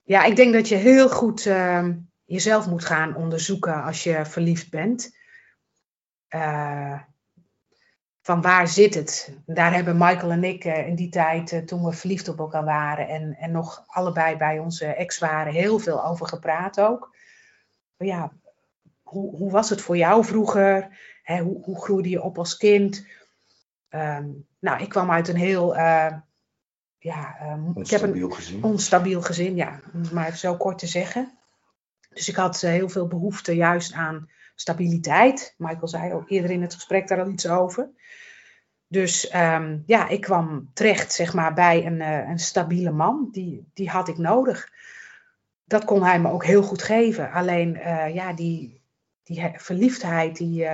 [0.02, 4.70] ja, ik denk dat je heel goed ehm, jezelf moet gaan onderzoeken als je verliefd
[4.70, 5.18] bent.
[6.28, 7.02] Eh,
[8.22, 9.38] van waar zit het?
[9.46, 13.08] Daar hebben Michael en ik eh, in die tijd, toen we verliefd op elkaar waren
[13.08, 17.16] en, en nog allebei bij onze ex waren, heel veel over gepraat ook.
[17.98, 18.32] Ja,
[19.04, 21.00] hoe, hoe was het voor jou vroeger?
[21.24, 23.06] Hoe, hoe groeide je op als kind?
[23.92, 24.28] Ehm,
[24.60, 26.14] nou, ik kwam uit een heel, eh,
[26.98, 28.64] ja, ehm, ik heb een Onstabiel gezien.
[28.64, 31.38] onstabiel gezin, ja, om het maar even zo kort te zeggen.
[32.10, 35.54] Dus ik had eh, heel veel behoefte juist aan stabiliteit.
[35.58, 37.90] Michael zei ook eerder in het gesprek daar al iets over.
[38.88, 43.30] Dus ehm, ja, ik kwam terecht zeg maar, bij een, eh, een stabiele man.
[43.32, 44.70] Die, die had ik nodig.
[45.64, 47.32] Dat kon hij me ook heel goed geven.
[47.32, 47.74] Alleen
[48.14, 48.82] ja, die,
[49.24, 50.68] die he- verliefdheid, die,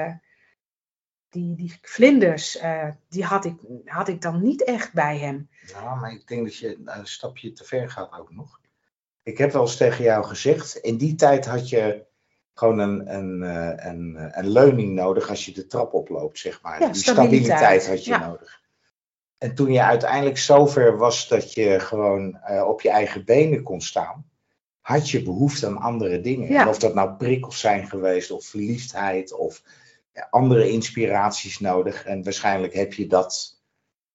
[1.30, 3.56] die, die vlinders, eh, die had ik,
[3.86, 5.50] had ik dan niet echt bij hem.
[5.68, 8.60] Ja, maar ik denk dat je een stapje te ver gaat ook nog.
[9.24, 12.06] Ik heb wel eens tegen jou gezegd, in die tijd had je
[12.54, 16.62] gewoon een, een, eh, een, eh, een leuning nodig als je de trap oploopt, zeg
[16.62, 16.82] maar.
[16.82, 18.28] Ja, Die stabiliteit, stabiliteit had je ja.
[18.28, 18.62] nodig.
[19.38, 24.30] En toen je uiteindelijk zover was dat je gewoon op je eigen benen kon staan,
[24.82, 26.52] had je behoefte aan andere dingen.
[26.52, 26.62] Ja.
[26.62, 29.62] En of dat nou prikkels zijn geweest, of verliefdheid, of
[30.30, 32.06] andere inspiraties nodig.
[32.06, 33.62] En waarschijnlijk heb je dat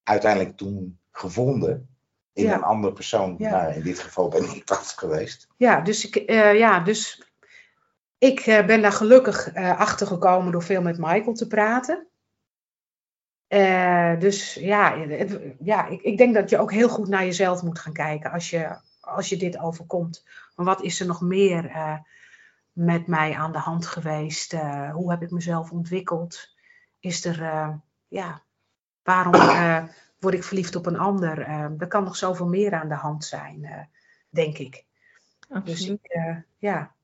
[0.03, 1.89] uiteindelijk toen gevonden
[2.33, 2.55] in Ja.
[2.55, 3.35] een andere persoon.
[3.39, 3.51] Ja.
[3.51, 5.49] Nou, in dit geval ben ik dat geweest.
[5.57, 7.23] Ja, dus ik, eh, ja, dus
[8.19, 12.07] ik eh, ben daar gelukkig eh, achter gekomen door veel met Michael te praten.
[14.19, 17.79] Dus ja, het- ja ik, ik denk dat je ook heel goed naar jezelf moet
[17.79, 20.25] gaan kijken als je, als je dit overkomt.
[20.57, 21.71] Maar wat is er nog meer
[22.73, 24.53] met mij aan de hand geweest?
[24.53, 26.49] Eh, hoe heb ik mezelf ontwikkeld?
[27.01, 27.75] Is er, eh,
[28.09, 28.43] ja,
[29.03, 29.85] waarom eh,
[30.19, 31.39] word ik verliefd op een ander?
[31.79, 33.85] Er kan nog zoveel meer aan de hand zijn, eh,
[34.29, 34.85] denk ik.
[35.65, 36.95] Dus ik, eh, ja.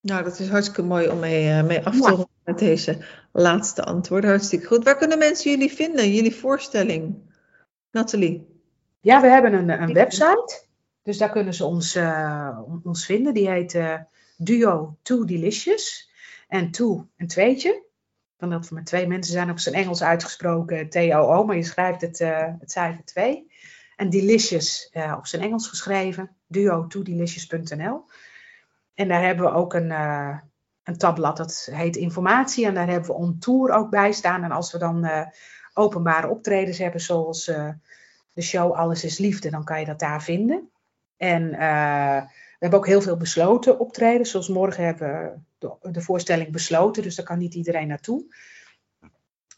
[0.00, 2.08] Nou, dat is hartstikke mooi om mee, eh, mee af te Ja.
[2.08, 4.30] ronden met deze laatste antwoorden.
[4.30, 4.84] Hartstikke goed.
[4.84, 7.32] Waar kunnen mensen jullie vinden, jullie voorstelling?
[7.90, 8.56] Nathalie?
[9.00, 10.66] ja, we hebben een, een website.
[11.02, 13.34] Dus daar kunnen ze ons, eh, ons vinden.
[13.34, 13.98] Die heet eh,
[14.40, 16.10] Duo Two Delicious.
[16.48, 17.86] En Two een tweetje.
[18.38, 21.44] Van dat met twee mensen zijn op zijn Engels uitgesproken T-O-O.
[21.44, 23.50] Maar je schrijft het, eh, het cijfer 2.
[23.96, 26.36] En Delicious eh, op zijn Engels geschreven.
[26.46, 28.04] Duo Delicious.nl.
[28.94, 30.38] En daar hebben we ook een, eh,
[30.82, 32.66] een tabblad dat heet informatie.
[32.66, 34.44] En daar hebben we on tour ook bij staan.
[34.44, 35.08] En als we dan
[35.72, 37.44] openbare optredens hebben, zoals
[38.32, 40.70] de show Alles is Liefde, dan kan je dat daar vinden.
[41.16, 41.50] En
[42.58, 44.30] hebben ook heel veel besloten optredens.
[44.30, 48.24] Zoals morgen hebben we de, de voorstelling besloten, dus daar kan niet iedereen naartoe.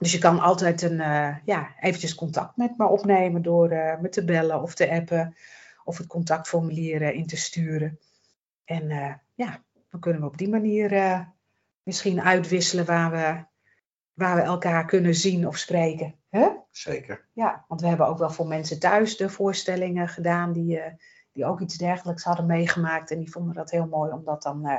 [0.00, 4.08] Dus je kan altijd een, eh, ja, eventjes contact met me opnemen door eh, me
[4.08, 5.36] te bellen of te appen.
[5.84, 7.98] Of het contactformulier eh, in te sturen.
[8.64, 8.88] En
[9.34, 11.26] ja, dan kunnen we op die manier
[11.82, 13.44] misschien uitwisselen waar we,
[14.12, 16.14] waar we elkaar kunnen zien of spreken.
[16.28, 16.48] Hè?
[16.70, 17.28] Zeker.
[17.32, 20.80] Ja, want we hebben ook wel voor mensen thuis de voorstellingen gedaan die,
[21.32, 23.10] die ook iets dergelijks hadden meegemaakt.
[23.10, 24.78] En die vonden dat heel mooi om dat dan eh,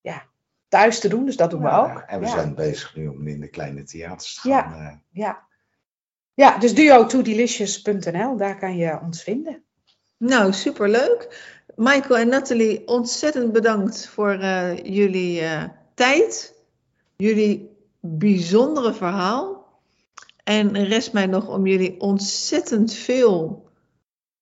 [0.00, 0.22] ja,
[0.68, 1.24] thuis te doen.
[1.24, 1.98] Dus dat doen we Ja, ook.
[1.98, 2.32] En we ja.
[2.32, 4.62] zijn bezig nu om in de kleine theaters te Ja.
[4.62, 4.86] gaan.
[4.86, 5.46] eh, Ja.
[6.34, 9.62] ja, dus duo2delicious.nl, daar kan je ons vinden.
[10.16, 11.48] Nou, superleuk.
[11.76, 15.64] Michael en Nathalie, ontzettend bedankt voor eh, jullie eh,
[15.94, 16.54] tijd,
[17.16, 17.70] jullie
[18.00, 19.58] bijzondere verhaal.
[20.44, 23.69] En rest mij nog om jullie ontzettend veel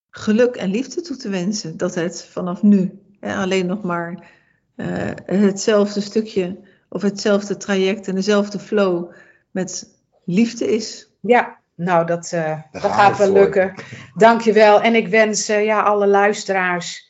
[0.09, 1.77] geluk en liefde toe te wensen.
[1.77, 4.31] Dat het vanaf nu hè, alleen nog maar
[4.75, 6.59] eh, hetzelfde stukje
[6.89, 9.11] of hetzelfde traject en dezelfde flow
[9.51, 11.09] met liefde is.
[11.19, 13.39] Ja, nou, dat, uh, dat gaat we wel voor.
[13.39, 13.73] lukken.
[14.15, 14.81] Dankjewel.
[14.81, 17.09] En ik wens eh, ja, alle luisteraars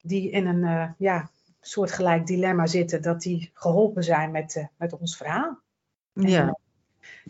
[0.00, 1.30] die in een eh, ja,
[1.60, 5.60] soortgelijk dilemma zitten, dat die geholpen zijn met, eh, met ons verhaal.
[6.12, 6.58] Ja,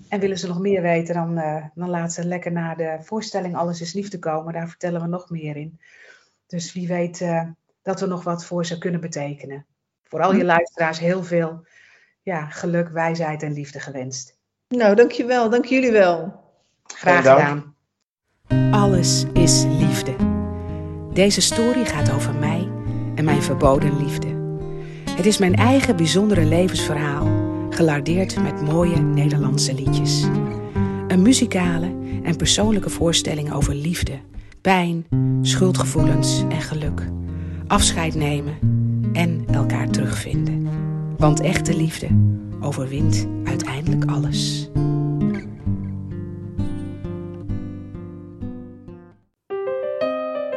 [0.08, 3.56] En willen ze nog meer weten, dan, eh, dan laten ze lekker naar de voorstelling
[3.56, 4.52] Alles is Liefde komen.
[4.52, 5.80] Daar vertellen we nog meer in.
[6.46, 7.42] Dus wie weet eh,
[7.82, 9.66] dat we nog wat voor ze kunnen betekenen.
[10.04, 11.66] Voor al je luisteraars heel veel
[12.22, 14.38] ja, geluk, wijsheid en liefde gewenst.
[14.68, 16.44] nou dankjewel, dank jullie wel.
[16.84, 17.38] Graag Dank.
[17.38, 17.74] gedaan.
[18.72, 20.16] Alles is liefde.
[21.12, 22.68] Deze story gaat over mij
[23.14, 24.26] en mijn verboden liefde.
[25.10, 27.26] Het is mijn eigen bijzondere levensverhaal,
[27.76, 30.22] gelardeerd met mooie Nederlandse liedjes.
[31.08, 34.18] Een muzikale en persoonlijke voorstelling over liefde,
[34.60, 35.06] pijn,
[35.42, 37.02] schuldgevoelens en geluk.
[37.66, 38.58] Afscheid nemen
[39.12, 40.68] en elkaar terugvinden.
[41.16, 42.08] Want echte liefde
[42.60, 44.68] overwint uiteindelijk alles.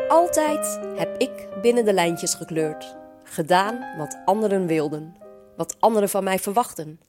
[0.07, 2.95] Altijd heb ik binnen de lijntjes gekleurd.
[3.23, 5.15] Gedaan wat anderen wilden.
[5.57, 6.99] Wat anderen van mij verwachten.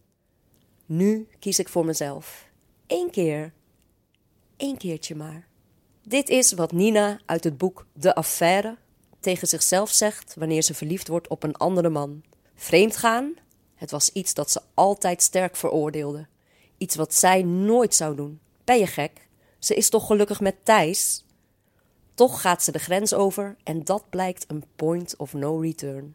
[0.93, 2.49] Nu kies ik voor mezelf.
[2.87, 3.53] Eén keer.
[4.57, 5.49] Eén keertje maar.
[6.03, 8.77] Dit is wat Nina uit het boek De Affaire
[9.21, 12.23] tegen zichzelf zegt wanneer ze verliefd wordt op een andere man.
[12.55, 13.35] Vreemdgaan?
[13.75, 16.27] Het was iets dat ze altijd sterk veroordeelde.
[16.79, 18.41] Iets wat zij nooit zou doen.
[18.65, 19.29] Ben je gek?
[19.59, 21.25] Ze is toch gelukkig met Thijs?
[22.15, 26.15] Toch gaat ze de grens over en dat blijkt een point of no return.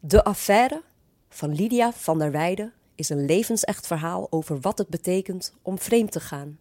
[0.00, 0.82] De affaire
[1.28, 6.12] van Lydia van der Weijden is een levensecht verhaal over wat het betekent om vreemd
[6.12, 6.58] te gaan.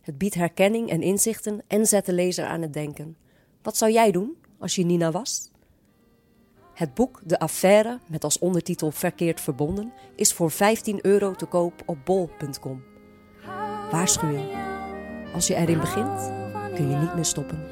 [0.00, 3.16] Het biedt herkenning en inzichten en zet de lezer aan het denken.
[3.62, 5.50] Wat zou jij doen als je Nina was?
[6.74, 11.82] Het boek De Affaire, met als ondertitel Verkeerd Verbonden, is voor 15 euro te koop
[11.86, 12.82] op bol.com.
[13.90, 14.46] Waarschuwing.
[15.34, 16.32] Als je erin begint,
[16.74, 17.66] kun je niet meer stoppen.